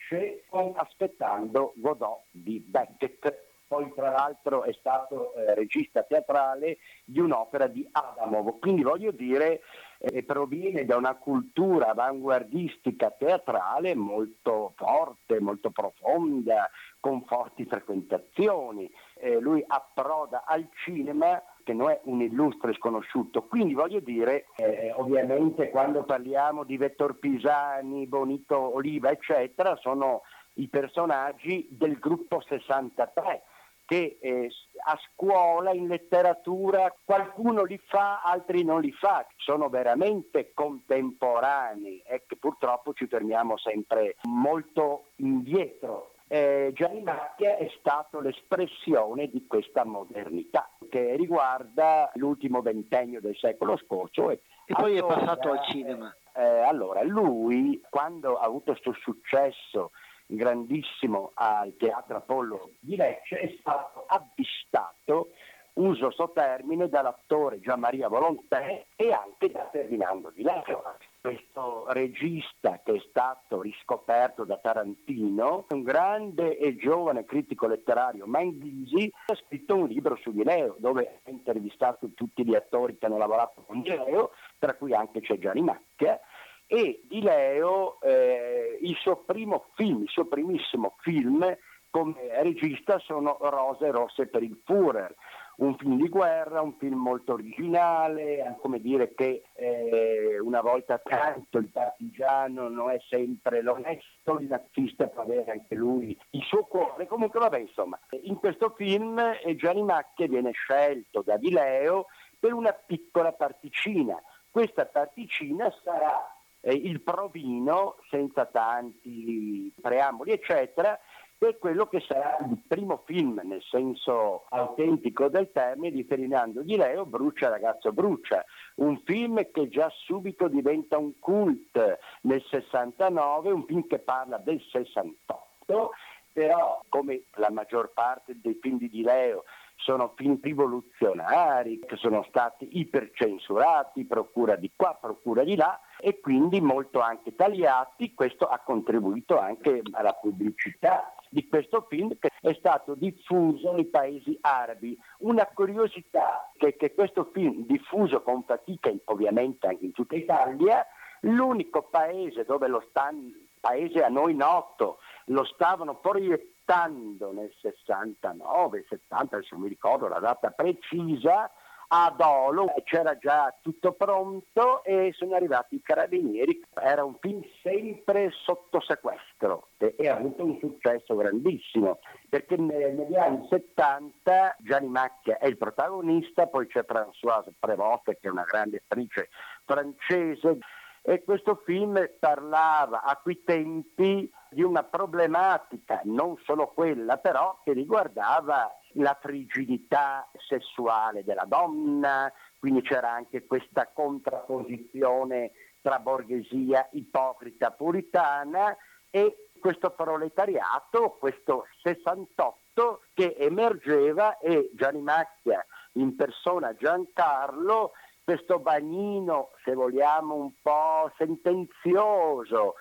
con 0.48 0.72
Aspettando 0.76 1.72
Godot 1.76 2.24
di 2.30 2.60
Beckett 2.60 3.46
poi 3.68 3.92
tra 3.94 4.10
l'altro 4.10 4.64
è 4.64 4.72
stato 4.72 5.34
eh, 5.34 5.54
regista 5.54 6.02
teatrale 6.02 6.78
di 7.04 7.20
un'opera 7.20 7.66
di 7.66 7.86
Adamov, 7.92 8.58
quindi 8.58 8.82
voglio 8.82 9.10
dire 9.10 9.60
eh, 9.98 10.22
proviene 10.22 10.86
da 10.86 10.96
una 10.96 11.14
cultura 11.16 11.90
avanguardistica 11.90 13.10
teatrale 13.10 13.94
molto 13.94 14.72
forte, 14.74 15.38
molto 15.38 15.70
profonda, 15.70 16.70
con 16.98 17.24
forti 17.26 17.66
frequentazioni. 17.66 18.90
Eh, 19.16 19.38
lui 19.38 19.62
approda 19.66 20.44
al 20.46 20.66
cinema 20.84 21.40
che 21.68 21.74
non 21.74 21.90
è 21.90 22.00
un 22.04 22.22
illustre 22.22 22.72
sconosciuto. 22.72 23.42
Quindi 23.42 23.74
voglio 23.74 24.00
dire, 24.00 24.46
eh, 24.56 24.90
ovviamente 24.96 25.68
quando 25.68 26.02
parliamo 26.02 26.64
di 26.64 26.78
Vettor 26.78 27.18
Pisani, 27.18 28.06
Bonito 28.06 28.74
Oliva, 28.74 29.10
eccetera, 29.10 29.76
sono 29.76 30.22
i 30.54 30.66
personaggi 30.68 31.68
del 31.70 31.98
gruppo 31.98 32.40
63 32.40 33.42
che 33.84 34.16
eh, 34.18 34.50
a 34.86 34.98
scuola, 35.12 35.72
in 35.72 35.88
letteratura, 35.88 36.94
qualcuno 37.04 37.64
li 37.64 37.78
fa, 37.86 38.22
altri 38.22 38.64
non 38.64 38.80
li 38.80 38.92
fa, 38.92 39.26
sono 39.36 39.68
veramente 39.68 40.52
contemporanei 40.54 42.02
e 42.06 42.24
che 42.26 42.36
purtroppo 42.36 42.94
ci 42.94 43.06
fermiamo 43.06 43.58
sempre 43.58 44.16
molto 44.22 45.08
indietro. 45.16 46.14
Eh, 46.30 46.72
Gianni 46.74 47.02
Macchia 47.02 47.56
è 47.56 47.70
stato 47.78 48.20
l'espressione 48.20 49.28
di 49.28 49.46
questa 49.46 49.84
modernità 49.84 50.70
che 50.90 51.16
riguarda 51.16 52.10
l'ultimo 52.14 52.60
ventennio 52.60 53.20
del 53.20 53.36
secolo 53.36 53.78
scorso. 53.78 54.30
E, 54.30 54.40
e 54.66 54.74
poi 54.74 54.98
allora, 54.98 55.14
è 55.14 55.18
passato 55.18 55.50
al 55.50 55.64
cinema. 55.64 56.14
Eh, 56.36 56.42
allora, 56.42 57.02
lui 57.02 57.80
quando 57.88 58.36
ha 58.36 58.44
avuto 58.44 58.72
questo 58.72 58.92
successo 59.00 59.92
grandissimo 60.26 61.32
al 61.34 61.74
Teatro 61.78 62.18
Apollo 62.18 62.72
di 62.80 62.96
Lecce, 62.96 63.38
è 63.38 63.56
stato 63.58 64.04
avvistato 64.06 65.30
uso 65.78 66.06
questo 66.06 66.32
termine 66.32 66.88
dall'attore 66.88 67.60
Gian 67.60 67.80
Maria 67.80 68.08
Volontè 68.08 68.86
e 68.96 69.12
anche 69.12 69.50
da 69.50 69.68
Ferdinando 69.70 70.30
Di 70.30 70.42
Leo. 70.42 70.96
Questo 71.20 71.84
regista 71.88 72.80
che 72.82 72.94
è 72.94 73.02
stato 73.08 73.60
riscoperto 73.60 74.44
da 74.44 74.56
Tarantino, 74.56 75.66
un 75.68 75.82
grande 75.82 76.56
e 76.56 76.76
giovane 76.76 77.24
critico 77.24 77.66
letterario 77.66 78.26
Manghisi, 78.26 79.12
ha 79.26 79.34
scritto 79.34 79.76
un 79.76 79.86
libro 79.86 80.16
su 80.16 80.32
Di 80.32 80.42
Leo 80.42 80.76
dove 80.78 81.20
ha 81.24 81.30
intervistato 81.30 82.10
tutti 82.14 82.44
gli 82.44 82.54
attori 82.54 82.96
che 82.98 83.06
hanno 83.06 83.18
lavorato 83.18 83.62
con 83.66 83.82
Di 83.82 83.90
Leo, 83.90 84.32
tra 84.58 84.74
cui 84.74 84.94
anche 84.94 85.20
c'è 85.20 85.38
Gianni 85.38 85.62
Macchia, 85.62 86.18
e 86.66 87.02
Di 87.04 87.22
Leo, 87.22 88.00
eh, 88.00 88.78
il 88.80 88.96
suo 88.96 89.16
primo 89.18 89.66
film, 89.74 90.02
il 90.02 90.08
suo 90.08 90.26
primissimo 90.26 90.96
film 91.00 91.56
come 91.90 92.42
regista 92.42 92.98
sono 92.98 93.38
Rose 93.40 93.90
rosse 93.90 94.26
per 94.26 94.42
il 94.42 94.60
Führer, 94.64 95.14
un 95.58 95.76
film 95.76 95.96
di 95.96 96.08
guerra, 96.08 96.60
un 96.60 96.74
film 96.78 96.98
molto 96.98 97.32
originale, 97.32 98.56
come 98.60 98.80
dire 98.80 99.14
che 99.14 99.42
eh, 99.54 100.38
una 100.38 100.60
volta 100.60 100.98
tanto 100.98 101.58
il 101.58 101.68
partigiano 101.70 102.68
non 102.68 102.90
è 102.90 102.98
sempre 103.08 103.62
l'onesto, 103.62 104.38
il 104.38 104.46
nazista 104.46 105.08
può 105.08 105.22
avere 105.22 105.50
anche 105.50 105.74
lui 105.74 106.16
il 106.30 106.42
suo 106.42 106.64
cuore, 106.64 107.06
comunque 107.06 107.40
vabbè 107.40 107.58
insomma, 107.58 107.98
in 108.22 108.36
questo 108.36 108.70
film 108.76 109.18
eh, 109.18 109.56
Gianni 109.56 109.82
Macchie 109.82 110.28
viene 110.28 110.52
scelto 110.52 111.22
da 111.22 111.36
Di 111.36 111.50
Leo 111.50 112.06
per 112.38 112.52
una 112.52 112.72
piccola 112.72 113.32
particina, 113.32 114.20
questa 114.50 114.86
particina 114.86 115.72
sarà 115.82 116.38
eh, 116.60 116.72
il 116.72 117.00
provino 117.00 117.96
senza 118.10 118.46
tanti 118.46 119.72
preamboli 119.80 120.32
eccetera 120.32 120.98
è 121.46 121.56
quello 121.56 121.86
che 121.86 122.00
sarà 122.00 122.36
il 122.48 122.60
primo 122.66 123.02
film, 123.06 123.40
nel 123.44 123.62
senso 123.62 124.46
autentico 124.48 125.28
del 125.28 125.50
termine, 125.52 125.94
di 125.94 126.02
Ferdinando 126.02 126.62
Di 126.62 126.76
Leo, 126.76 127.06
Brucia 127.06 127.48
ragazzo 127.48 127.92
Brucia, 127.92 128.44
un 128.76 129.00
film 129.04 129.48
che 129.52 129.68
già 129.68 129.88
subito 130.04 130.48
diventa 130.48 130.98
un 130.98 131.16
cult 131.20 131.98
nel 132.22 132.42
69, 132.42 133.52
un 133.52 133.64
film 133.66 133.86
che 133.86 134.00
parla 134.00 134.38
del 134.38 134.60
68, 134.60 135.90
però 136.32 136.82
come 136.88 137.22
la 137.36 137.50
maggior 137.50 137.92
parte 137.92 138.38
dei 138.40 138.58
film 138.60 138.78
di 138.78 138.88
Di 138.88 139.02
Leo 139.02 139.44
sono 139.76 140.12
film 140.16 140.40
rivoluzionari 140.42 141.78
che 141.78 141.96
sono 141.96 142.24
stati 142.28 142.78
ipercensurati, 142.78 144.06
procura 144.06 144.56
di 144.56 144.72
qua, 144.74 144.98
procura 145.00 145.44
di 145.44 145.54
là 145.54 145.80
e 146.00 146.18
quindi 146.18 146.60
molto 146.60 147.00
anche 147.00 147.36
tagliati, 147.36 148.12
questo 148.12 148.46
ha 148.46 148.58
contribuito 148.58 149.38
anche 149.38 149.82
alla 149.92 150.14
pubblicità 150.14 151.14
questo 151.58 151.86
film 151.88 152.16
che 152.20 152.30
è 152.40 152.52
stato 152.54 152.94
diffuso 152.94 153.72
nei 153.72 153.86
paesi 153.86 154.38
arabi. 154.42 154.96
Una 155.18 155.44
curiosità 155.46 156.52
è 156.56 156.76
che 156.76 156.94
questo 156.94 157.30
film 157.32 157.66
diffuso 157.66 158.22
con 158.22 158.44
fatica 158.44 158.92
ovviamente 159.06 159.66
anche 159.66 159.86
in 159.86 159.92
tutta 159.92 160.14
Italia, 160.14 160.86
l'unico 161.22 161.82
paese 161.90 162.44
dove 162.44 162.68
lo 162.68 162.84
stanno, 162.90 163.32
paese 163.58 164.04
a 164.04 164.08
noi 164.08 164.36
noto, 164.36 164.98
lo 165.26 165.44
stavano 165.44 165.96
proiettando 165.96 167.32
nel 167.32 167.52
69, 167.60 168.84
70, 168.88 169.36
adesso 169.36 169.54
non 169.54 169.64
mi 169.64 169.68
ricordo 169.68 170.06
la 170.06 170.20
data 170.20 170.50
precisa, 170.50 171.50
a 171.88 172.14
Dolo 172.16 172.72
c'era 172.84 173.16
già 173.16 173.54
tutto 173.62 173.92
pronto 173.92 174.82
e 174.84 175.12
sono 175.14 175.34
arrivati 175.34 175.76
i 175.76 175.82
carabinieri. 175.82 176.62
Era 176.74 177.04
un 177.04 177.16
film 177.20 177.42
sempre 177.62 178.30
sotto 178.44 178.80
sequestro 178.80 179.68
e, 179.78 180.08
ha 180.08 180.16
avuto 180.16 180.44
un 180.44 180.58
successo 180.58 181.16
grandissimo 181.16 182.00
perché 182.28 182.56
negli 182.56 183.16
anni 183.16 183.46
70 183.48 184.56
Gianni 184.58 184.88
Macchia 184.88 185.38
è 185.38 185.46
il 185.46 185.56
protagonista, 185.56 186.46
poi 186.46 186.66
c'è 186.66 186.84
Françoise 186.86 187.52
Prévost 187.58 188.04
che 188.04 188.18
è 188.20 188.28
una 188.28 188.44
grande 188.44 188.82
attrice 188.84 189.28
francese 189.64 190.58
e 191.02 191.24
questo 191.24 191.62
film 191.64 191.98
parlava 192.18 193.02
a 193.02 193.16
quei 193.16 193.42
tempi 193.42 194.30
di 194.50 194.62
una 194.62 194.82
problematica, 194.82 196.02
non 196.04 196.36
solo 196.44 196.68
quella 196.68 197.16
però, 197.16 197.60
che 197.64 197.72
riguardava 197.72 198.77
la 198.92 199.16
frigidità 199.20 200.28
sessuale 200.48 201.24
della 201.24 201.44
donna, 201.44 202.32
quindi 202.58 202.82
c'era 202.82 203.12
anche 203.12 203.46
questa 203.46 203.88
contrapposizione 203.92 205.52
tra 205.80 205.98
borghesia 205.98 206.88
ipocrita 206.92 207.70
puritana 207.70 208.76
e 209.10 209.50
questo 209.60 209.90
proletariato, 209.90 211.16
questo 211.18 211.66
68 211.82 213.02
che 213.14 213.34
emergeva 213.38 214.38
e 214.38 214.70
Gianni 214.74 215.02
Macchia 215.02 215.64
in 215.92 216.14
persona 216.14 216.74
Giancarlo, 216.74 217.92
questo 218.22 218.58
bagnino, 218.58 219.52
se 219.64 219.72
vogliamo, 219.72 220.34
un 220.34 220.52
po' 220.60 221.10
sentenzioso, 221.16 222.74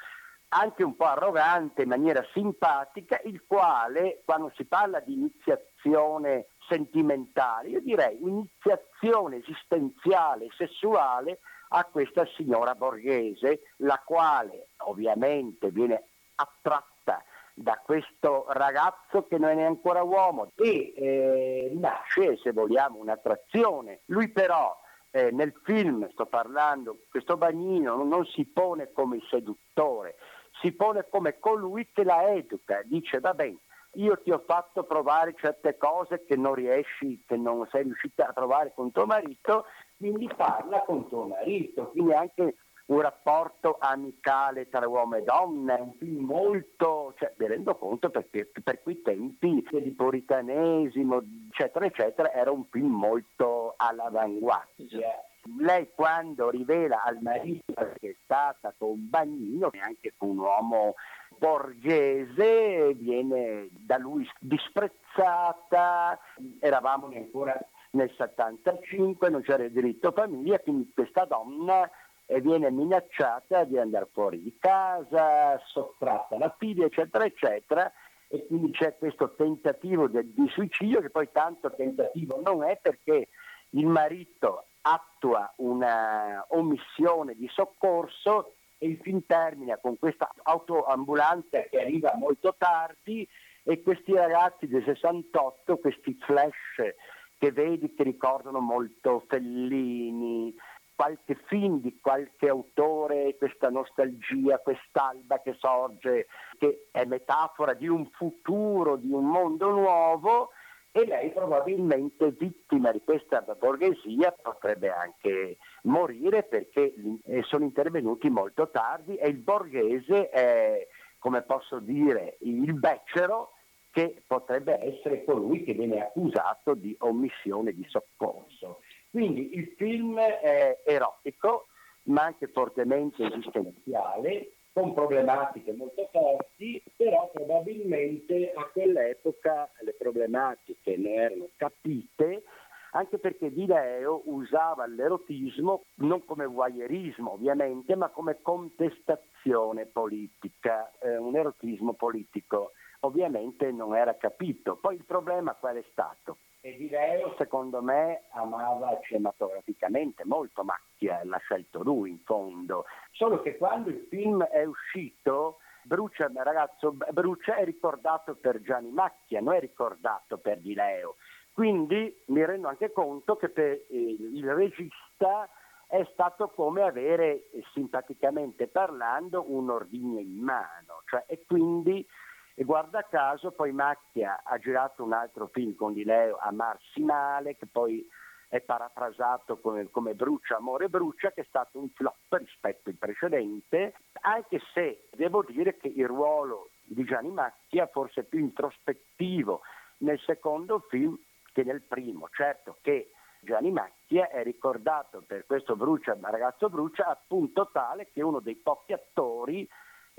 anche 0.49 0.83
un 0.83 0.95
po' 0.95 1.05
arrogante 1.05 1.81
in 1.81 1.89
maniera 1.89 2.25
simpatica, 2.33 3.19
il 3.25 3.43
quale 3.45 4.21
quando 4.23 4.51
si 4.55 4.65
parla 4.65 4.99
di 4.99 5.13
iniziazione 5.13 6.47
sentimentale, 6.67 7.69
io 7.69 7.81
direi 7.81 8.21
iniziazione 8.21 9.37
esistenziale, 9.37 10.47
sessuale 10.55 11.39
a 11.69 11.83
questa 11.85 12.25
signora 12.35 12.75
borghese, 12.75 13.61
la 13.77 14.01
quale 14.05 14.69
ovviamente 14.77 15.69
viene 15.69 16.09
attratta 16.35 17.23
da 17.53 17.81
questo 17.83 18.45
ragazzo 18.49 19.25
che 19.25 19.37
non 19.37 19.57
è 19.57 19.63
ancora 19.63 20.03
uomo 20.03 20.51
e 20.55 20.93
eh, 20.95 21.71
nasce, 21.73 22.37
se 22.37 22.51
vogliamo, 22.51 22.99
un'attrazione. 22.99 24.01
Lui 24.05 24.29
però 24.29 24.79
eh, 25.09 25.31
nel 25.31 25.53
film, 25.63 26.07
sto 26.11 26.27
parlando, 26.27 26.99
questo 27.09 27.37
bagnino 27.37 28.03
non, 28.03 28.25
si 28.25 28.45
pone 28.45 28.91
come 28.91 29.19
seduttore, 29.29 30.15
si 30.61 30.71
pone 30.71 31.07
come 31.09 31.39
colui 31.39 31.89
che 31.91 32.03
la 32.03 32.33
educa, 32.33 32.81
dice 32.83 33.19
va 33.19 33.33
bene, 33.33 33.59
io 33.93 34.19
ti 34.21 34.31
ho 34.31 34.43
fatto 34.45 34.83
provare 34.83 35.33
certe 35.37 35.77
cose 35.77 36.23
che 36.25 36.35
non 36.35 36.53
riesci, 36.53 37.23
che 37.25 37.35
non 37.35 37.67
sei 37.71 37.83
riuscita 37.83 38.27
a 38.27 38.33
provare 38.33 38.73
con 38.75 38.91
tuo 38.91 39.05
marito, 39.05 39.65
quindi 39.97 40.29
parla 40.35 40.81
con 40.81 41.07
tuo 41.07 41.25
marito, 41.27 41.89
quindi 41.89 42.13
anche 42.13 42.55
un 42.87 43.01
rapporto 43.01 43.77
amicale 43.79 44.69
tra 44.69 44.87
uomo 44.87 45.15
e 45.15 45.23
donna, 45.23 45.75
un 45.75 45.93
film 45.97 46.25
molto, 46.25 47.13
cioè 47.17 47.33
mi 47.37 47.47
rendo 47.47 47.75
conto 47.75 48.09
perché 48.09 48.49
per 48.63 48.81
quei 48.81 49.01
tempi 49.01 49.65
di 49.69 49.91
puritanesimo, 49.91 51.21
eccetera, 51.49 51.85
eccetera, 51.85 52.31
era 52.31 52.51
un 52.51 52.65
film 52.69 52.93
molto 52.93 53.73
all'avanguardia 53.77 55.26
lei 55.59 55.89
quando 55.93 56.49
rivela 56.49 57.03
al 57.03 57.19
marito 57.21 57.73
che 57.99 58.09
è 58.09 58.15
stata 58.23 58.73
con 58.77 59.09
bagnino 59.09 59.71
e 59.71 59.79
anche 59.79 60.13
un 60.19 60.37
uomo 60.37 60.95
borghese 61.37 62.93
viene 62.93 63.67
da 63.71 63.97
lui 63.97 64.27
disprezzata, 64.39 66.19
eravamo 66.59 67.09
ancora 67.13 67.57
nel 67.91 68.11
75, 68.15 69.29
non 69.29 69.41
c'era 69.41 69.63
il 69.63 69.71
diritto 69.71 70.11
famiglia, 70.11 70.59
quindi 70.59 70.91
questa 70.93 71.25
donna 71.25 71.89
eh, 72.25 72.41
viene 72.41 72.69
minacciata 72.69 73.63
di 73.63 73.77
andare 73.77 74.07
fuori 74.11 74.41
di 74.41 74.55
casa, 74.59 75.59
sottratta 75.65 76.35
alla 76.35 76.53
figlia, 76.57 76.85
eccetera, 76.85 77.25
eccetera, 77.25 77.91
e 78.27 78.45
quindi 78.45 78.71
c'è 78.71 78.97
questo 78.97 79.35
tentativo 79.35 80.07
di, 80.07 80.33
di 80.33 80.47
suicidio 80.49 80.99
che 80.99 81.09
poi 81.09 81.29
tanto 81.31 81.73
tentativo 81.73 82.41
non 82.43 82.63
è 82.63 82.77
perché 82.81 83.29
il 83.71 83.87
marito 83.87 84.67
attua 84.81 85.53
una 85.57 86.45
omissione 86.49 87.35
di 87.35 87.47
soccorso 87.49 88.55
e 88.77 88.87
il 88.87 88.99
film 89.01 89.23
termina 89.25 89.77
con 89.77 89.97
questa 89.97 90.31
autoambulanza 90.43 91.61
che 91.69 91.79
arriva 91.79 92.13
molto 92.15 92.55
tardi 92.57 93.27
e 93.63 93.81
questi 93.81 94.13
ragazzi 94.13 94.67
del 94.67 94.83
68, 94.83 95.77
questi 95.77 96.17
flash 96.21 96.95
che 97.37 97.51
vedi 97.51 97.93
che 97.93 98.03
ricordano 98.03 98.59
molto 98.59 99.23
Fellini, 99.27 100.53
qualche 100.95 101.37
film 101.45 101.79
di 101.79 101.99
qualche 102.01 102.49
autore, 102.49 103.35
questa 103.37 103.69
nostalgia, 103.69 104.57
quest'alba 104.57 105.41
che 105.41 105.55
sorge, 105.59 106.25
che 106.57 106.87
è 106.91 107.05
metafora 107.05 107.73
di 107.73 107.87
un 107.87 108.09
futuro, 108.11 108.95
di 108.95 109.11
un 109.11 109.25
mondo 109.25 109.69
nuovo, 109.69 110.49
e 110.97 111.05
lei 111.05 111.29
probabilmente 111.29 112.31
vittima 112.31 112.91
di 112.91 113.01
questa 113.03 113.41
borghesia 113.41 114.31
potrebbe 114.41 114.89
anche 114.89 115.57
morire 115.83 116.41
perché 116.41 116.91
eh, 117.23 117.43
sono 117.43 117.65
intervenuti 117.65 118.29
molto 118.31 118.71
tardi 118.71 119.15
e 119.15 119.27
il 119.27 119.37
borghese 119.37 120.29
è, 120.29 120.87
come 121.19 121.43
posso 121.43 121.77
dire, 121.77 122.37
il 122.39 122.73
becero 122.73 123.51
che 123.91 124.23
potrebbe 124.25 124.79
essere 124.81 125.23
colui 125.23 125.63
che 125.63 125.73
viene 125.73 126.01
accusato 126.01 126.73
di 126.73 126.95
omissione 127.01 127.73
di 127.73 127.85
soccorso. 127.87 128.79
Quindi 129.11 129.55
il 129.55 129.73
film 129.77 130.17
è 130.19 130.81
erotico, 130.83 131.67
ma 132.05 132.23
anche 132.23 132.47
fortemente 132.47 133.23
esistenziale, 133.23 134.53
con 134.77 134.93
problematiche 134.93 135.73
molto 135.73 136.07
forti, 136.11 136.83
però 136.95 137.31
probabilmente 137.33 138.51
a 138.55 138.63
quell'epoca 138.71 139.67
le 139.79 139.86
problematiche 140.07 140.95
ne 140.97 141.13
erano 141.13 141.49
capite 141.55 142.43
anche 142.91 143.19
perché 143.19 143.51
Di 143.51 143.65
Leo 143.65 144.21
usava 144.25 144.87
l'erotismo 144.87 145.83
non 145.95 146.23
come 146.25 146.45
voyeurismo 146.45 147.33
ovviamente, 147.33 147.95
ma 147.95 148.09
come 148.09 148.41
contestazione 148.41 149.85
politica, 149.85 150.91
eh, 150.99 151.17
un 151.17 151.35
erotismo 151.35 151.93
politico 151.93 152.71
ovviamente 153.01 153.71
non 153.71 153.95
era 153.95 154.15
capito. 154.15 154.77
Poi 154.77 154.95
il 154.95 155.03
problema 155.05 155.53
qual 155.53 155.75
è 155.75 155.85
stato? 155.91 156.37
E 156.61 156.75
Di 156.75 156.89
Leo 156.89 157.35
secondo 157.37 157.83
me 157.83 158.23
amava 158.31 158.97
cinematograficamente 159.03 160.23
molto 160.25 160.63
Macchia, 160.63 161.21
l'ha 161.23 161.37
scelto 161.37 161.83
lui 161.83 162.09
in 162.11 162.19
fondo, 162.23 162.85
solo 163.11 163.41
che 163.41 163.57
quando 163.57 163.89
il 163.89 164.07
film 164.09 164.43
è 164.43 164.63
uscito 164.63 165.59
Brucia, 165.87 166.29
ragazzo, 166.33 166.95
Brucia 167.11 167.55
è 167.55 167.63
ricordato 167.63 168.35
per 168.35 168.61
Gianni 168.61 168.91
Macchia, 168.91 169.39
non 169.39 169.53
è 169.53 169.59
ricordato 169.61 170.37
per 170.37 170.59
Di 170.59 170.73
Leo. 170.73 171.15
Quindi 171.53 172.23
mi 172.27 172.45
rendo 172.45 172.67
anche 172.67 172.91
conto 172.91 173.37
che 173.37 173.49
per 173.49 173.85
il 173.89 174.53
regista 174.53 175.49
è 175.87 176.05
stato 176.11 176.49
come 176.49 176.83
avere, 176.83 177.49
simpaticamente 177.73 178.67
parlando, 178.67 179.51
un 179.51 179.69
ordigno 179.69 180.19
in 180.19 180.37
mano. 180.37 181.01
Cioè, 181.05 181.23
e 181.25 181.45
quindi, 181.47 182.05
e 182.53 182.63
guarda 182.65 183.07
caso, 183.09 183.51
poi 183.51 183.71
Macchia 183.71 184.41
ha 184.43 184.57
girato 184.57 185.03
un 185.03 185.13
altro 185.13 185.47
film 185.47 185.73
con 185.73 185.93
Di 185.93 186.03
Leo, 186.03 186.37
Amarsi 186.37 187.01
male, 187.01 187.55
che 187.55 187.65
poi 187.65 188.05
è 188.49 188.61
parafrasato 188.61 189.59
come, 189.59 189.89
come 189.89 190.13
Brucia, 190.15 190.57
Amore 190.57 190.89
Brucia, 190.89 191.31
che 191.31 191.41
è 191.41 191.45
stato 191.47 191.79
un 191.79 191.89
flop 191.89 192.33
rispetto 192.33 192.89
al 192.89 192.95
precedente, 192.95 193.93
anche 194.27 194.59
se 194.73 195.07
devo 195.11 195.41
dire 195.43 195.77
che 195.77 195.87
il 195.87 196.05
ruolo 196.05 196.71
di 196.83 197.05
Gianni 197.05 197.31
Macchia 197.31 197.87
forse 197.87 198.25
più 198.25 198.39
introspettivo 198.39 199.61
nel 199.99 200.19
secondo 200.19 200.79
film 200.89 201.17
che 201.53 201.63
nel 201.63 201.81
primo. 201.81 202.27
Certo 202.29 202.77
che 202.81 203.11
Gianni 203.39 203.71
Macchia 203.71 204.27
è 204.29 204.43
ricordato 204.43 205.23
per 205.25 205.45
questo 205.45 205.77
Brucia, 205.77 206.17
ragazzo 206.21 206.69
Brucia, 206.69 207.07
appunto 207.07 207.69
tale 207.71 208.09
che 208.11 208.19
è 208.19 208.23
uno 208.23 208.39
dei 208.39 208.55
pochi 208.55 208.91
attori 208.91 209.67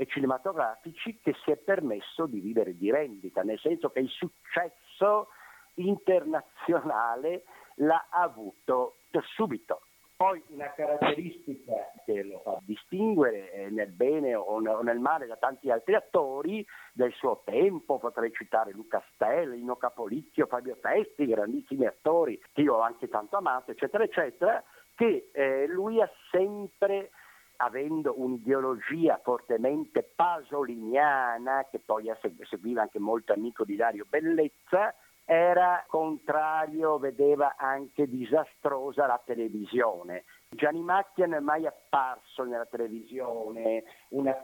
cinematografici 0.06 1.18
che 1.20 1.34
si 1.42 1.50
è 1.50 1.56
permesso 1.56 2.26
di 2.26 2.40
vivere 2.40 2.76
di 2.76 2.90
rendita, 2.90 3.42
nel 3.42 3.58
senso 3.58 3.90
che 3.90 3.98
il 3.98 4.08
successo 4.08 5.28
internazionale 5.74 7.42
l'ha 7.74 8.06
avuto 8.08 8.94
subito. 9.34 9.82
Poi 10.16 10.42
una 10.48 10.72
caratteristica 10.72 11.87
che 12.08 12.22
lo 12.22 12.40
fa 12.40 12.58
distinguere 12.62 13.52
eh, 13.52 13.68
nel 13.68 13.90
bene 13.90 14.34
o 14.34 14.58
nel 14.80 14.98
male 14.98 15.26
da 15.26 15.36
tanti 15.36 15.70
altri 15.70 15.94
attori 15.94 16.66
del 16.94 17.12
suo 17.12 17.42
tempo, 17.44 17.98
potrei 17.98 18.32
citare 18.32 18.72
Luca 18.72 19.04
Stella, 19.12 19.54
Lino 19.54 19.76
Capolicchio, 19.76 20.46
Fabio 20.46 20.78
Testi, 20.80 21.26
grandissimi 21.26 21.84
attori 21.84 22.40
che 22.50 22.62
io 22.62 22.76
ho 22.76 22.80
anche 22.80 23.08
tanto 23.08 23.36
amato, 23.36 23.72
eccetera, 23.72 24.04
eccetera, 24.04 24.64
che 24.94 25.28
eh, 25.32 25.66
lui 25.66 26.00
ha 26.00 26.10
sempre 26.30 27.10
avendo 27.56 28.14
un'ideologia 28.16 29.20
fortemente 29.22 30.02
pasoliniana, 30.02 31.66
che 31.70 31.78
poi 31.78 32.10
seguiva 32.48 32.80
anche 32.80 32.98
molto 32.98 33.34
amico 33.34 33.64
di 33.64 33.76
Dario 33.76 34.06
Bellezza, 34.08 34.94
era 35.26 35.84
contrario, 35.86 36.96
vedeva 36.98 37.56
anche 37.58 38.08
disastrosa 38.08 39.06
la 39.06 39.20
televisione. 39.22 40.24
Gianni 40.50 40.82
Macchia 40.82 41.26
non 41.26 41.36
è 41.36 41.40
mai 41.40 41.66
apparso 41.66 42.42
nella 42.42 42.64
televisione, 42.64 43.84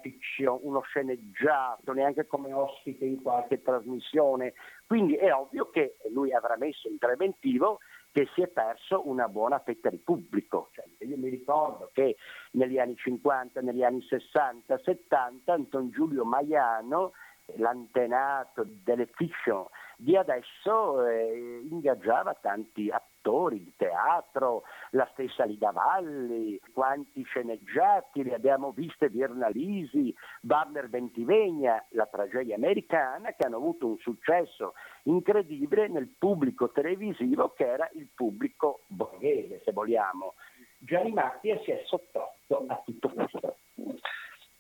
fiction, 0.03 0.59
uno 0.63 0.81
sceneggiato, 0.81 1.93
neanche 1.93 2.27
come 2.27 2.53
ospite 2.53 3.07
in 3.07 3.23
qualche 3.23 3.63
trasmissione. 3.63 4.53
Quindi 4.87 5.15
è 5.15 5.33
ovvio 5.33 5.71
che 5.71 5.97
lui 6.11 6.33
avrà 6.33 6.57
messo 6.57 6.89
in 6.89 6.99
preventivo 6.99 7.79
che 8.13 8.29
si 8.35 8.43
è 8.43 8.49
perso 8.49 9.09
una 9.09 9.29
buona 9.29 9.59
fetta 9.61 9.89
di 9.89 9.99
pubblico. 9.99 10.69
Cioè, 10.73 10.85
io 11.07 11.17
mi 11.17 11.31
ricordo 11.31 11.91
che 11.93 12.17
negli 12.53 12.79
anni 12.79 12.97
50, 12.97 13.63
negli 13.63 13.83
anni 13.83 14.03
60, 14.03 14.79
70, 14.79 15.53
Anton 15.53 15.91
Giulio 15.91 16.25
Maiano, 16.25 17.13
l'antenato 17.57 18.65
delle 18.67 19.07
fiction 19.07 19.67
di 19.97 20.17
adesso 20.17 21.07
eh, 21.07 21.63
ingaggiava 21.71 22.35
tanti 22.41 22.91
attori 22.91 23.63
di 23.63 23.73
teatro, 23.77 24.65
la 24.91 25.09
stessa 25.13 25.45
Lida 25.45 25.71
Valli, 25.71 26.61
quanti 26.73 27.23
sceneggiati, 27.25 28.23
li 28.23 28.35
abbiamo 28.35 28.73
viste 28.73 29.09
Virnalisi, 29.09 30.15
Barner 30.41 30.89
Bentivegna, 30.89 31.85
la 31.91 32.07
tragedia 32.07 32.57
americana, 32.57 33.33
che 33.33 33.47
hanno 33.47 33.57
avuto 33.57 33.87
un 33.87 33.99
successo 33.99 34.75
incredibile 35.05 35.89
nel 35.89 36.09
pubblico 36.19 36.71
televisivo 36.71 37.53
che 37.57 37.67
era 37.67 37.89
il 37.95 38.09
pubblico 38.15 38.83
borghese, 38.89 39.63
se 39.65 39.73
vogliamo. 39.73 40.35
Gianni 40.79 41.13
Macchia 41.13 41.59
si 41.61 41.71
è 41.71 41.83
sottratto 41.87 42.65
a 42.67 42.83
tutto 42.85 43.09
questo 43.09 43.57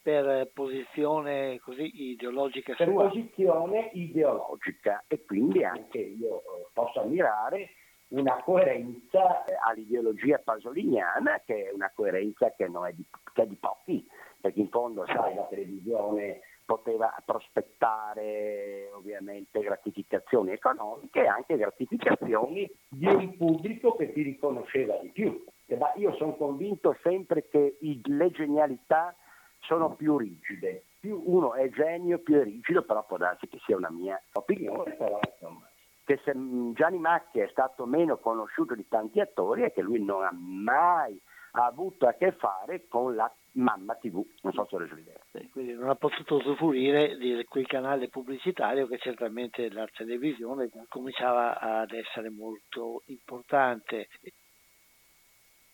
per 0.05 0.50
posizione 0.52 1.59
così 1.61 2.11
ideologica 2.12 2.74
per 2.74 2.88
sua. 2.88 3.09
posizione 3.09 3.88
ideologica 3.94 5.02
e 5.09 5.24
quindi 5.24 5.64
anche 5.64 5.96
io 5.96 6.40
eh, 6.40 6.66
posso 6.74 7.00
ammirare 7.00 7.70
una 8.09 8.42
coerenza 8.42 9.44
all'ideologia 9.64 10.38
pasoliniana 10.44 11.40
che 11.46 11.68
è 11.68 11.72
una 11.72 11.90
coerenza 11.94 12.52
che, 12.55 12.66
è 12.66 12.92
di, 12.92 13.07
che 13.32 13.42
è 13.42 13.46
di 13.46 13.57
pochi 13.57 14.07
perché 14.38 14.61
in 14.61 14.68
fondo 14.68 15.07
sai 15.07 15.34
la 15.34 15.46
televisione 15.46 16.40
poteva 16.66 17.14
prospettare 17.24 18.90
ovviamente 18.92 19.61
gratificazioni 19.61 20.52
economiche 20.52 21.22
e 21.22 21.26
anche 21.26 21.57
gratificazioni 21.57 22.70
di 22.90 23.07
un 23.07 23.38
pubblico 23.38 23.96
che 23.96 24.12
ti 24.12 24.20
riconosceva 24.20 24.98
di 24.98 25.09
più. 25.09 25.44
Ma 25.78 25.92
io 25.96 26.14
sono 26.16 26.36
convinto 26.36 26.94
sempre 27.02 27.48
che 27.48 27.78
le 27.80 28.30
genialità 28.30 29.16
sono 29.65 29.95
più 29.95 30.17
rigide. 30.17 30.85
Più 31.01 31.23
uno 31.27 31.55
è 31.55 31.69
genio, 31.71 32.19
più 32.19 32.37
è 32.37 32.45
rigido, 32.45 32.83
però 32.83 33.05
può 33.05 33.17
darsi 33.17 33.47
che 33.49 33.59
sia 33.65 33.77
una 33.77 33.91
mia 33.91 34.21
opinione, 34.33 34.95
però 34.95 35.19
insomma 35.31 35.69
che 36.05 36.21
se 36.23 36.33
Gianni 36.75 36.99
Macchia 36.99 37.45
è 37.45 37.49
stato 37.49 37.87
meno 37.87 38.19
conosciuto 38.19 38.75
di 38.75 38.87
tanti 38.87 39.21
attori 39.21 39.62
è 39.62 39.73
che 39.73 39.81
lui 39.81 40.05
non 40.05 40.23
ha 40.23 40.33
mai 40.33 41.19
avuto 41.53 42.07
a 42.07 42.12
che 42.12 42.33
fare 42.33 42.87
con 42.89 43.15
la 43.15 43.33
mamma 43.53 43.95
tv, 43.95 44.25
non 44.43 44.53
so 44.53 44.67
se 44.69 44.75
ho 44.75 44.79
reso 44.79 44.95
l'idea. 44.95 45.19
quindi 45.51 45.73
non 45.73 45.89
ha 45.89 45.95
potuto 45.95 46.37
usufruire 46.37 47.17
di 47.17 47.45
quel 47.45 47.67
canale 47.67 48.09
pubblicitario 48.09 48.87
che 48.87 48.99
certamente 48.99 49.71
la 49.71 49.87
televisione 49.87 50.69
cominciava 50.89 51.59
ad 51.59 51.93
essere 51.93 52.31
molto 52.31 53.03
importante. 53.07 54.09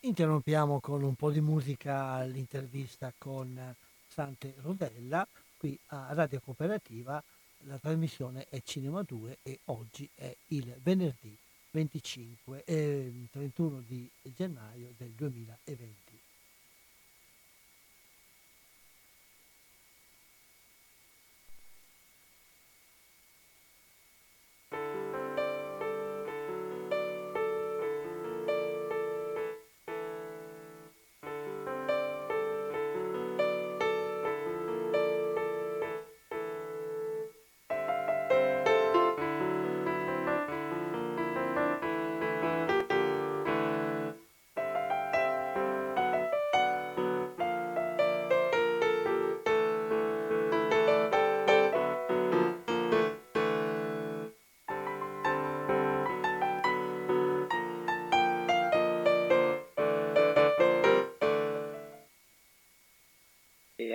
Interrompiamo 0.03 0.79
con 0.79 1.03
un 1.03 1.13
po' 1.13 1.29
di 1.29 1.41
musica 1.41 2.23
l'intervista 2.23 3.13
con 3.15 3.75
Sante 4.07 4.55
Rodella 4.61 5.27
qui 5.57 5.77
a 5.87 6.07
Radio 6.13 6.39
Cooperativa. 6.39 7.23
La 7.65 7.77
trasmissione 7.77 8.47
è 8.49 8.63
Cinema 8.63 9.03
2 9.03 9.37
e 9.43 9.59
oggi 9.65 10.09
è 10.15 10.35
il 10.47 10.75
venerdì 10.81 11.37
25 11.69 12.63
e 12.65 13.27
31 13.29 13.83
di 13.85 14.09
gennaio 14.23 14.91
del 14.97 15.11
2020. 15.11 16.10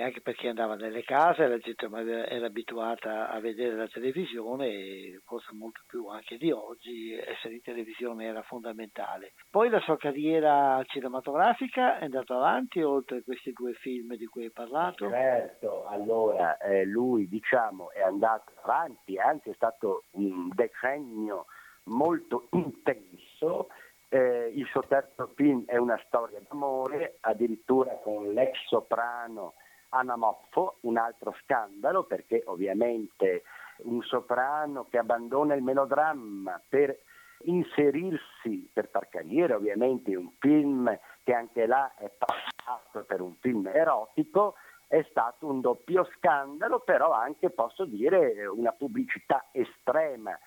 Anche 0.07 0.21
perché 0.21 0.47
andava 0.47 0.75
nelle 0.75 1.03
case, 1.03 1.47
la 1.47 1.57
gente 1.57 1.87
era 2.27 2.45
abituata 2.45 3.29
a 3.29 3.39
vedere 3.39 3.75
la 3.75 3.87
televisione 3.87 5.21
forse 5.25 5.53
molto 5.53 5.81
più 5.85 6.07
anche 6.07 6.37
di 6.37 6.51
oggi 6.51 7.13
essere 7.13 7.55
in 7.55 7.61
televisione 7.61 8.25
era 8.25 8.41
fondamentale. 8.41 9.33
Poi 9.49 9.69
la 9.69 9.79
sua 9.79 9.97
carriera 9.97 10.81
cinematografica 10.87 11.99
è 11.99 12.05
andata 12.05 12.35
avanti 12.35 12.81
oltre 12.81 13.23
questi 13.23 13.51
due 13.51 13.73
film 13.73 14.15
di 14.15 14.25
cui 14.25 14.45
hai 14.45 14.51
parlato? 14.51 15.09
Certo, 15.09 15.85
allora 15.85 16.57
eh, 16.57 16.85
lui 16.85 17.27
diciamo 17.27 17.91
è 17.91 18.01
andato 18.01 18.53
avanti, 18.63 19.17
anzi 19.17 19.49
è 19.49 19.53
stato 19.53 20.03
un 20.11 20.49
decennio 20.53 21.45
molto 21.83 22.47
intenso 22.51 23.67
eh, 24.09 24.51
il 24.55 24.65
suo 24.67 24.83
terzo 24.87 25.33
film 25.35 25.65
è 25.65 25.75
una 25.75 25.99
storia 26.05 26.39
d'amore, 26.47 27.17
addirittura 27.21 27.93
con 28.01 28.31
l'ex 28.31 28.53
soprano 28.67 29.55
Anna 29.89 30.15
Moffo, 30.15 30.77
un 30.81 30.97
altro 30.97 31.35
scandalo 31.43 32.03
perché 32.03 32.43
ovviamente 32.45 33.43
un 33.79 34.01
soprano 34.01 34.87
che 34.89 34.97
abbandona 34.97 35.53
il 35.53 35.63
melodramma 35.63 36.61
per 36.67 36.99
inserirsi, 37.43 38.69
per 38.73 38.89
far 38.89 39.09
carriera 39.09 39.55
ovviamente 39.55 40.11
in 40.11 40.17
un 40.17 40.31
film 40.39 40.97
che 41.23 41.33
anche 41.33 41.65
là 41.67 41.93
è 41.95 42.09
passato 42.09 43.05
per 43.05 43.21
un 43.21 43.35
film 43.39 43.67
erotico, 43.67 44.55
è 44.87 45.05
stato 45.09 45.47
un 45.47 45.61
doppio 45.61 46.07
scandalo, 46.15 46.79
però 46.79 47.11
anche 47.11 47.49
posso 47.49 47.85
dire 47.85 48.45
una 48.47 48.71
pubblicità 48.71 49.47
estrema. 49.51 50.37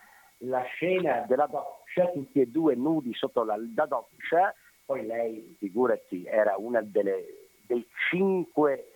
La 0.45 0.63
scena 0.63 1.27
della 1.29 1.47
doccia, 1.47 2.11
tutti 2.11 2.41
e 2.41 2.47
due 2.47 2.75
nudi 2.75 3.13
sotto 3.13 3.45
la, 3.45 3.57
la 3.75 3.85
doccia, 3.85 4.55
poi 4.87 5.05
lei, 5.05 5.55
figurati, 5.59 6.25
era 6.25 6.57
una 6.57 6.81
delle, 6.81 7.51
dei 7.67 7.87
cinque 8.09 8.90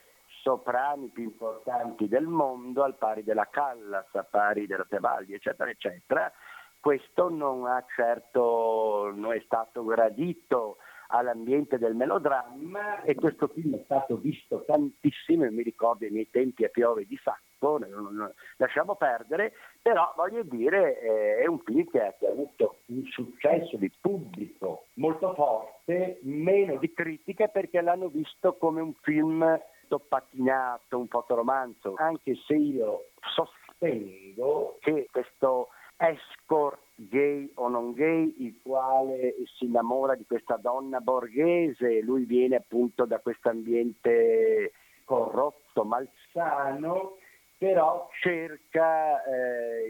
soprani 0.44 1.08
più 1.08 1.22
importanti 1.22 2.06
del 2.06 2.26
mondo, 2.26 2.82
al 2.82 2.98
pari 2.98 3.24
della 3.24 3.48
Callas, 3.50 4.14
al 4.14 4.28
pari 4.30 4.66
della 4.66 4.84
Tebaldi, 4.86 5.32
eccetera, 5.32 5.70
eccetera. 5.70 6.30
Questo 6.78 7.30
non 7.30 7.64
certo, 7.96 9.10
non 9.14 9.32
è 9.32 9.40
stato 9.46 9.82
gradito 9.84 10.76
all'ambiente 11.08 11.78
del 11.78 11.94
melodramma 11.94 13.02
e 13.02 13.14
questo 13.14 13.48
film 13.48 13.76
è 13.76 13.82
stato 13.84 14.18
visto 14.18 14.64
tantissimo, 14.66 15.50
mi 15.50 15.62
ricordo 15.62 16.04
i 16.04 16.10
miei 16.10 16.28
tempi 16.28 16.64
a 16.64 16.68
Piove 16.68 17.06
di 17.06 17.18
Sacco, 17.22 17.80
lasciamo 18.56 18.96
perdere, 18.96 19.52
però 19.80 20.12
voglio 20.14 20.42
dire 20.42 21.00
eh, 21.00 21.36
è 21.42 21.46
un 21.46 21.60
film 21.60 21.88
che 21.88 22.02
ha, 22.02 22.14
avuto 22.30 22.80
un 22.86 23.04
successo 23.06 23.78
di 23.78 23.90
pubblico 23.98 24.88
molto 24.94 25.32
forte, 25.32 26.18
meno 26.22 26.76
di 26.76 26.92
critica 26.92 27.48
perché 27.48 27.80
l'hanno 27.80 28.08
visto 28.08 28.56
come 28.56 28.82
un 28.82 28.92
film 29.00 29.42
pattinato, 30.08 30.98
un 30.98 31.08
fotoromanzo, 31.08 31.94
anche 31.96 32.34
se 32.46 32.54
io 32.54 33.10
sostengo 33.20 34.78
che 34.80 35.08
questo 35.10 35.68
escort 35.96 36.80
gay 36.96 37.50
o 37.54 37.68
non 37.68 37.92
gay, 37.92 38.34
il 38.38 38.60
quale 38.62 39.34
si 39.56 39.66
innamora 39.66 40.14
di 40.14 40.24
questa 40.26 40.56
donna 40.56 41.00
borghese, 41.00 42.00
lui 42.00 42.24
viene 42.24 42.56
appunto 42.56 43.04
da 43.04 43.18
questo 43.18 43.48
ambiente 43.48 44.72
corrotto, 45.04 45.84
malsano, 45.84 47.16
però 47.58 48.08
cerca 48.20 49.22
eh, 49.24 49.88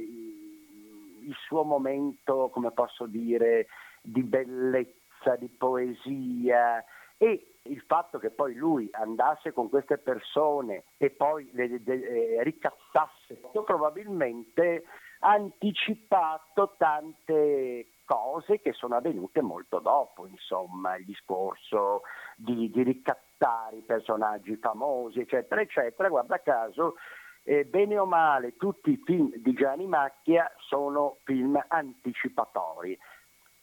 il 1.23 1.35
suo 1.47 1.65
momento, 1.65 2.49
come 2.51 2.71
posso 2.73 3.07
dire, 3.07 3.67
di 4.03 4.23
bellezza, 4.23 5.37
di 5.39 5.49
poesia 5.49 6.85
e 7.17 7.55
il 7.63 7.81
fatto 7.87 8.19
che 8.19 8.31
poi 8.31 8.55
lui 8.55 8.89
andasse 8.93 9.53
con 9.53 9.69
queste 9.69 9.99
persone 9.99 10.85
e 10.99 11.11
poi 11.11 11.49
le, 11.53 11.81
le, 11.83 11.83
eh, 11.85 12.43
ricattasse, 12.43 13.41
probabilmente 13.65 14.85
anticipato 15.21 16.75
tante 16.77 17.87
cose 18.05 18.61
che 18.61 18.73
sono 18.73 18.97
avvenute 18.97 19.41
molto 19.41 19.79
dopo, 19.79 20.27
insomma, 20.27 20.97
il 20.97 21.07
discorso 21.07 22.03
di, 22.37 22.71
di 22.71 22.83
ricattare 22.83 23.77
i 23.77 23.83
personaggi 23.83 24.57
famosi, 24.57 25.21
eccetera, 25.21 25.63
eccetera. 25.63 26.09
Guarda 26.09 26.43
caso, 26.43 26.97
eh, 27.45 27.65
bene 27.65 27.99
o 27.99 28.05
male, 28.05 28.57
tutti 28.57 28.91
i 28.91 29.01
film 29.03 29.33
di 29.37 29.53
Gianni 29.55 29.87
Macchia 29.87 30.51
sono 30.59 31.19
film 31.25 31.63
anticipatori. 31.69 32.99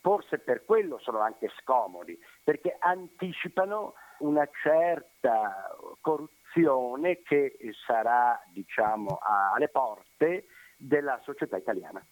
Forse 0.01 0.39
per 0.39 0.65
quello 0.65 0.97
sono 0.97 1.19
anche 1.19 1.47
scomodi, 1.59 2.17
perché 2.43 2.75
anticipano 2.79 3.93
una 4.19 4.47
certa 4.63 5.75
corruzione 6.01 7.21
che 7.21 7.55
sarà, 7.85 8.41
diciamo, 8.51 9.19
alle 9.53 9.69
porte 9.69 10.45
della 10.75 11.19
società 11.23 11.57
italiana. 11.57 12.03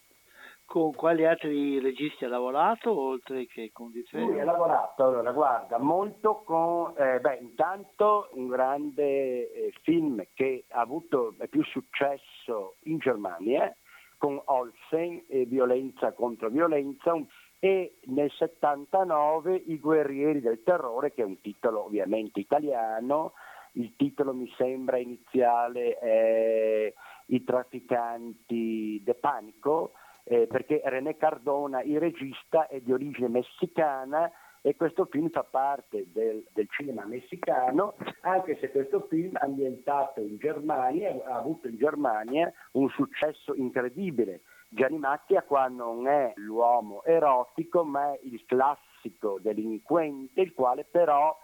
Con 0.64 0.92
quali 0.94 1.26
altri 1.26 1.80
registi 1.80 2.24
ha 2.24 2.28
lavorato 2.28 2.96
oltre 2.96 3.46
che 3.46 3.70
con 3.72 3.90
Di 3.90 4.06
Lui 4.12 4.38
ha 4.38 4.44
lavorato, 4.44 5.02
allora 5.02 5.32
guarda, 5.32 5.78
molto 5.78 6.42
con, 6.44 6.94
eh, 6.96 7.18
beh 7.18 7.38
intanto 7.40 8.28
un 8.34 8.46
grande 8.46 9.50
eh, 9.50 9.72
film 9.82 10.24
che 10.32 10.66
ha 10.68 10.80
avuto 10.80 11.34
più 11.48 11.64
successo 11.64 12.76
in 12.84 12.98
Germania 12.98 13.74
con 14.16 14.40
Olsen 14.44 15.24
e 15.28 15.46
Violenza 15.46 16.12
contro 16.12 16.50
Violenza 16.50 17.14
un, 17.14 17.26
e 17.60 17.98
nel 18.06 18.30
79 18.30 19.54
I 19.54 19.78
guerrieri 19.78 20.40
del 20.40 20.62
terrore 20.62 21.12
che 21.12 21.22
è 21.22 21.26
un 21.26 21.40
titolo 21.42 21.84
ovviamente 21.84 22.40
italiano, 22.40 23.34
il 23.72 23.94
titolo 23.96 24.32
mi 24.32 24.50
sembra 24.56 24.96
iniziale 24.96 25.98
è 25.98 26.92
i 27.26 27.44
trafficanti 27.44 29.00
de 29.04 29.14
panico, 29.14 29.92
eh, 30.24 30.46
perché 30.46 30.80
René 30.84 31.16
Cardona, 31.16 31.82
il 31.82 32.00
regista, 32.00 32.66
è 32.66 32.80
di 32.80 32.92
origine 32.92 33.28
messicana 33.28 34.30
e 34.62 34.76
questo 34.76 35.06
film 35.06 35.30
fa 35.30 35.44
parte 35.44 36.06
del, 36.12 36.44
del, 36.52 36.68
cinema 36.70 37.04
messicano, 37.06 37.94
anche 38.22 38.58
se 38.58 38.70
questo 38.70 39.06
film 39.08 39.36
ambientato 39.40 40.20
in 40.20 40.36
Germania 40.38 41.14
ha 41.24 41.36
avuto 41.36 41.68
in 41.68 41.76
Germania 41.76 42.52
un 42.72 42.88
successo 42.90 43.54
incredibile. 43.54 44.42
Gianni 44.72 44.98
Macchia 44.98 45.42
qua 45.42 45.66
non 45.66 46.06
è 46.06 46.32
l'uomo 46.36 47.02
erotico, 47.02 47.82
ma 47.82 48.12
è 48.12 48.20
il 48.22 48.44
classico 48.46 49.40
delinquente, 49.40 50.42
il 50.42 50.54
quale 50.54 50.84
però 50.84 51.36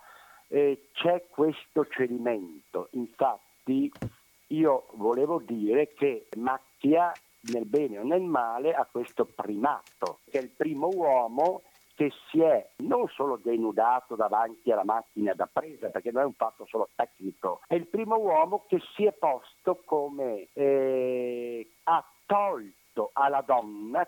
eh, 0.46 0.90
c'è 0.92 1.26
questo 1.28 1.86
cedimento. 1.88 2.86
Infatti 2.92 3.90
io 4.48 4.86
volevo 4.92 5.40
dire 5.44 5.92
che 5.94 6.28
Macchia 6.36 7.12
nel 7.52 7.66
bene 7.66 7.98
o 7.98 8.04
nel 8.04 8.22
male 8.22 8.72
ha 8.72 8.86
questo 8.88 9.24
primato, 9.24 10.20
che 10.30 10.38
è 10.38 10.42
il 10.42 10.50
primo 10.50 10.88
uomo 10.92 11.62
che 11.96 12.12
si 12.30 12.40
è 12.40 12.64
non 12.76 13.08
solo 13.08 13.40
denudato 13.42 14.14
davanti 14.14 14.70
alla 14.70 14.84
macchina 14.84 15.32
da 15.32 15.48
presa, 15.52 15.88
perché 15.88 16.12
non 16.12 16.22
è 16.22 16.26
un 16.26 16.34
fatto 16.34 16.64
solo 16.66 16.90
tecnico, 16.94 17.62
è 17.66 17.74
il 17.74 17.88
primo 17.88 18.18
uomo 18.18 18.66
che 18.68 18.78
si 18.94 19.04
è 19.04 19.12
posto 19.12 19.82
come 19.84 20.48
eh, 20.52 21.68
ha 21.84 22.04
tolto 22.26 22.84
alla 23.12 23.42
donna 23.42 24.06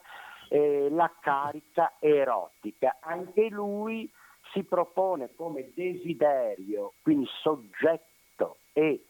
eh, 0.49 0.89
la 0.91 1.13
carica 1.21 1.95
erotica. 1.99 2.99
Anche 3.01 3.49
lui 3.49 4.11
si 4.53 4.65
propone 4.65 5.35
come 5.35 5.73
desiderio, 5.75 6.95
quindi 7.03 7.27
soggetto 7.43 8.59
e 8.73 9.05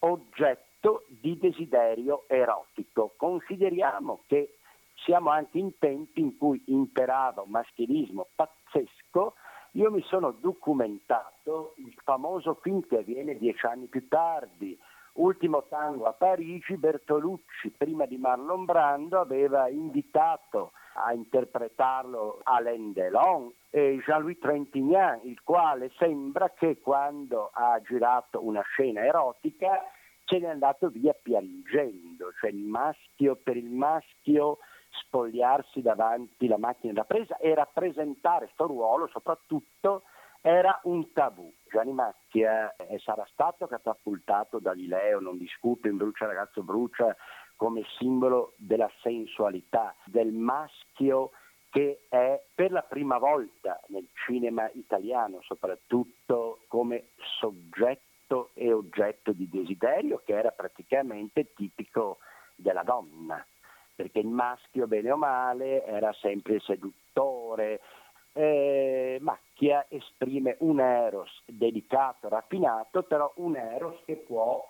oggetto 0.00 1.04
di 1.08 1.38
desiderio 1.38 2.24
erotico. 2.28 3.14
Consideriamo 3.16 4.22
che 4.26 4.56
siamo 5.04 5.30
anche 5.30 5.58
in 5.58 5.78
tempi 5.78 6.20
in 6.20 6.36
cui 6.36 6.62
imperava 6.66 7.42
un 7.42 7.50
maschilismo 7.50 8.28
pazzesco. 8.34 9.34
Io 9.74 9.90
mi 9.90 10.02
sono 10.02 10.32
documentato 10.32 11.74
il 11.76 11.94
famoso 12.02 12.54
film 12.60 12.80
che 12.86 12.98
avviene 12.98 13.38
dieci 13.38 13.64
anni 13.66 13.86
più 13.86 14.08
tardi, 14.08 14.78
Ultimo 15.20 15.64
tango 15.68 16.06
a 16.06 16.14
Parigi, 16.14 16.78
Bertolucci, 16.78 17.72
prima 17.76 18.06
di 18.06 18.16
Marlon 18.16 18.64
Brando, 18.64 19.20
aveva 19.20 19.68
invitato 19.68 20.72
a 20.94 21.12
interpretarlo 21.12 22.40
Alain 22.44 22.94
Delon 22.94 23.52
e 23.68 24.00
Jean-Louis 24.02 24.38
Trintignant, 24.38 25.22
il 25.24 25.42
quale 25.42 25.90
sembra 25.98 26.48
che 26.48 26.78
quando 26.80 27.50
ha 27.52 27.78
girato 27.82 28.42
una 28.42 28.62
scena 28.62 29.04
erotica 29.04 29.84
se 30.24 30.38
n'è 30.38 30.48
andato 30.48 30.88
via 30.88 31.12
piangendo, 31.12 32.32
cioè 32.40 32.48
il 32.48 32.64
maschio 32.64 33.36
per 33.36 33.58
il 33.58 33.68
maschio 33.68 34.56
spogliarsi 34.88 35.82
davanti 35.82 36.46
alla 36.46 36.56
macchina 36.56 36.94
da 36.94 37.04
presa 37.04 37.36
e 37.36 37.54
rappresentare 37.54 38.46
questo 38.46 38.66
ruolo 38.66 39.06
soprattutto 39.08 40.04
era 40.40 40.80
un 40.84 41.12
tabù. 41.12 41.52
Gianni 41.70 41.92
Macchia 41.92 42.74
eh, 42.76 42.98
sarà 42.98 43.26
stato 43.30 43.66
catapultato 43.66 44.58
da 44.58 44.70
Galileo, 44.70 45.20
non 45.20 45.38
discuto, 45.38 45.88
in 45.88 45.96
Brucia 45.96 46.26
ragazzo 46.26 46.62
brucia, 46.62 47.14
come 47.56 47.82
simbolo 47.98 48.54
della 48.56 48.90
sensualità, 49.02 49.94
del 50.04 50.32
maschio 50.32 51.30
che 51.70 52.06
è 52.08 52.42
per 52.54 52.72
la 52.72 52.82
prima 52.82 53.18
volta 53.18 53.80
nel 53.88 54.08
cinema 54.26 54.68
italiano 54.74 55.40
soprattutto 55.42 56.60
come 56.66 57.10
soggetto 57.38 58.50
e 58.54 58.72
oggetto 58.72 59.32
di 59.32 59.48
desiderio 59.48 60.22
che 60.24 60.36
era 60.36 60.50
praticamente 60.50 61.52
tipico 61.54 62.18
della 62.56 62.82
donna, 62.82 63.44
perché 63.94 64.18
il 64.18 64.28
maschio, 64.28 64.86
bene 64.86 65.10
o 65.10 65.16
male, 65.16 65.84
era 65.84 66.12
sempre 66.14 66.60
seduttore. 66.60 67.80
Eh, 68.32 69.18
Macchia 69.20 69.86
esprime 69.88 70.56
un 70.60 70.80
eros 70.80 71.42
delicato, 71.46 72.28
raffinato, 72.28 73.02
però 73.02 73.32
un 73.36 73.56
eros 73.56 74.00
che 74.04 74.16
può 74.16 74.66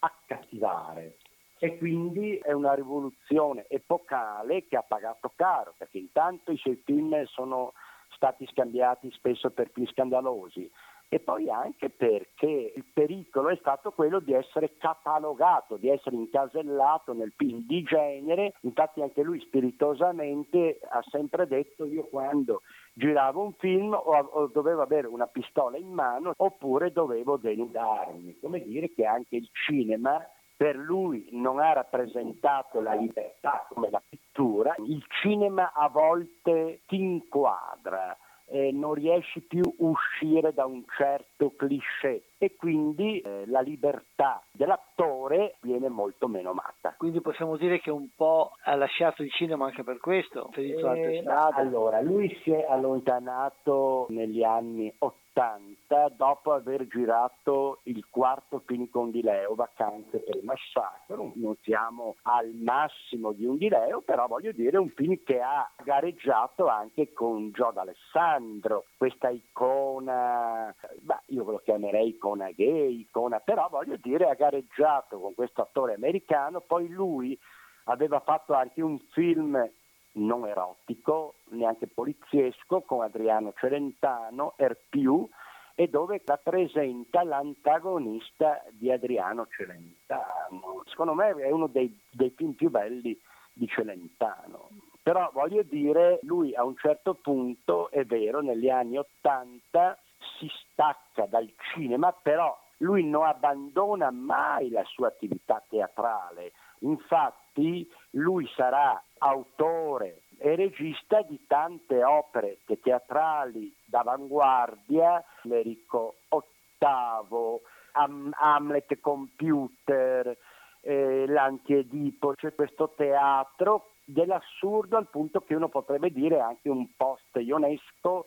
accattivare. 0.00 1.16
E 1.58 1.76
quindi 1.78 2.36
è 2.36 2.52
una 2.52 2.74
rivoluzione 2.74 3.66
epocale 3.68 4.66
che 4.66 4.76
ha 4.76 4.84
pagato 4.86 5.32
caro, 5.34 5.74
perché 5.76 5.98
intanto 5.98 6.52
i 6.52 6.56
suoi 6.56 6.80
film 6.84 7.24
sono 7.24 7.72
stati 8.10 8.46
scambiati 8.46 9.10
spesso 9.10 9.50
per 9.50 9.70
film 9.70 9.86
scandalosi 9.86 10.70
e 11.10 11.20
poi 11.20 11.48
anche 11.48 11.88
perché 11.88 12.72
il 12.76 12.84
pericolo 12.92 13.48
è 13.48 13.56
stato 13.56 13.92
quello 13.92 14.20
di 14.20 14.34
essere 14.34 14.76
catalogato, 14.76 15.76
di 15.76 15.88
essere 15.88 16.16
incasellato 16.16 17.14
nel 17.14 17.32
film 17.34 17.64
di 17.66 17.82
genere, 17.82 18.54
infatti 18.60 19.00
anche 19.00 19.22
lui 19.22 19.40
spiritosamente 19.40 20.78
ha 20.86 21.02
sempre 21.08 21.46
detto 21.46 21.86
io 21.86 22.04
quando 22.04 22.60
giravo 22.98 23.42
un 23.42 23.52
film 23.54 23.94
o, 23.94 24.00
o 24.00 24.46
dovevo 24.48 24.82
avere 24.82 25.06
una 25.06 25.26
pistola 25.26 25.78
in 25.78 25.90
mano 25.92 26.32
oppure 26.36 26.90
dovevo 26.90 27.36
denudarmi, 27.36 28.38
come 28.40 28.60
dire 28.60 28.92
che 28.92 29.06
anche 29.06 29.36
il 29.36 29.48
cinema 29.52 30.20
per 30.56 30.74
lui 30.74 31.28
non 31.30 31.60
ha 31.60 31.72
rappresentato 31.72 32.80
la 32.80 32.94
libertà 32.94 33.64
come 33.68 33.90
la 33.90 34.02
pittura, 34.06 34.74
il 34.84 35.04
cinema 35.22 35.72
a 35.72 35.88
volte 35.88 36.80
ti 36.86 37.00
inquadra, 37.00 38.16
eh, 38.46 38.72
non 38.72 38.94
riesci 38.94 39.40
più 39.40 39.62
a 39.62 39.72
uscire 39.76 40.52
da 40.52 40.66
un 40.66 40.82
certo 40.96 41.54
cliché 41.54 42.32
e 42.38 42.54
quindi 42.56 43.20
eh, 43.20 43.44
la 43.46 43.60
libertà 43.60 44.42
dell'attore 44.50 45.56
viene 45.60 45.88
molto 45.88 46.28
meno 46.28 46.52
matta. 46.52 46.94
Quindi 46.96 47.20
possiamo 47.20 47.56
dire 47.56 47.80
che 47.80 47.90
un 47.90 48.08
po' 48.14 48.52
ha 48.64 48.74
lasciato 48.76 49.22
il 49.22 49.30
cinema 49.32 49.66
anche 49.66 49.82
per 49.82 49.98
questo, 49.98 50.50
eh, 50.54 51.22
allora, 51.26 52.00
lui 52.00 52.34
si 52.42 52.52
è 52.52 52.64
allontanato 52.68 54.06
negli 54.10 54.42
anni 54.42 54.92
80 54.98 55.26
80 55.38 56.14
dopo 56.16 56.52
aver 56.52 56.86
girato 56.88 57.78
il 57.84 58.04
quarto 58.10 58.62
film 58.66 58.88
di 59.10 59.22
Leo, 59.22 59.54
Vacanze 59.54 60.18
per 60.18 60.36
il 60.36 60.44
massacro. 60.44 61.32
Non 61.36 61.56
siamo 61.62 62.16
al 62.22 62.50
massimo 62.54 63.32
di 63.32 63.46
un 63.46 63.56
di 63.56 63.68
Leo, 63.68 64.00
però 64.00 64.26
voglio 64.26 64.50
dire 64.52 64.76
un 64.78 64.88
film 64.90 65.18
che 65.24 65.40
ha 65.40 65.70
gareggiato 65.84 66.66
anche 66.66 67.12
con 67.12 67.52
Gio 67.52 67.70
D'Alessandro, 67.72 68.86
questa 68.96 69.28
icona, 69.28 70.74
beh, 71.00 71.20
io 71.26 71.44
lo 71.44 71.60
chiamerei 71.62 72.18
icona 72.28 72.50
gay, 72.50 73.00
icona, 73.00 73.40
però 73.40 73.68
voglio 73.68 73.96
dire 73.96 74.28
ha 74.28 74.34
gareggiato 74.34 75.18
con 75.18 75.34
questo 75.34 75.62
attore 75.62 75.94
americano, 75.94 76.60
poi 76.60 76.88
lui 76.88 77.38
aveva 77.84 78.20
fatto 78.20 78.52
anche 78.52 78.82
un 78.82 78.98
film 79.12 79.70
non 80.12 80.46
erotico, 80.46 81.34
neanche 81.50 81.86
poliziesco, 81.86 82.82
con 82.82 83.02
Adriano 83.02 83.52
Celentano, 83.56 84.54
Erpiù, 84.56 85.28
e 85.74 85.88
dove 85.88 86.20
rappresenta 86.24 87.22
l'antagonista 87.22 88.64
di 88.70 88.90
Adriano 88.90 89.46
Celentano. 89.46 90.82
Secondo 90.86 91.14
me 91.14 91.30
è 91.36 91.50
uno 91.50 91.68
dei, 91.68 91.96
dei 92.10 92.30
film 92.30 92.52
più 92.52 92.68
belli 92.68 93.18
di 93.52 93.68
Celentano. 93.68 94.70
Però 95.02 95.30
voglio 95.32 95.62
dire, 95.62 96.18
lui 96.22 96.54
a 96.54 96.64
un 96.64 96.76
certo 96.76 97.14
punto, 97.14 97.90
è 97.90 98.04
vero, 98.04 98.40
negli 98.40 98.68
anni 98.68 98.98
Ottanta 98.98 99.96
si 100.38 100.48
stacca 100.72 101.26
dal 101.26 101.50
cinema, 101.72 102.12
però 102.12 102.56
lui 102.78 103.04
non 103.04 103.24
abbandona 103.24 104.10
mai 104.10 104.70
la 104.70 104.84
sua 104.84 105.08
attività 105.08 105.62
teatrale. 105.68 106.52
Infatti 106.80 107.88
lui 108.10 108.48
sarà 108.54 109.02
autore 109.18 110.22
e 110.38 110.54
regista 110.54 111.22
di 111.22 111.40
tante 111.46 112.04
opere 112.04 112.58
teatrali 112.80 113.74
d'avanguardia, 113.84 115.22
Lerico 115.42 116.18
VIII, 116.30 117.60
Ham- 117.92 118.32
Hamlet 118.36 119.00
Computer, 119.00 120.36
eh, 120.82 121.26
l'Antiedipo, 121.26 122.34
c'è 122.34 122.54
questo 122.54 122.92
teatro 122.96 123.90
dell'assurdo 124.04 124.96
al 124.96 125.08
punto 125.08 125.40
che 125.40 125.54
uno 125.54 125.68
potrebbe 125.68 126.10
dire 126.10 126.40
anche 126.40 126.70
un 126.70 126.94
post 126.96 127.36
Ionesco, 127.36 128.26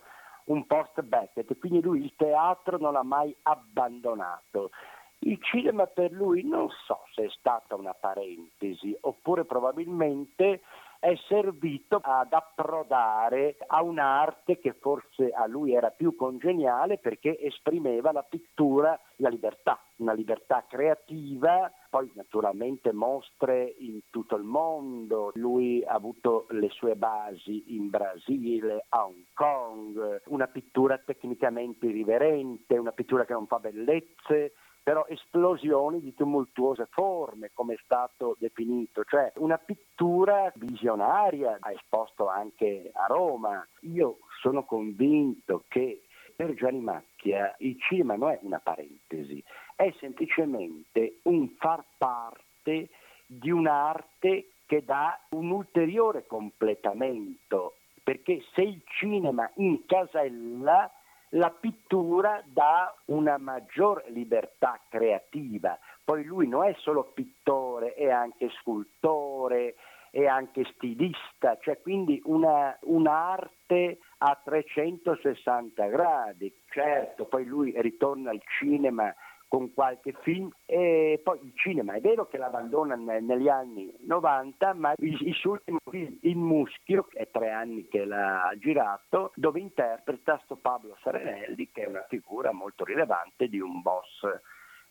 un 0.51 0.65
post 0.67 1.01
Beckett, 1.01 1.57
quindi 1.57 1.81
lui 1.81 2.03
il 2.03 2.13
teatro 2.15 2.77
non 2.77 2.93
l'ha 2.93 3.03
mai 3.03 3.35
abbandonato. 3.43 4.71
Il 5.19 5.37
cinema 5.41 5.85
per 5.85 6.11
lui 6.11 6.43
non 6.43 6.67
so 6.85 7.03
se 7.13 7.25
è 7.25 7.29
stata 7.29 7.75
una 7.75 7.93
parentesi, 7.93 8.95
oppure 9.01 9.45
probabilmente 9.45 10.61
è 11.01 11.15
servito 11.27 11.99
ad 11.99 12.31
approdare 12.31 13.57
a 13.65 13.81
un'arte 13.81 14.59
che 14.59 14.73
forse 14.73 15.31
a 15.31 15.47
lui 15.47 15.73
era 15.73 15.89
più 15.89 16.15
congeniale 16.15 16.99
perché 16.99 17.39
esprimeva 17.39 18.11
la 18.11 18.21
pittura, 18.21 18.99
la 19.15 19.29
libertà, 19.29 19.83
una 19.95 20.13
libertà 20.13 20.63
creativa, 20.69 21.71
poi 21.89 22.11
naturalmente 22.13 22.93
mostre 22.93 23.73
in 23.79 24.01
tutto 24.11 24.35
il 24.35 24.43
mondo, 24.43 25.31
lui 25.33 25.83
ha 25.83 25.93
avuto 25.93 26.45
le 26.51 26.69
sue 26.69 26.95
basi 26.95 27.75
in 27.75 27.89
Brasile, 27.89 28.85
a 28.89 29.03
Hong 29.03 29.25
Kong, 29.33 30.21
una 30.27 30.47
pittura 30.47 30.99
tecnicamente 30.99 31.87
irriverente, 31.87 32.77
una 32.77 32.91
pittura 32.91 33.25
che 33.25 33.33
non 33.33 33.47
fa 33.47 33.57
bellezze, 33.57 34.53
però 34.83 35.05
esplosioni 35.07 36.01
di 36.01 36.13
tumultuose 36.13 36.87
forme, 36.89 37.51
come 37.53 37.75
è 37.75 37.79
stato 37.83 38.35
definito, 38.39 39.03
cioè 39.03 39.31
una 39.35 39.57
pittura 39.57 40.51
visionaria, 40.55 41.57
ha 41.59 41.71
esposto 41.71 42.27
anche 42.27 42.89
a 42.93 43.05
Roma. 43.05 43.65
Io 43.81 44.19
sono 44.41 44.63
convinto 44.63 45.65
che 45.67 46.03
per 46.35 46.53
Gianni 46.55 46.79
Macchia 46.79 47.55
il 47.59 47.79
cinema 47.79 48.15
non 48.15 48.31
è 48.31 48.39
una 48.41 48.59
parentesi, 48.59 49.43
è 49.75 49.93
semplicemente 49.99 51.19
un 51.23 51.49
far 51.59 51.83
parte 51.97 52.89
di 53.27 53.51
un'arte 53.51 54.47
che 54.65 54.83
dà 54.83 55.19
un 55.31 55.51
ulteriore 55.51 56.25
completamento, 56.25 57.75
perché 58.03 58.43
se 58.53 58.61
il 58.61 58.81
cinema 58.85 59.49
incasella 59.55 60.91
la 61.31 61.49
pittura 61.49 62.41
dà 62.45 62.93
una 63.05 63.37
maggior 63.37 64.03
libertà 64.07 64.79
creativa. 64.89 65.77
Poi 66.03 66.23
lui 66.23 66.47
non 66.47 66.65
è 66.65 66.73
solo 66.79 67.11
pittore, 67.13 67.93
è 67.93 68.09
anche 68.09 68.49
scultore, 68.59 69.75
è 70.09 70.25
anche 70.25 70.65
stilista, 70.73 71.57
cioè 71.61 71.79
quindi 71.81 72.21
una, 72.25 72.77
un'arte 72.81 73.99
a 74.17 74.39
360 74.43 75.85
gradi. 75.85 76.53
Certo, 76.69 77.25
poi 77.25 77.45
lui 77.45 77.73
ritorna 77.77 78.31
al 78.31 78.41
cinema 78.59 79.13
con 79.51 79.73
qualche 79.73 80.13
film 80.21 80.49
e 80.65 81.19
poi 81.21 81.39
il 81.43 81.51
cinema 81.55 81.91
è 81.95 81.99
vero 81.99 82.25
che 82.25 82.37
l'abbandona 82.37 82.95
negli 82.95 83.49
anni 83.49 83.93
90 84.07 84.73
ma 84.75 84.93
il, 84.95 85.33
suo 85.33 85.51
ultimo 85.51 85.79
film 85.89 86.17
Il 86.21 86.37
Muschio 86.37 87.07
è 87.11 87.29
tre 87.29 87.51
anni 87.51 87.85
che 87.89 88.05
l'ha 88.05 88.49
girato 88.57 89.33
dove 89.35 89.59
interpreta 89.59 90.39
sto 90.45 90.55
Pablo 90.55 90.95
Sarenelli 91.01 91.69
che 91.69 91.83
è 91.83 91.87
una 91.87 92.05
figura 92.07 92.53
molto 92.53 92.85
rilevante 92.85 93.49
di 93.49 93.59
un 93.59 93.81
boss 93.81 94.23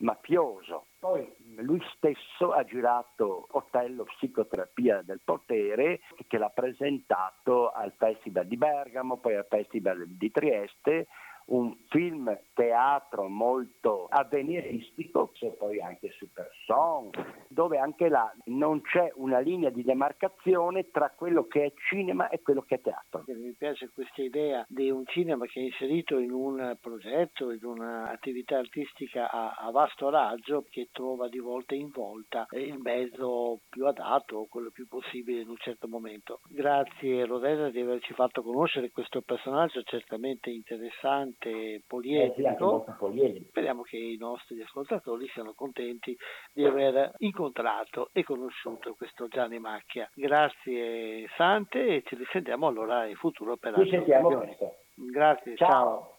mafioso. 0.01 0.89
Poi 0.99 1.27
lui 1.57 1.81
stesso 1.97 2.53
ha 2.53 2.62
girato 2.65 3.47
Otello 3.53 4.05
Psicoterapia 4.05 5.01
del 5.03 5.20
Potere 5.24 6.01
che 6.27 6.37
l'ha 6.37 6.51
presentato 6.51 7.70
al 7.70 7.95
Festival 7.97 8.47
di 8.47 8.57
Bergamo, 8.59 9.16
poi 9.16 9.37
al 9.37 9.47
Festival 9.49 10.07
di 10.07 10.31
Trieste 10.31 11.07
un 11.51 11.74
film 11.89 12.39
teatro 12.55 13.28
molto 13.28 14.06
avveniristico, 14.09 15.31
c'è 15.32 15.51
poi 15.52 15.81
anche 15.81 16.10
Super 16.12 16.48
Song, 16.64 17.10
dove 17.48 17.78
anche 17.78 18.09
là 18.09 18.32
non 18.44 18.81
c'è 18.82 19.10
una 19.16 19.39
linea 19.39 19.70
di 19.70 19.82
demarcazione 19.82 20.90
tra 20.90 21.10
quello 21.10 21.47
che 21.47 21.64
è 21.64 21.72
cinema 21.89 22.28
e 22.28 22.40
quello 22.43 22.62
che 22.62 22.77
è 22.77 22.81
teatro. 22.81 23.24
Mi 23.27 23.55
piace 23.56 23.90
questa 23.93 24.22
idea 24.22 24.64
di 24.68 24.90
un 24.90 25.05
cinema 25.06 25.47
che 25.47 25.60
è 25.60 25.64
inserito 25.64 26.18
in 26.18 26.31
un 26.31 26.77
progetto, 26.81 27.51
in 27.51 27.64
un'attività 27.64 28.59
artistica 28.59 29.31
a, 29.31 29.56
a 29.59 29.70
vasto 29.70 30.09
raggio 30.09 30.64
che 30.68 30.89
trova 30.93 31.28
di 31.28 31.39
volta 31.39 31.74
in 31.74 31.90
volta 31.90 32.47
il 32.51 32.78
mezzo 32.78 33.60
più 33.68 33.86
adatto, 33.86 34.47
quello 34.48 34.70
più 34.70 34.86
possibile 34.86 35.40
in 35.40 35.48
un 35.48 35.56
certo 35.59 35.89
momento. 35.89 36.40
Grazie 36.48 37.24
Rodella 37.24 37.70
di 37.70 37.81
averci 37.81 38.12
fatto 38.14 38.43
conoscere 38.43 38.90
questo 38.90 39.22
personaggio 39.22 39.82
certamente 39.82 40.51
interessante 40.51 41.40
estremamente 41.41 41.83
poliedrico. 41.87 42.85
Eh, 42.87 43.45
Speriamo 43.49 43.83
che 43.83 43.97
i 43.97 44.17
nostri 44.19 44.61
ascoltatori 44.61 45.27
siano 45.29 45.55
contenti 45.55 46.17
di 46.53 46.65
aver 46.65 47.15
incontrato 47.19 48.11
e 48.12 48.23
conosciuto 48.23 48.95
questo 48.95 49.29
Gianni 49.29 49.59
Macchia. 49.59 50.09
Grazie 50.15 51.27
Sante 51.37 51.87
e 51.87 52.03
ci 52.05 52.17
risentiamo 52.17 52.67
allora 52.67 53.07
in 53.07 53.17
futuro 53.17 53.57
per 53.57 53.75
altre 53.75 53.99
occasioni. 53.99 54.57
Grazie, 54.95 55.57
ciao. 55.57 55.69
ciao. 55.69 56.15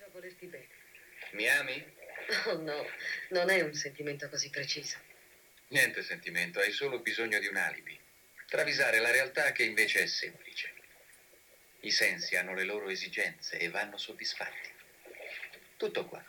a 0.00 0.10
volerti 0.10 0.46
bene. 0.46 0.68
Mi 1.32 1.46
ami? 1.48 1.96
Oh 2.46 2.60
no, 2.60 2.84
non 3.30 3.48
è 3.48 3.62
un 3.62 3.72
sentimento 3.72 4.28
così 4.28 4.50
preciso. 4.50 4.98
Niente 5.68 6.02
sentimento, 6.02 6.60
hai 6.60 6.72
solo 6.72 7.00
bisogno 7.00 7.38
di 7.38 7.46
un 7.46 7.56
alibi. 7.56 7.97
Travisare 8.48 8.98
la 8.98 9.10
realtà 9.10 9.52
che 9.52 9.62
invece 9.62 10.04
è 10.04 10.06
semplice. 10.06 10.72
I 11.80 11.90
sensi 11.90 12.34
hanno 12.34 12.54
le 12.54 12.64
loro 12.64 12.88
esigenze 12.88 13.58
e 13.58 13.68
vanno 13.68 13.98
soddisfatti. 13.98 14.70
Tutto 15.76 16.06
qua. 16.06 16.24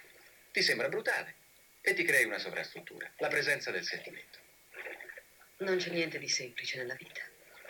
Ti 0.51 0.61
sembra 0.61 0.89
brutale 0.89 1.35
e 1.79 1.93
ti 1.93 2.03
crei 2.03 2.25
una 2.25 2.37
sovrastruttura, 2.37 3.09
la 3.19 3.29
presenza 3.29 3.71
del 3.71 3.85
sentimento. 3.85 4.37
Non 5.59 5.77
c'è 5.77 5.91
niente 5.91 6.19
di 6.19 6.27
semplice 6.27 6.75
nella 6.75 6.93
vita. 6.95 7.21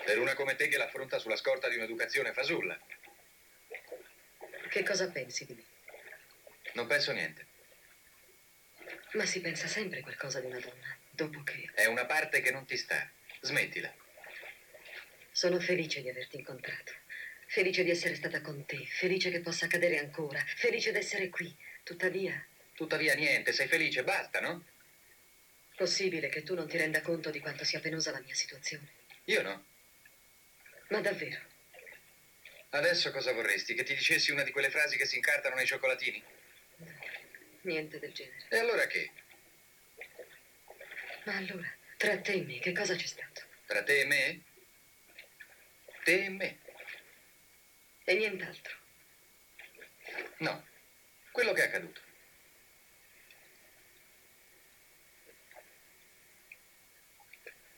Per 0.03 0.17
una 0.17 0.33
come 0.33 0.55
te 0.55 0.67
che 0.67 0.77
l'affronta 0.77 1.19
sulla 1.19 1.35
scorta 1.35 1.69
di 1.69 1.75
un'educazione 1.75 2.33
fasulla. 2.33 2.79
Che 4.67 4.83
cosa 4.83 5.11
pensi 5.11 5.45
di 5.45 5.53
me? 5.53 5.63
Non 6.73 6.87
penso 6.87 7.11
niente. 7.11 7.45
Ma 9.11 9.27
si 9.27 9.41
pensa 9.41 9.67
sempre 9.67 10.01
qualcosa 10.01 10.39
di 10.39 10.47
una 10.47 10.59
donna, 10.59 10.97
dopo 11.11 11.43
che... 11.43 11.69
È 11.75 11.85
una 11.85 12.05
parte 12.05 12.41
che 12.41 12.49
non 12.49 12.65
ti 12.65 12.77
sta. 12.77 13.07
Smettila. 13.41 14.07
Sono 15.31 15.59
felice 15.59 16.01
di 16.01 16.09
averti 16.09 16.37
incontrato. 16.37 16.93
Felice 17.47 17.83
di 17.83 17.89
essere 17.89 18.15
stata 18.15 18.41
con 18.41 18.65
te. 18.65 18.85
Felice 18.85 19.31
che 19.31 19.39
possa 19.39 19.65
accadere 19.65 19.97
ancora. 19.97 20.43
Felice 20.55 20.91
di 20.91 20.97
essere 20.97 21.29
qui. 21.29 21.55
Tuttavia... 21.83 22.45
Tuttavia 22.73 23.13
niente, 23.15 23.51
sei 23.51 23.67
felice, 23.67 24.03
basta, 24.03 24.39
no? 24.39 24.65
Possibile 25.75 26.29
che 26.29 26.43
tu 26.43 26.55
non 26.55 26.67
ti 26.67 26.77
renda 26.77 27.01
conto 27.01 27.29
di 27.29 27.39
quanto 27.39 27.63
sia 27.63 27.79
penosa 27.79 28.11
la 28.11 28.21
mia 28.21 28.33
situazione. 28.33 28.87
Io 29.25 29.41
no. 29.41 29.65
Ma 30.89 31.01
davvero? 31.01 31.41
Adesso 32.69 33.11
cosa 33.11 33.33
vorresti? 33.33 33.73
Che 33.73 33.83
ti 33.83 33.95
dicessi 33.95 34.31
una 34.31 34.43
di 34.43 34.51
quelle 34.51 34.69
frasi 34.69 34.97
che 34.97 35.05
si 35.05 35.15
incartano 35.15 35.55
nei 35.55 35.65
cioccolatini? 35.65 36.23
Niente 37.61 37.99
del 37.99 38.13
genere. 38.13 38.45
E 38.49 38.57
allora 38.57 38.85
che? 38.87 39.11
Ma 41.25 41.35
allora, 41.35 41.75
tra 41.97 42.17
te 42.19 42.33
e 42.33 42.41
me, 42.43 42.59
che 42.59 42.71
cosa 42.71 42.95
c'è 42.95 43.05
stato? 43.05 43.41
Tra 43.65 43.83
te 43.83 44.01
e 44.01 44.05
me? 44.05 44.41
Te 46.09 46.23
e 46.23 46.29
me. 46.29 46.57
E 48.03 48.15
nient'altro. 48.15 48.75
No, 50.39 50.65
quello 51.31 51.53
che 51.53 51.61
è 51.61 51.65
accaduto. 51.67 52.01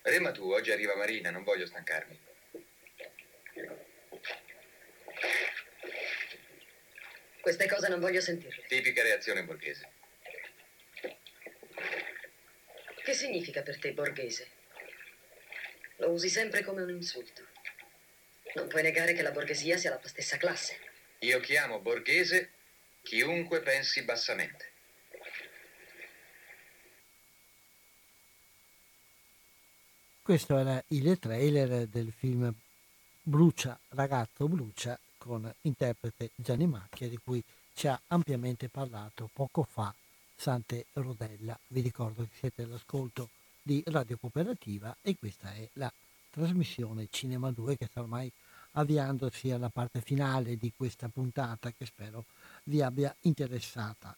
Rema 0.04 0.32
tu, 0.32 0.50
oggi 0.50 0.72
arriva 0.72 0.96
Marina, 0.96 1.30
non 1.30 1.44
voglio 1.44 1.66
stancarmi. 1.66 2.18
Queste 7.42 7.68
cose 7.68 7.90
non 7.90 8.00
voglio 8.00 8.22
sentirle. 8.22 8.64
Tipica 8.68 9.04
reazione 9.04 9.44
borghese. 9.44 9.92
Che 13.04 13.14
significa 13.14 13.62
per 13.62 13.78
te 13.78 13.92
borghese? 13.92 14.50
Lo 15.98 16.12
usi 16.12 16.30
sempre 16.30 16.64
come 16.64 16.84
un 16.84 16.92
insulto. 16.92 17.51
Non 18.56 18.68
puoi 18.68 18.84
negare 18.84 19.14
che 19.14 19.22
la 19.22 19.32
borghesia 19.32 19.78
sia 19.78 19.92
la 19.92 19.98
tua 19.98 20.10
stessa 20.10 20.38
classe. 20.38 20.78
Io 21.20 21.40
chiamo 21.40 21.80
borghese 21.80 22.52
chiunque 23.02 23.62
pensi 23.62 24.02
bassamente. 24.04 24.70
Questo 30.22 30.58
era 30.58 30.82
il 30.90 31.18
trailer 31.20 31.88
del 31.88 32.14
film 32.16 32.54
Brucia, 33.24 33.78
ragazzo 33.90 34.48
Brucia, 34.48 34.98
con 35.18 35.52
interprete 35.62 36.32
Gianni 36.36 36.68
Macchia, 36.68 37.08
di 37.08 37.18
cui 37.18 37.44
ci 37.74 37.88
ha 37.88 38.00
ampiamente 38.08 38.70
parlato 38.70 39.30
poco 39.34 39.64
fa 39.64 39.94
Sante 40.36 40.86
Rodella. 40.94 41.58
Vi 41.68 41.82
ricordo 41.82 42.24
che 42.24 42.36
siete 42.40 42.64
all'ascolto 42.64 43.30
di 43.62 43.84
Radio 43.88 44.18
Cooperativa 44.18 44.96
e 45.02 45.16
questa 45.18 45.54
è 45.54 45.68
la 45.74 45.92
trasmissione 46.32 47.08
Cinema 47.12 47.52
2 47.52 47.78
che 47.78 47.86
sta 47.86 48.00
ormai 48.00 48.32
avviandosi 48.72 49.52
alla 49.52 49.70
parte 49.70 50.02
finale 50.02 50.56
di 50.56 50.72
questa 50.76 51.10
puntata 51.10 51.72
che 51.72 51.86
spero 51.86 52.26
vi 52.64 52.82
abbia 52.82 53.14
interessata. 53.22 54.16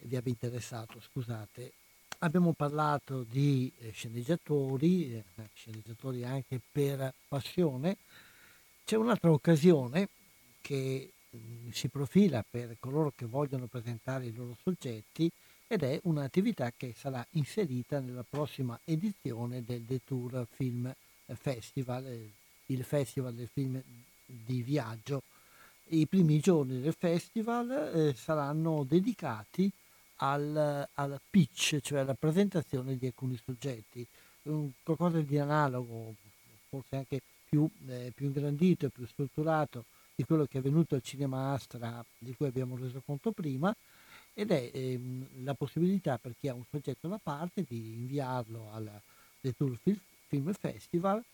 Vi 0.00 0.16
abbia 0.16 0.32
interessato, 0.32 1.00
scusate. 1.00 1.72
Abbiamo 2.18 2.52
parlato 2.52 3.22
di 3.22 3.70
eh, 3.78 3.90
sceneggiatori, 3.90 5.14
eh, 5.14 5.24
sceneggiatori 5.54 6.24
anche 6.24 6.60
per 6.70 7.12
passione. 7.28 7.96
C'è 8.84 8.96
un'altra 8.96 9.30
occasione 9.30 10.08
che 10.60 11.12
mm, 11.34 11.70
si 11.70 11.88
profila 11.88 12.44
per 12.48 12.76
coloro 12.80 13.12
che 13.14 13.26
vogliono 13.26 13.66
presentare 13.66 14.26
i 14.26 14.34
loro 14.34 14.56
soggetti 14.62 15.30
ed 15.68 15.82
è 15.82 15.98
un'attività 16.04 16.72
che 16.76 16.94
sarà 16.96 17.26
inserita 17.30 17.98
nella 18.00 18.24
prossima 18.28 18.78
edizione 18.84 19.64
del 19.64 19.82
Detour 19.82 20.46
Film 20.54 20.92
Festival, 21.26 22.06
eh, 22.06 22.30
il 22.66 22.84
festival 22.84 23.34
del 23.34 23.48
film 23.52 23.80
di 24.24 24.62
viaggio. 24.62 25.22
I 25.88 26.06
primi 26.06 26.40
giorni 26.40 26.80
del 26.80 26.94
festival 26.96 27.70
eh, 27.94 28.14
saranno 28.14 28.84
dedicati 28.84 29.70
al, 30.16 30.88
al, 30.94 31.20
pitch, 31.28 31.80
cioè 31.80 32.00
alla 32.00 32.14
presentazione 32.14 32.96
di 32.96 33.06
alcuni 33.06 33.38
soggetti, 33.44 34.06
un, 34.42 34.70
qualcosa 34.82 35.20
di 35.20 35.38
analogo, 35.38 36.14
forse 36.68 36.96
anche 36.96 37.20
più, 37.48 37.68
eh, 37.88 38.12
più 38.14 38.26
ingrandito 38.26 38.86
e 38.86 38.90
più 38.90 39.06
strutturato 39.06 39.84
di 40.14 40.24
quello 40.24 40.46
che 40.46 40.58
è 40.58 40.62
venuto 40.62 40.94
al 40.94 41.02
Cinema 41.02 41.52
Astra, 41.52 42.04
di 42.18 42.34
cui 42.34 42.46
abbiamo 42.46 42.76
reso 42.76 43.02
conto 43.04 43.32
prima, 43.32 43.74
ed 44.38 44.50
è 44.50 44.70
ehm, 44.70 45.44
la 45.44 45.54
possibilità 45.54 46.18
per 46.18 46.34
chi 46.38 46.48
ha 46.48 46.54
un 46.54 46.64
soggetto 46.70 47.08
da 47.08 47.18
parte 47.22 47.64
di 47.66 47.94
inviarlo 47.94 48.70
al 48.70 49.00
The 49.40 49.54
Tour 49.56 49.78
Film 50.28 50.52
Festival 50.52 51.24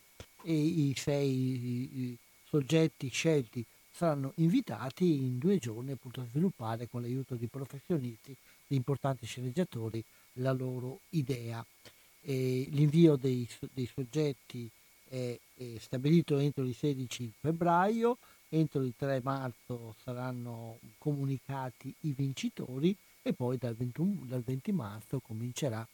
e 0.44 0.54
i 0.54 0.94
sei 0.96 2.16
soggetti 2.44 3.08
scelti 3.08 3.66
saranno 3.90 4.32
invitati 4.36 5.16
in 5.16 5.38
due 5.38 5.58
giorni 5.58 5.90
appunto 5.90 6.20
a 6.20 6.26
sviluppare 6.30 6.88
con 6.88 7.00
l'aiuto 7.02 7.34
di 7.34 7.48
professionisti, 7.48 8.36
di 8.68 8.76
importanti 8.76 9.26
sceneggiatori, 9.26 10.02
la 10.34 10.52
loro 10.52 11.00
idea. 11.10 11.64
E 12.20 12.68
l'invio 12.70 13.16
dei, 13.16 13.48
dei 13.72 13.90
soggetti 13.92 14.70
è, 15.08 15.36
è, 15.54 15.64
stabilito 15.78 16.38
entro 16.38 16.62
il 16.62 16.74
16 16.74 17.32
febbraio, 17.40 18.18
entro 18.54 18.82
il 18.82 18.92
3 18.96 19.20
marzo 19.22 19.94
saranno 20.02 20.78
comunicati 20.98 21.94
i 22.00 22.12
vincitori 22.12 22.94
e 23.22 23.32
poi 23.32 23.56
dal, 23.56 23.74
21, 23.74 24.24
dal 24.26 24.42
20 24.42 24.72
marzo 24.72 25.20
comincerà 25.20 25.86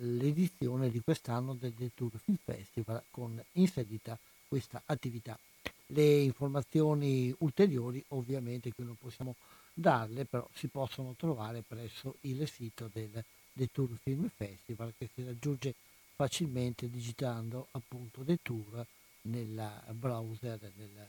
l'edizione 0.00 0.90
di 0.90 1.00
quest'anno 1.00 1.54
del 1.54 1.90
Tour 1.94 2.12
Film 2.18 2.36
Festival 2.44 3.02
con 3.10 3.42
inserita 3.52 4.18
questa 4.46 4.82
attività. 4.84 5.38
Le 5.86 6.20
informazioni 6.20 7.34
ulteriori 7.38 8.04
ovviamente 8.08 8.72
qui 8.74 8.84
non 8.84 8.96
possiamo 8.96 9.34
darle, 9.72 10.26
però 10.26 10.46
si 10.52 10.68
possono 10.68 11.14
trovare 11.16 11.62
presso 11.66 12.16
il 12.22 12.46
sito 12.46 12.90
del 12.92 13.70
Tour 13.72 13.96
Film 14.02 14.28
Festival 14.28 14.92
che 14.98 15.08
si 15.14 15.24
raggiunge 15.24 15.74
facilmente 16.14 16.90
digitando 16.90 17.68
appunto 17.70 18.22
Tour 18.42 18.84
nel 19.22 19.82
browser 19.92 20.58
nel, 20.76 21.08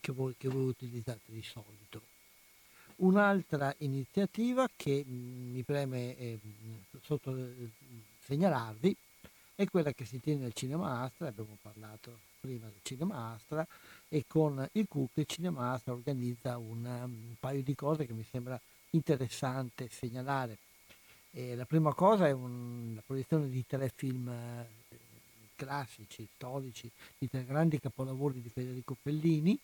che, 0.00 0.12
voi, 0.12 0.34
che 0.36 0.48
voi 0.48 0.66
utilizzate 0.66 1.32
di 1.32 1.42
solito. 1.42 2.02
Un'altra 2.96 3.74
iniziativa 3.78 4.68
che 4.74 5.04
mm, 5.06 5.52
mi 5.52 5.62
preme 5.62 6.16
eh, 6.16 6.38
sotto, 7.02 7.36
eh, 7.36 7.70
segnalarvi 8.24 8.96
è 9.54 9.66
quella 9.66 9.92
che 9.92 10.04
si 10.04 10.20
tiene 10.20 10.44
al 10.44 10.52
Cinema 10.52 11.00
Astra, 11.02 11.28
abbiamo 11.28 11.56
parlato 11.60 12.18
prima 12.40 12.66
del 12.66 12.80
Cinema 12.82 13.32
Astra 13.34 13.66
e 14.08 14.24
con 14.26 14.66
il 14.72 14.86
CUC 14.88 15.10
il 15.14 15.26
Cinema 15.26 15.72
Astra 15.72 15.92
organizza 15.92 16.56
un, 16.58 16.84
un 16.84 17.34
paio 17.38 17.62
di 17.62 17.74
cose 17.74 18.06
che 18.06 18.12
mi 18.12 18.24
sembra 18.28 18.60
interessante 18.90 19.88
segnalare. 19.88 20.58
E 21.30 21.54
la 21.54 21.66
prima 21.66 21.92
cosa 21.92 22.26
è 22.26 22.32
un, 22.32 22.92
la 22.94 23.02
proiezione 23.04 23.48
di 23.48 23.64
tre 23.66 23.92
film 23.94 24.28
eh, 24.28 24.66
classici, 25.54 26.26
storici, 26.34 26.90
di 27.18 27.28
tre 27.28 27.44
grandi 27.44 27.78
capolavori 27.78 28.40
di 28.40 28.48
Federico 28.48 28.96
Fellini, 29.00 29.58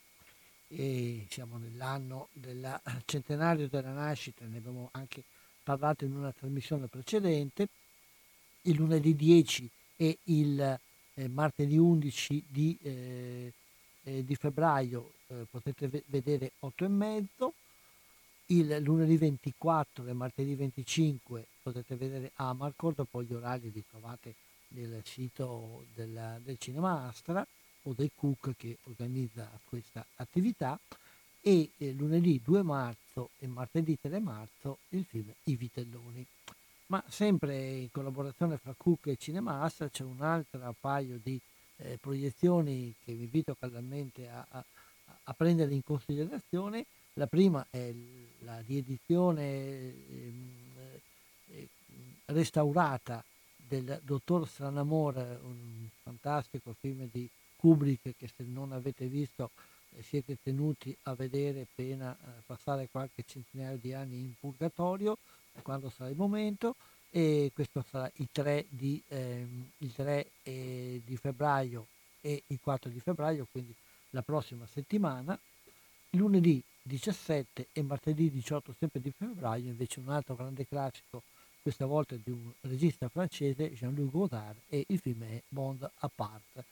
e 0.68 1.26
siamo 1.28 1.58
nell'anno 1.58 2.28
del 2.32 2.80
centenario 3.04 3.68
della 3.68 3.92
nascita, 3.92 4.44
ne 4.46 4.58
abbiamo 4.58 4.88
anche 4.92 5.24
parlato 5.62 6.04
in 6.04 6.14
una 6.14 6.32
trasmissione 6.32 6.86
precedente, 6.86 7.68
il 8.62 8.76
lunedì 8.76 9.14
10 9.14 9.70
e 9.96 10.18
il 10.24 10.80
eh, 11.14 11.28
martedì 11.28 11.76
11 11.76 12.44
di, 12.48 12.78
eh, 12.82 13.52
eh, 14.04 14.24
di 14.24 14.34
febbraio 14.34 15.12
eh, 15.28 15.46
potete 15.50 15.88
v- 15.88 16.02
vedere 16.06 16.52
8 16.60 16.84
e 16.84 16.88
mezzo, 16.88 17.54
il 18.46 18.76
lunedì 18.82 19.16
24 19.16 20.06
e 20.06 20.12
martedì 20.12 20.54
25 20.54 21.46
potete 21.62 21.96
vedere 21.96 22.32
Amarcord, 22.34 23.06
poi 23.10 23.24
gli 23.24 23.32
orari 23.32 23.70
li 23.72 23.82
trovate 23.88 24.34
nel 24.68 25.00
sito 25.04 25.86
del, 25.94 26.40
del 26.42 26.58
Cinema 26.58 27.06
Astra 27.08 27.46
o 27.84 27.92
del 27.92 28.10
Cook 28.14 28.54
che 28.56 28.78
organizza 28.84 29.48
questa 29.64 30.04
attività 30.16 30.78
e 31.40 31.70
eh, 31.76 31.92
lunedì 31.92 32.40
2 32.42 32.62
marzo 32.62 33.30
e 33.38 33.46
martedì 33.46 33.98
3 34.00 34.18
marzo 34.20 34.78
il 34.90 35.04
film 35.04 35.32
I 35.44 35.56
Vitelloni. 35.56 36.26
Ma 36.86 37.02
sempre 37.08 37.56
in 37.56 37.90
collaborazione 37.90 38.58
fra 38.58 38.74
Cook 38.76 39.06
e 39.06 39.16
Cinemas 39.16 39.86
c'è 39.90 40.04
un 40.04 40.20
altro 40.20 40.74
paio 40.78 41.18
di 41.22 41.40
eh, 41.76 41.98
proiezioni 42.00 42.94
che 43.04 43.14
vi 43.14 43.24
invito 43.24 43.56
caldamente 43.58 44.28
a, 44.28 44.44
a, 44.48 44.64
a, 45.24 45.32
prendere 45.32 45.74
in 45.74 45.82
considerazione. 45.82 46.84
La 47.14 47.26
prima 47.26 47.66
è 47.70 47.92
la 48.40 48.60
riedizione 48.60 49.42
eh, 49.42 50.32
eh, 51.48 51.68
restaurata 52.26 53.24
del 53.56 54.00
Dottor 54.02 54.46
Stranamore, 54.46 55.38
un 55.42 55.88
fantastico 56.02 56.74
film 56.78 57.08
di 57.10 57.28
Kubrick 57.64 58.14
che 58.18 58.28
se 58.28 58.44
non 58.44 58.72
avete 58.72 59.06
visto 59.06 59.52
eh, 59.96 60.02
siete 60.02 60.36
tenuti 60.42 60.94
a 61.04 61.14
vedere 61.14 61.66
pena 61.74 62.14
eh, 62.14 62.42
passare 62.44 62.88
qualche 62.90 63.24
centinaio 63.26 63.78
di 63.78 63.94
anni 63.94 64.20
in 64.20 64.34
purgatorio, 64.38 65.16
quando 65.62 65.88
sarà 65.88 66.10
il 66.10 66.16
momento, 66.16 66.74
e 67.08 67.52
questo 67.54 67.82
sarà 67.88 68.10
il 68.16 68.28
3 68.30 68.66
di, 68.68 69.02
ehm, 69.08 69.70
il 69.78 69.94
3, 69.94 70.26
eh, 70.42 71.00
di 71.02 71.16
febbraio 71.16 71.86
e 72.20 72.42
il 72.48 72.58
4 72.60 72.90
di 72.90 73.00
febbraio, 73.00 73.46
quindi 73.50 73.74
la 74.10 74.20
prossima 74.20 74.66
settimana. 74.66 75.38
Lunedì 76.10 76.62
17 76.82 77.68
e 77.72 77.82
martedì 77.82 78.30
18 78.30 78.74
sempre 78.78 79.00
di 79.00 79.10
febbraio 79.10 79.70
invece 79.70 80.00
un 80.00 80.10
altro 80.10 80.34
grande 80.34 80.66
classico 80.66 81.22
questa 81.64 81.86
volta 81.86 82.14
di 82.14 82.30
un 82.30 82.52
regista 82.60 83.08
francese, 83.08 83.72
Jean-Luc 83.72 84.10
Godard, 84.10 84.58
e 84.68 84.84
il 84.86 84.98
film 84.98 85.22
è 85.22 85.40
Bond 85.48 85.90
Apart. 86.00 86.62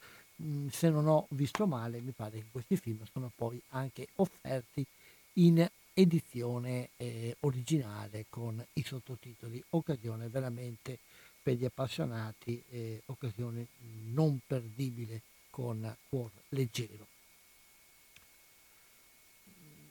Mm, 0.41 0.67
se 0.69 0.89
non 0.89 1.07
ho 1.07 1.27
visto 1.31 1.67
male, 1.67 2.01
mi 2.01 2.11
pare 2.11 2.39
che 2.39 2.45
questi 2.51 2.77
film 2.77 3.03
sono 3.11 3.31
poi 3.35 3.61
anche 3.69 4.07
offerti 4.15 4.85
in 5.33 5.67
edizione 5.93 6.89
eh, 6.97 7.37
originale 7.41 8.25
con 8.29 8.63
i 8.73 8.83
sottotitoli, 8.83 9.63
occasione 9.69 10.27
veramente 10.27 10.99
per 11.41 11.55
gli 11.55 11.65
appassionati, 11.65 12.63
eh, 12.69 13.01
occasione 13.07 13.67
non 14.11 14.39
perdibile 14.45 15.21
con 15.49 15.95
cuor 16.09 16.31
leggero. 16.49 17.07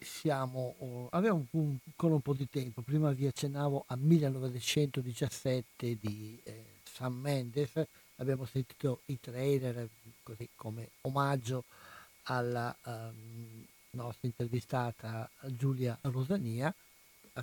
Siamo, 0.01 0.75
oh, 0.79 1.09
un, 1.13 1.79
ancora 1.87 2.15
un 2.15 2.21
po' 2.21 2.35
di 2.35 2.49
tempo, 2.49 2.83
prima 2.83 3.13
vi 3.13 3.27
accennavo 3.27 3.85
a 3.87 3.95
1917 3.95 5.97
di 6.01 6.41
eh, 6.43 6.65
Sam 6.83 7.21
Mendes, 7.21 7.87
abbiamo 8.23 8.45
sentito 8.45 9.01
i 9.07 9.19
trailer 9.21 9.89
così 10.23 10.49
come 10.55 10.91
omaggio 11.03 11.65
alla 12.25 12.75
um, 12.85 13.65
nostra 13.91 14.29
intervistata 14.29 15.29
Giulia 15.49 15.99
Rosania 16.03 16.73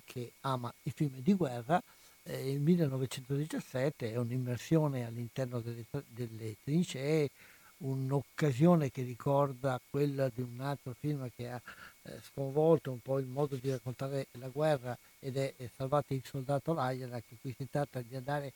che 0.06 0.32
ama 0.42 0.74
i 0.84 0.92
film 0.92 1.20
di 1.20 1.34
guerra. 1.34 1.82
Eh, 2.24 2.52
il 2.52 2.62
1917 2.62 4.14
è 4.14 4.18
un'immersione 4.18 5.06
all'interno 5.06 5.60
delle, 5.60 5.86
delle 6.08 6.56
trincee, 6.64 7.30
un'occasione 7.78 8.92
che 8.92 9.04
ricorda 9.04 9.80
quella 9.90 10.30
di 10.34 10.42
un 10.42 10.60
altro 10.62 10.96
film 10.98 11.30
che 11.36 11.50
ha 11.50 11.62
eh, 12.04 12.20
sconvolto 12.22 12.92
un 12.92 13.00
po' 13.00 13.20
il 13.20 13.26
modo 13.26 13.56
di 13.56 13.70
raccontare 13.70 14.28
la 14.34 14.48
guerra 14.48 14.98
ed 15.20 15.38
è, 15.38 15.54
è 15.58 15.70
Salvate 15.76 16.14
il 16.14 16.24
soldato 16.26 16.74
Ryan, 16.74 17.22
che 17.28 17.36
qui 17.42 17.54
si 17.58 17.68
tratta 17.70 18.02
di 18.02 18.16
andare 18.16 18.54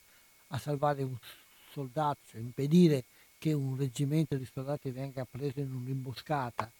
a 0.47 0.57
salvare 0.57 1.03
un 1.03 1.17
soldato, 1.73 2.19
cioè 2.29 2.39
impedire 2.39 3.03
che 3.37 3.51
un 3.51 3.75
reggimento 3.75 4.35
di 4.35 4.47
soldati 4.51 4.91
venga 4.91 5.25
preso 5.29 5.59
in 5.59 5.73
un'imboscata 5.73 6.71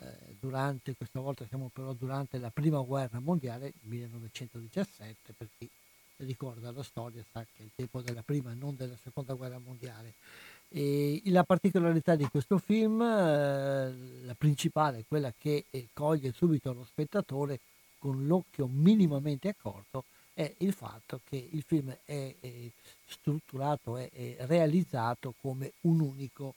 eh, 0.00 0.36
durante, 0.38 0.94
questa 0.94 1.20
volta 1.20 1.44
siamo 1.46 1.70
però 1.72 1.92
durante 1.92 2.38
la 2.38 2.50
prima 2.50 2.80
guerra 2.80 3.18
mondiale, 3.18 3.72
1917, 3.82 5.34
per 5.36 5.48
chi 5.58 5.68
ricorda 6.18 6.70
la 6.70 6.82
storia 6.82 7.24
sa 7.32 7.42
che 7.42 7.62
è 7.62 7.62
il 7.62 7.70
tempo 7.74 8.00
della 8.00 8.22
prima 8.22 8.52
e 8.52 8.54
non 8.54 8.76
della 8.76 8.96
seconda 9.02 9.34
guerra 9.34 9.58
mondiale. 9.58 10.14
E 10.70 11.22
la 11.26 11.44
particolarità 11.44 12.14
di 12.14 12.26
questo 12.28 12.58
film, 12.58 13.00
eh, 13.00 14.24
la 14.24 14.34
principale, 14.34 15.04
quella 15.06 15.32
che 15.36 15.64
eh, 15.70 15.88
coglie 15.92 16.32
subito 16.32 16.72
lo 16.72 16.84
spettatore 16.84 17.58
con 17.98 18.26
l'occhio 18.26 18.66
minimamente 18.66 19.48
accorto, 19.48 20.04
è 20.38 20.54
il 20.58 20.72
fatto 20.72 21.20
che 21.28 21.48
il 21.50 21.64
film 21.66 21.90
è, 22.04 22.32
è 22.38 22.70
strutturato, 23.06 23.96
è, 23.96 24.08
è, 24.08 24.36
realizzato 24.46 25.34
come 25.40 25.72
un 25.80 25.98
unico 25.98 26.54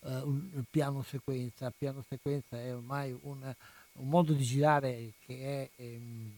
eh, 0.00 0.16
un 0.16 0.62
piano 0.68 1.02
sequenza. 1.02 1.72
Piano 1.74 2.04
sequenza 2.06 2.60
è 2.60 2.74
ormai 2.74 3.18
un, 3.22 3.54
un 3.92 4.08
modo 4.08 4.34
di 4.34 4.44
girare 4.44 5.12
che 5.24 5.70
è, 5.76 5.82
ehm, 5.82 6.30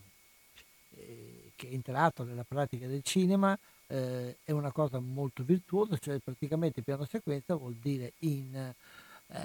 eh, 0.94 1.52
che 1.56 1.68
è 1.68 1.72
entrato 1.72 2.22
nella 2.22 2.44
pratica 2.46 2.86
del 2.86 3.02
cinema 3.02 3.58
eh, 3.88 4.36
è 4.44 4.52
una 4.52 4.70
cosa 4.70 5.00
molto 5.00 5.42
virtuosa, 5.42 5.98
cioè 5.98 6.20
praticamente 6.20 6.82
piano 6.82 7.04
sequenza 7.06 7.56
vuol 7.56 7.74
dire 7.74 8.12
in, 8.20 8.72
eh, 9.28 9.38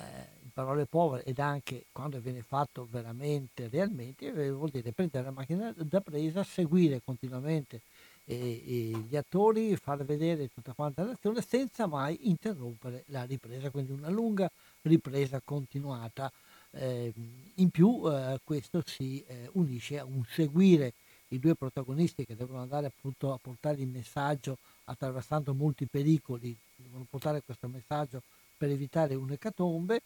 in, 0.44 0.50
parole 0.52 0.86
povere 0.86 1.24
ed 1.24 1.40
anche 1.40 1.86
quando 1.92 2.20
viene 2.20 2.42
fatto 2.42 2.88
veramente, 2.90 3.68
realmente, 3.70 4.28
eh, 4.28 4.52
vuol 4.52 4.70
dire 4.70 4.92
prendere 4.92 5.26
la 5.26 5.32
macchina 5.32 5.74
da 5.76 6.02
presa, 6.02 6.44
seguire 6.44 7.02
continuamente 7.04 7.82
eh, 8.26 9.04
gli 9.08 9.16
attori, 9.16 9.76
far 9.76 10.04
vedere 10.04 10.50
tutta 10.50 10.74
quanta 10.74 11.04
l'azione 11.04 11.42
senza 11.42 11.88
mai 11.88 12.30
interrompere 12.30 13.04
la 13.08 13.24
ripresa, 13.24 13.70
quindi 13.70 13.92
una 13.92 14.10
lunga 14.10 14.50
ripresa 14.82 15.42
continuata. 15.44 16.32
Eh, 16.72 17.12
in 17.56 17.70
più 17.72 18.04
eh, 18.06 18.40
questo 18.44 18.84
si 18.86 19.26
unisce 19.54 19.98
a 19.98 20.06
un 20.06 20.24
seguire 20.26 20.94
i 21.30 21.40
due 21.40 21.56
protagonisti 21.56 22.26
che 22.26 22.36
devono 22.36 22.62
andare 22.62 22.88
appunto 22.88 23.34
a 23.34 23.40
portare 23.42 23.82
il 23.82 23.88
messaggio 23.88 24.58
attraversando 24.86 25.54
molti 25.54 25.86
pericoli, 25.86 26.56
devono 26.76 27.06
portare 27.10 27.42
questo 27.44 27.68
messaggio 27.68 28.22
per 28.60 28.70
evitare 28.70 29.16
un'ecatombe 29.16 30.02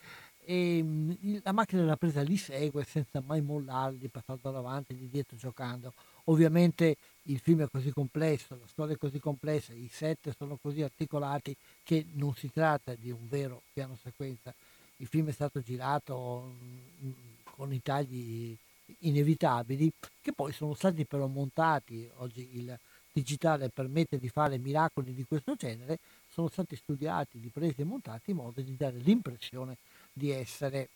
e 0.45 0.81
mm, 0.83 1.37
la 1.43 1.51
macchina 1.51 1.81
della 1.81 1.97
presa 1.97 2.21
li 2.21 2.37
segue 2.37 2.83
senza 2.83 3.21
mai 3.25 3.41
mollarli, 3.41 4.07
passando 4.09 4.51
davanti, 4.51 4.95
di 4.95 5.09
dietro, 5.09 5.35
giocando. 5.35 5.91
Ovviamente 6.25 6.95
il 7.23 7.39
film 7.39 7.63
è 7.63 7.67
così 7.69 7.91
complesso, 7.91 8.55
la 8.59 8.67
storia 8.67 8.93
è 8.93 8.97
così 8.97 9.19
complessa, 9.19 9.73
i 9.73 9.89
set 9.91 10.33
sono 10.37 10.57
così 10.61 10.83
articolati 10.83 11.55
che 11.83 12.05
non 12.13 12.35
si 12.35 12.51
tratta 12.51 12.93
di 12.93 13.09
un 13.09 13.27
vero 13.27 13.63
piano 13.73 13.97
sequenza. 14.01 14.53
Il 14.97 15.07
film 15.07 15.29
è 15.29 15.33
stato 15.33 15.59
girato 15.59 16.53
mm, 17.03 17.11
con 17.55 17.73
i 17.73 17.81
tagli 17.81 18.55
inevitabili 18.99 19.91
che 20.21 20.33
poi 20.33 20.53
sono 20.53 20.75
stati 20.75 21.05
però 21.05 21.25
montati, 21.25 22.07
oggi 22.17 22.47
il 22.53 22.77
digitale 23.11 23.69
permette 23.69 24.17
di 24.17 24.27
fare 24.27 24.57
miracoli 24.57 25.13
di 25.13 25.23
questo 25.23 25.55
genere, 25.55 25.99
sono 26.33 26.47
stati 26.47 26.75
studiati, 26.75 27.37
ripresi 27.39 27.81
e 27.81 27.83
montati 27.83 28.31
in 28.31 28.37
modo 28.37 28.59
di 28.59 28.75
dare 28.75 28.97
l'impressione 28.97 29.77
di 30.11 30.31
essere, 30.31 30.89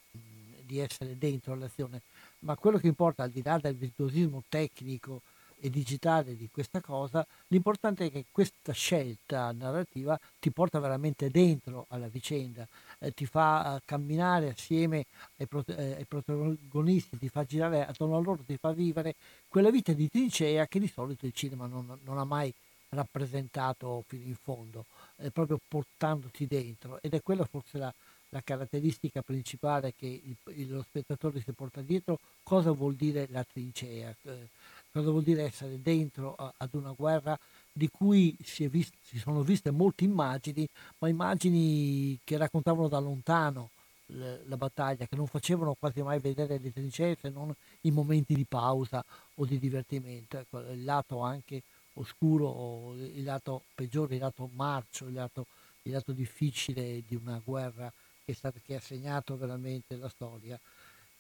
di 0.65 0.80
essere 0.80 1.15
dentro 1.15 1.53
l'azione. 1.53 2.01
Ma 2.39 2.55
quello 2.55 2.80
che 2.80 2.88
importa 2.88 3.22
al 3.22 3.30
di 3.30 3.43
là 3.43 3.59
del 3.59 3.76
virtuosismo 3.76 4.43
tecnico 4.49 5.22
e 5.59 5.69
digitale 5.69 6.35
di 6.35 6.49
questa 6.51 6.81
cosa, 6.81 7.26
l'importante 7.47 8.07
è 8.07 8.11
che 8.11 8.26
questa 8.31 8.73
scelta 8.73 9.51
narrativa 9.51 10.19
ti 10.39 10.49
porta 10.49 10.80
veramente 10.80 11.30
dentro 11.30 11.85
alla 11.89 12.07
vicenda, 12.07 12.68
eh, 12.99 13.11
ti 13.14 13.27
fa 13.27 13.76
eh, 13.76 13.81
camminare 13.85 14.49
assieme 14.49 15.05
ai, 15.38 15.45
pro- 15.45 15.64
eh, 15.68 15.97
ai, 15.97 16.05
protagonisti, 16.05 17.18
ti 17.18 17.30
fa 17.30 17.43
girare 17.43 17.85
attorno 17.85 18.18
a 18.18 18.22
loro, 18.22 18.43
ti 18.43 18.57
fa 18.57 18.72
vivere 18.72 19.15
quella 19.47 19.69
vita 19.69 19.93
di 19.93 20.09
trincea 20.09 20.65
che 20.65 20.80
di 20.80 20.88
solito 20.88 21.27
il 21.27 21.34
cinema 21.34 21.68
non, 21.68 21.99
non 22.03 22.18
ha 22.18 22.26
mai 22.26 22.51
rappresentato 22.89 24.03
fino 24.07 24.23
in 24.23 24.35
fondo, 24.35 24.85
eh, 25.18 25.31
proprio 25.31 25.60
portandoti 25.65 26.48
dentro. 26.48 26.99
Ed 27.02 27.14
è 27.14 27.22
quella 27.22 27.45
forse 27.45 27.77
la, 27.77 27.94
la 28.30 28.41
caratteristica 28.41 29.22
principale 29.22 29.94
che 29.95 30.07
il, 30.07 30.69
lo 30.69 30.81
spettatore 30.81 31.41
si 31.41 31.52
porta 31.53 31.81
dietro, 31.81 32.19
cosa 32.44 32.72
vuol 32.72 32.95
dire 32.95 33.27
la 33.30 33.44
trincea, 33.44 34.15
eh, 34.23 34.49
cosa 34.91 35.10
vuol 35.10 35.23
dire 35.23 35.44
essere 35.44 35.81
dentro 35.81 36.35
a, 36.35 36.53
ad 36.57 36.73
una 36.73 36.91
guerra 36.91 37.38
di 37.72 37.89
cui 37.89 38.35
si, 38.44 38.68
vist- 38.68 38.95
si, 39.02 39.18
sono 39.18 39.41
viste 39.41 39.72
molte 39.72 40.03
immagini, 40.03 40.68
ma 40.99 41.07
immagini 41.07 42.19
che 42.23 42.38
raccontavano 42.38 42.88
da 42.88 42.99
lontano 42.99 43.69
la 44.10 44.56
battaglia, 44.56 45.06
che 45.06 45.15
non 45.18 45.27
facevano 45.27 45.76
quasi 45.77 46.02
mai 46.02 46.19
vedere 46.19 46.60
le 46.60 46.72
trincee 46.72 47.18
se 47.19 47.30
non 47.30 47.53
in 47.81 47.94
momenti 47.94 48.34
di 48.34 48.45
pausa 48.45 49.03
o 49.35 49.45
di 49.45 49.60
divertimento. 49.60 50.38
Ecco, 50.38 50.60
il 50.60 50.84
lato 50.84 51.19
anche 51.19 51.61
oscuro, 51.99 52.95
il 52.95 53.24
lato 53.24 53.64
peggiore, 53.76 54.15
il 54.15 54.22
lato 54.22 54.49
marcio, 54.53 55.07
il 55.07 55.14
lato, 55.14 55.45
il 55.84 55.91
lato 55.91 56.11
difficile 56.11 57.03
di 57.07 57.15
una 57.15 57.41
guerra 57.44 57.91
che, 58.24 58.34
stata, 58.34 58.60
che 58.64 58.76
ha 58.76 58.82
segnato 58.82 59.38
veramente 59.38 59.95
la 59.95 60.10
storia 60.10 60.60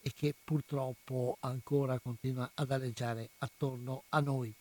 e 0.01 0.11
che 0.13 0.33
purtroppo 0.43 1.37
ancora 1.41 1.99
continua 1.99 2.49
ad 2.53 2.71
aleggiare 2.71 3.29
attorno 3.39 4.03
a 4.09 4.19
noi. 4.19 4.53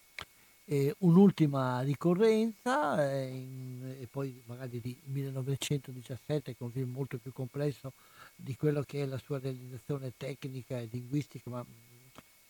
E 0.68 0.94
un'ultima 0.98 1.80
ricorrenza, 1.82 3.08
eh, 3.08 3.28
in, 3.28 3.96
e 4.00 4.08
poi 4.10 4.42
magari 4.46 4.80
di 4.80 4.98
1917, 5.04 6.52
che 6.52 6.58
è 6.58 6.64
un 6.64 6.72
film 6.72 6.90
molto 6.90 7.18
più 7.18 7.32
complesso 7.32 7.92
di 8.34 8.56
quello 8.56 8.82
che 8.82 9.02
è 9.02 9.06
la 9.06 9.18
sua 9.18 9.38
realizzazione 9.38 10.12
tecnica 10.16 10.78
e 10.78 10.88
linguistica, 10.90 11.50
ma 11.50 11.64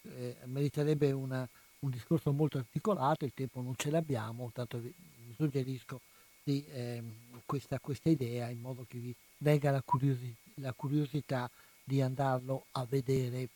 eh, 0.03 0.37
meriterebbe 0.45 1.13
una, 1.13 1.47
un 1.87 1.91
discorso 1.91 2.33
molto 2.33 2.59
articolato, 2.59 3.25
il 3.25 3.33
tempo 3.33 3.63
non 3.63 3.75
ce 3.77 3.91
l'abbiamo, 3.91 4.51
tanto 4.53 4.79
vi, 4.79 4.93
suggerisco 5.37 6.01
di 6.43 6.65
eh, 6.69 7.03
questa, 7.45 7.79
questa, 7.79 8.09
idea 8.09 8.49
in 8.51 8.61
modo 8.61 8.85
che 8.89 8.99
vi 8.99 9.15
venga 9.39 9.71
la, 9.71 9.83
curiosi- 9.83 10.35
la 10.57 10.73
curiosità 10.73 11.51
di 11.83 12.01
andarlo 12.03 12.67
a 12.73 12.85
vedere. 12.89 13.49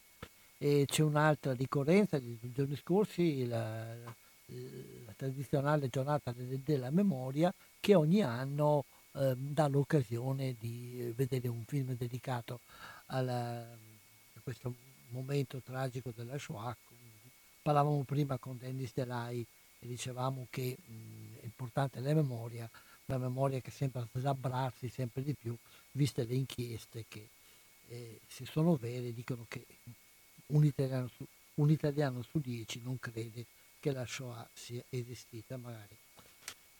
E 0.58 0.84
c'è 0.86 1.02
un'altra 1.02 1.52
ricorrenza 1.52 2.18
dei 2.18 2.38
giorni 2.52 2.76
scorsi, 2.76 3.46
la, 3.46 3.94
la 3.94 5.12
tradizionale 5.16 5.88
giornata 5.88 6.32
della 6.34 6.90
memoria 6.90 7.52
che 7.80 7.94
ogni 7.94 8.22
anno 8.22 8.84
eh, 9.12 9.34
dà 9.36 9.66
l'occasione 9.68 10.54
di 10.58 11.12
vedere 11.16 11.48
un 11.48 11.64
film 11.64 11.96
dedicato 11.96 12.60
alla, 13.06 13.62
a 13.62 14.40
questo 14.42 14.74
momento 15.08 15.60
tragico 15.64 16.12
della 16.14 16.38
Shoah. 16.38 16.76
Parlavamo 17.62 18.02
prima 18.04 18.38
con 18.38 18.56
Dennis 18.56 18.92
Delay 18.94 19.44
e 19.78 19.86
dicevamo 19.86 20.46
che 20.50 20.76
mh, 20.78 21.40
è 21.40 21.44
importante 21.44 22.00
la 22.00 22.14
memoria, 22.14 22.68
la 23.06 23.18
memoria 23.18 23.60
che 23.60 23.70
sembra 23.70 24.06
slabbrarsi 24.12 24.88
sempre 24.88 25.22
di 25.22 25.34
più, 25.34 25.54
viste 25.92 26.24
le 26.24 26.34
inchieste 26.34 27.04
che 27.08 27.28
eh, 27.88 28.20
se 28.26 28.46
sono 28.46 28.76
vere 28.76 29.12
dicono 29.12 29.44
che 29.48 29.66
un 30.46 30.64
italiano, 30.64 31.08
su, 31.08 31.26
un 31.54 31.70
italiano 31.70 32.22
su 32.22 32.38
dieci 32.38 32.80
non 32.82 32.98
crede 32.98 33.44
che 33.78 33.92
la 33.92 34.06
Shoah 34.06 34.48
sia 34.52 34.82
esistita, 34.88 35.56
magari 35.56 35.96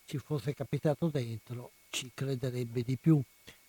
ci 0.06 0.18
fosse 0.18 0.54
capitato 0.54 1.08
dentro 1.08 1.72
ci 1.90 2.10
crederebbe 2.14 2.82
di 2.82 2.96
più. 2.96 3.20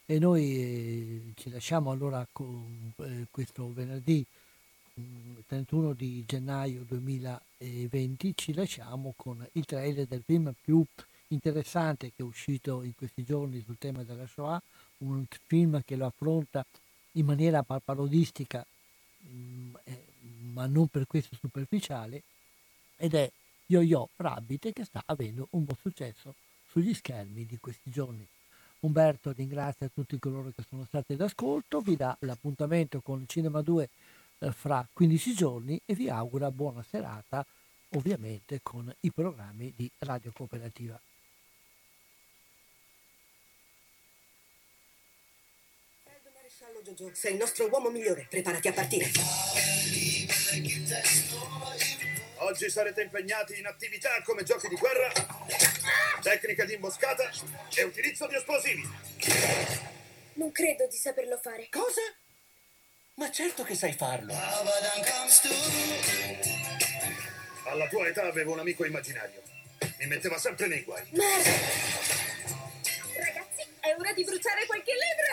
E 0.06 0.20
noi 0.20 0.56
eh, 0.56 1.34
ci 1.36 1.50
lasciamo 1.50 1.92
allora 1.92 2.26
con 2.32 2.94
eh, 2.98 3.28
questo 3.30 3.72
venerdì 3.72 4.26
31 4.94 5.88
mm, 5.88 5.92
di 5.92 6.24
gennaio 6.26 6.84
2020, 6.84 8.34
ci 8.36 8.54
lasciamo 8.54 9.14
con 9.16 9.48
il 9.54 9.66
trailer 9.66 10.06
del 10.06 10.24
film 10.26 10.54
più 10.60 10.84
interessante 11.28 12.12
che 12.16 12.22
è 12.22 12.26
uscito 12.26 12.84
in 12.84 12.94
questi 12.96 13.24
giorni 13.24 13.62
sul 13.62 13.78
tema 13.78 14.04
della 14.04 14.28
Shoah, 14.28 14.62
un 15.00 15.26
film 15.46 15.82
che 15.86 15.96
lo 15.96 16.06
affronta 16.06 16.66
in 17.14 17.26
maniera 17.26 17.64
parodistica, 17.64 18.66
mm, 19.28 19.76
eh, 19.84 20.04
ma 20.52 20.66
non 20.68 20.88
per 20.88 21.08
questo 21.08 21.36
superficiale, 21.36 22.24
ed 22.98 23.14
è 23.14 23.30
Yo-Yo 23.66 24.10
Rabbit 24.18 24.74
che 24.74 24.84
sta 24.84 25.02
avendo 25.06 25.48
un 25.52 25.64
buon 25.64 25.78
successo 25.82 26.36
sugli 26.68 26.94
schermi 26.94 27.46
di 27.46 27.58
questi 27.60 27.90
giorni. 27.90 28.26
Umberto 28.82 29.32
ringrazia 29.32 29.90
tutti 29.94 30.18
coloro 30.20 30.52
che 30.56 30.64
sono 30.68 30.86
stati 30.86 31.16
d'ascolto, 31.16 31.82
vi 31.82 31.96
dà 31.96 32.16
l'appuntamento 32.22 33.00
con 33.02 33.26
Cinema 33.28 33.62
2 33.62 33.90
eh, 34.42 34.52
fra 34.52 34.88
15 34.92 35.34
giorni 35.34 35.80
e 35.86 35.94
vi 35.94 36.10
augura 36.10 36.52
buona 36.52 36.84
serata, 36.84 37.46
ovviamente 37.90 38.60
con 38.64 38.94
i 39.02 39.12
programmi 39.12 39.74
di 39.76 39.90
Radio 40.00 40.32
Cooperativa. 40.34 41.00
Maresciallo 46.34 46.82
Giorgio, 46.84 47.12
sei 47.14 47.34
il 47.34 47.38
nostro 47.38 47.68
uomo 47.70 47.90
migliore, 47.90 48.28
preparati 48.30 48.68
a 48.68 48.74
partire. 48.74 49.12
Oggi 52.38 52.70
sarete 52.70 53.04
impegnati 53.04 53.60
in 53.60 53.68
attività 53.68 54.10
come 54.24 54.44
giochi 54.44 54.68
di 54.68 54.76
guerra, 54.76 55.12
tecnica 56.22 56.66
di 56.66 56.74
imboscata 56.74 57.30
e 57.76 57.84
utilizzo 57.84 58.28
di 58.28 58.36
esplosivi. 58.36 58.82
Non 60.34 60.52
credo 60.52 60.88
di 60.88 60.98
saperlo 60.98 61.38
fare. 61.38 61.68
Cosa? 61.70 62.02
Ma 63.16 63.30
certo 63.30 63.64
che 63.64 63.76
sai 63.76 63.94
farlo. 63.94 64.34
Alla 67.66 67.88
tua 67.88 68.08
età 68.08 68.24
avevo 68.24 68.54
un 68.54 68.60
amico 68.60 68.86
immaginario. 68.86 69.42
Mi 70.00 70.08
metteva 70.08 70.38
sempre 70.38 70.68
nei 70.68 70.82
guai. 70.84 71.04
Merda! 71.12 71.52
Ragazzi, 73.16 73.68
è 73.80 73.96
ora 73.98 74.14
di 74.14 74.24
bruciare 74.24 74.66
qualche 74.66 74.94
libro! 74.94 75.28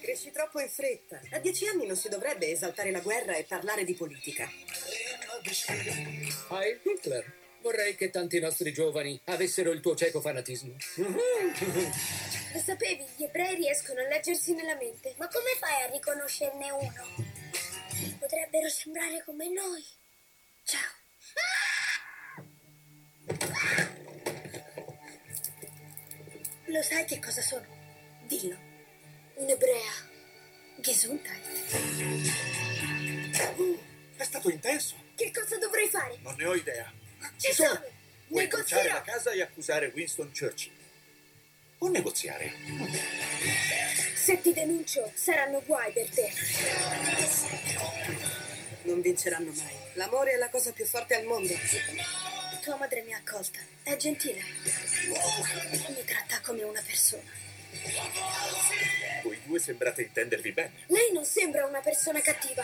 Cresci 0.00 0.30
troppo 0.30 0.60
in 0.60 0.68
fretta. 0.70 1.20
A 1.32 1.38
dieci 1.38 1.66
anni 1.66 1.86
non 1.86 1.96
si 1.96 2.08
dovrebbe 2.08 2.50
esaltare 2.50 2.90
la 2.90 3.00
guerra 3.00 3.34
e 3.34 3.44
parlare 3.44 3.84
di 3.84 3.94
politica. 3.94 4.50
Heil 6.48 6.80
Hitler! 6.84 7.40
Vorrei 7.60 7.94
che 7.94 8.10
tanti 8.10 8.40
nostri 8.40 8.72
giovani 8.72 9.20
avessero 9.26 9.70
il 9.72 9.80
tuo 9.80 9.94
cieco 9.94 10.20
fanatismo. 10.20 10.74
Lo 12.52 12.58
sapevi, 12.60 13.04
gli 13.16 13.24
ebrei 13.24 13.54
riescono 13.56 14.00
a 14.00 14.08
leggersi 14.08 14.54
nella 14.54 14.76
mente. 14.76 15.14
Ma 15.18 15.26
come 15.28 15.54
fai 15.58 15.82
a 15.84 15.90
riconoscerne 15.90 16.70
uno? 16.70 17.04
Potrebbero 18.18 18.68
sembrare 18.68 19.22
come 19.24 19.48
noi. 19.48 19.84
Ciao. 20.64 21.00
Lo 26.66 26.82
sai 26.82 27.04
che 27.04 27.18
cosa 27.18 27.42
sono? 27.42 27.66
Dillo. 28.26 28.56
Un'ebrea. 29.34 30.10
Gesundheit. 30.76 31.46
Uh, 33.56 33.78
è 34.16 34.24
stato 34.24 34.50
intenso. 34.50 34.96
Che 35.14 35.30
cosa 35.32 35.58
dovrei 35.58 35.88
fare? 35.88 36.18
Non 36.22 36.34
ne 36.36 36.46
ho 36.46 36.54
idea. 36.54 36.92
Ci 37.36 37.52
sono. 37.52 37.80
Puoi 38.28 38.44
Negozierò. 38.44 38.94
la 38.94 39.02
casa 39.02 39.32
e 39.32 39.42
accusare 39.42 39.92
Winston 39.94 40.32
Churchill. 40.36 40.72
O 41.82 41.88
negoziare. 41.88 42.52
Se 44.14 44.40
ti 44.40 44.52
denuncio, 44.52 45.10
saranno 45.14 45.60
guai 45.66 45.90
per 45.90 46.08
te. 46.10 46.32
Non 48.82 49.00
vinceranno 49.00 49.50
mai. 49.50 49.74
L'amore 49.94 50.34
è 50.34 50.36
la 50.36 50.48
cosa 50.48 50.70
più 50.70 50.86
forte 50.86 51.16
al 51.16 51.24
mondo. 51.24 51.52
Tua 52.62 52.76
madre 52.76 53.02
mi 53.02 53.12
ha 53.12 53.16
accolta. 53.16 53.58
È 53.82 53.96
gentile. 53.96 54.44
Mi 55.08 56.04
tratta 56.04 56.40
come 56.40 56.62
una 56.62 56.80
persona. 56.86 57.28
Voi 59.24 59.40
due 59.44 59.58
sembrate 59.58 60.02
intendervi 60.02 60.52
bene. 60.52 60.72
Lei 60.86 61.10
non 61.12 61.24
sembra 61.24 61.66
una 61.66 61.80
persona 61.80 62.20
cattiva. 62.20 62.62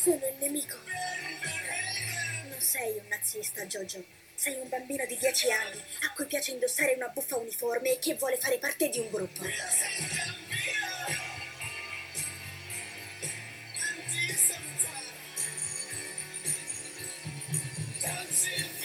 Sono 0.00 0.26
il 0.26 0.36
nemico. 0.38 0.76
Non 2.50 2.60
sei 2.60 2.98
un 2.98 3.08
nazista, 3.08 3.66
Jojo. 3.66 4.25
Sei 4.36 4.54
un 4.60 4.68
bambino 4.68 5.06
di 5.06 5.16
10 5.16 5.50
anni 5.50 5.82
a 6.02 6.12
cui 6.14 6.26
piace 6.26 6.52
indossare 6.52 6.92
una 6.94 7.08
buffa 7.08 7.36
uniforme 7.36 7.92
e 7.92 7.98
che 7.98 8.16
vuole 8.16 8.36
fare 8.36 8.58
parte 8.58 8.90
di 8.90 8.98
un 8.98 9.08
gruppo. 9.10 9.42
Don't 18.02 18.75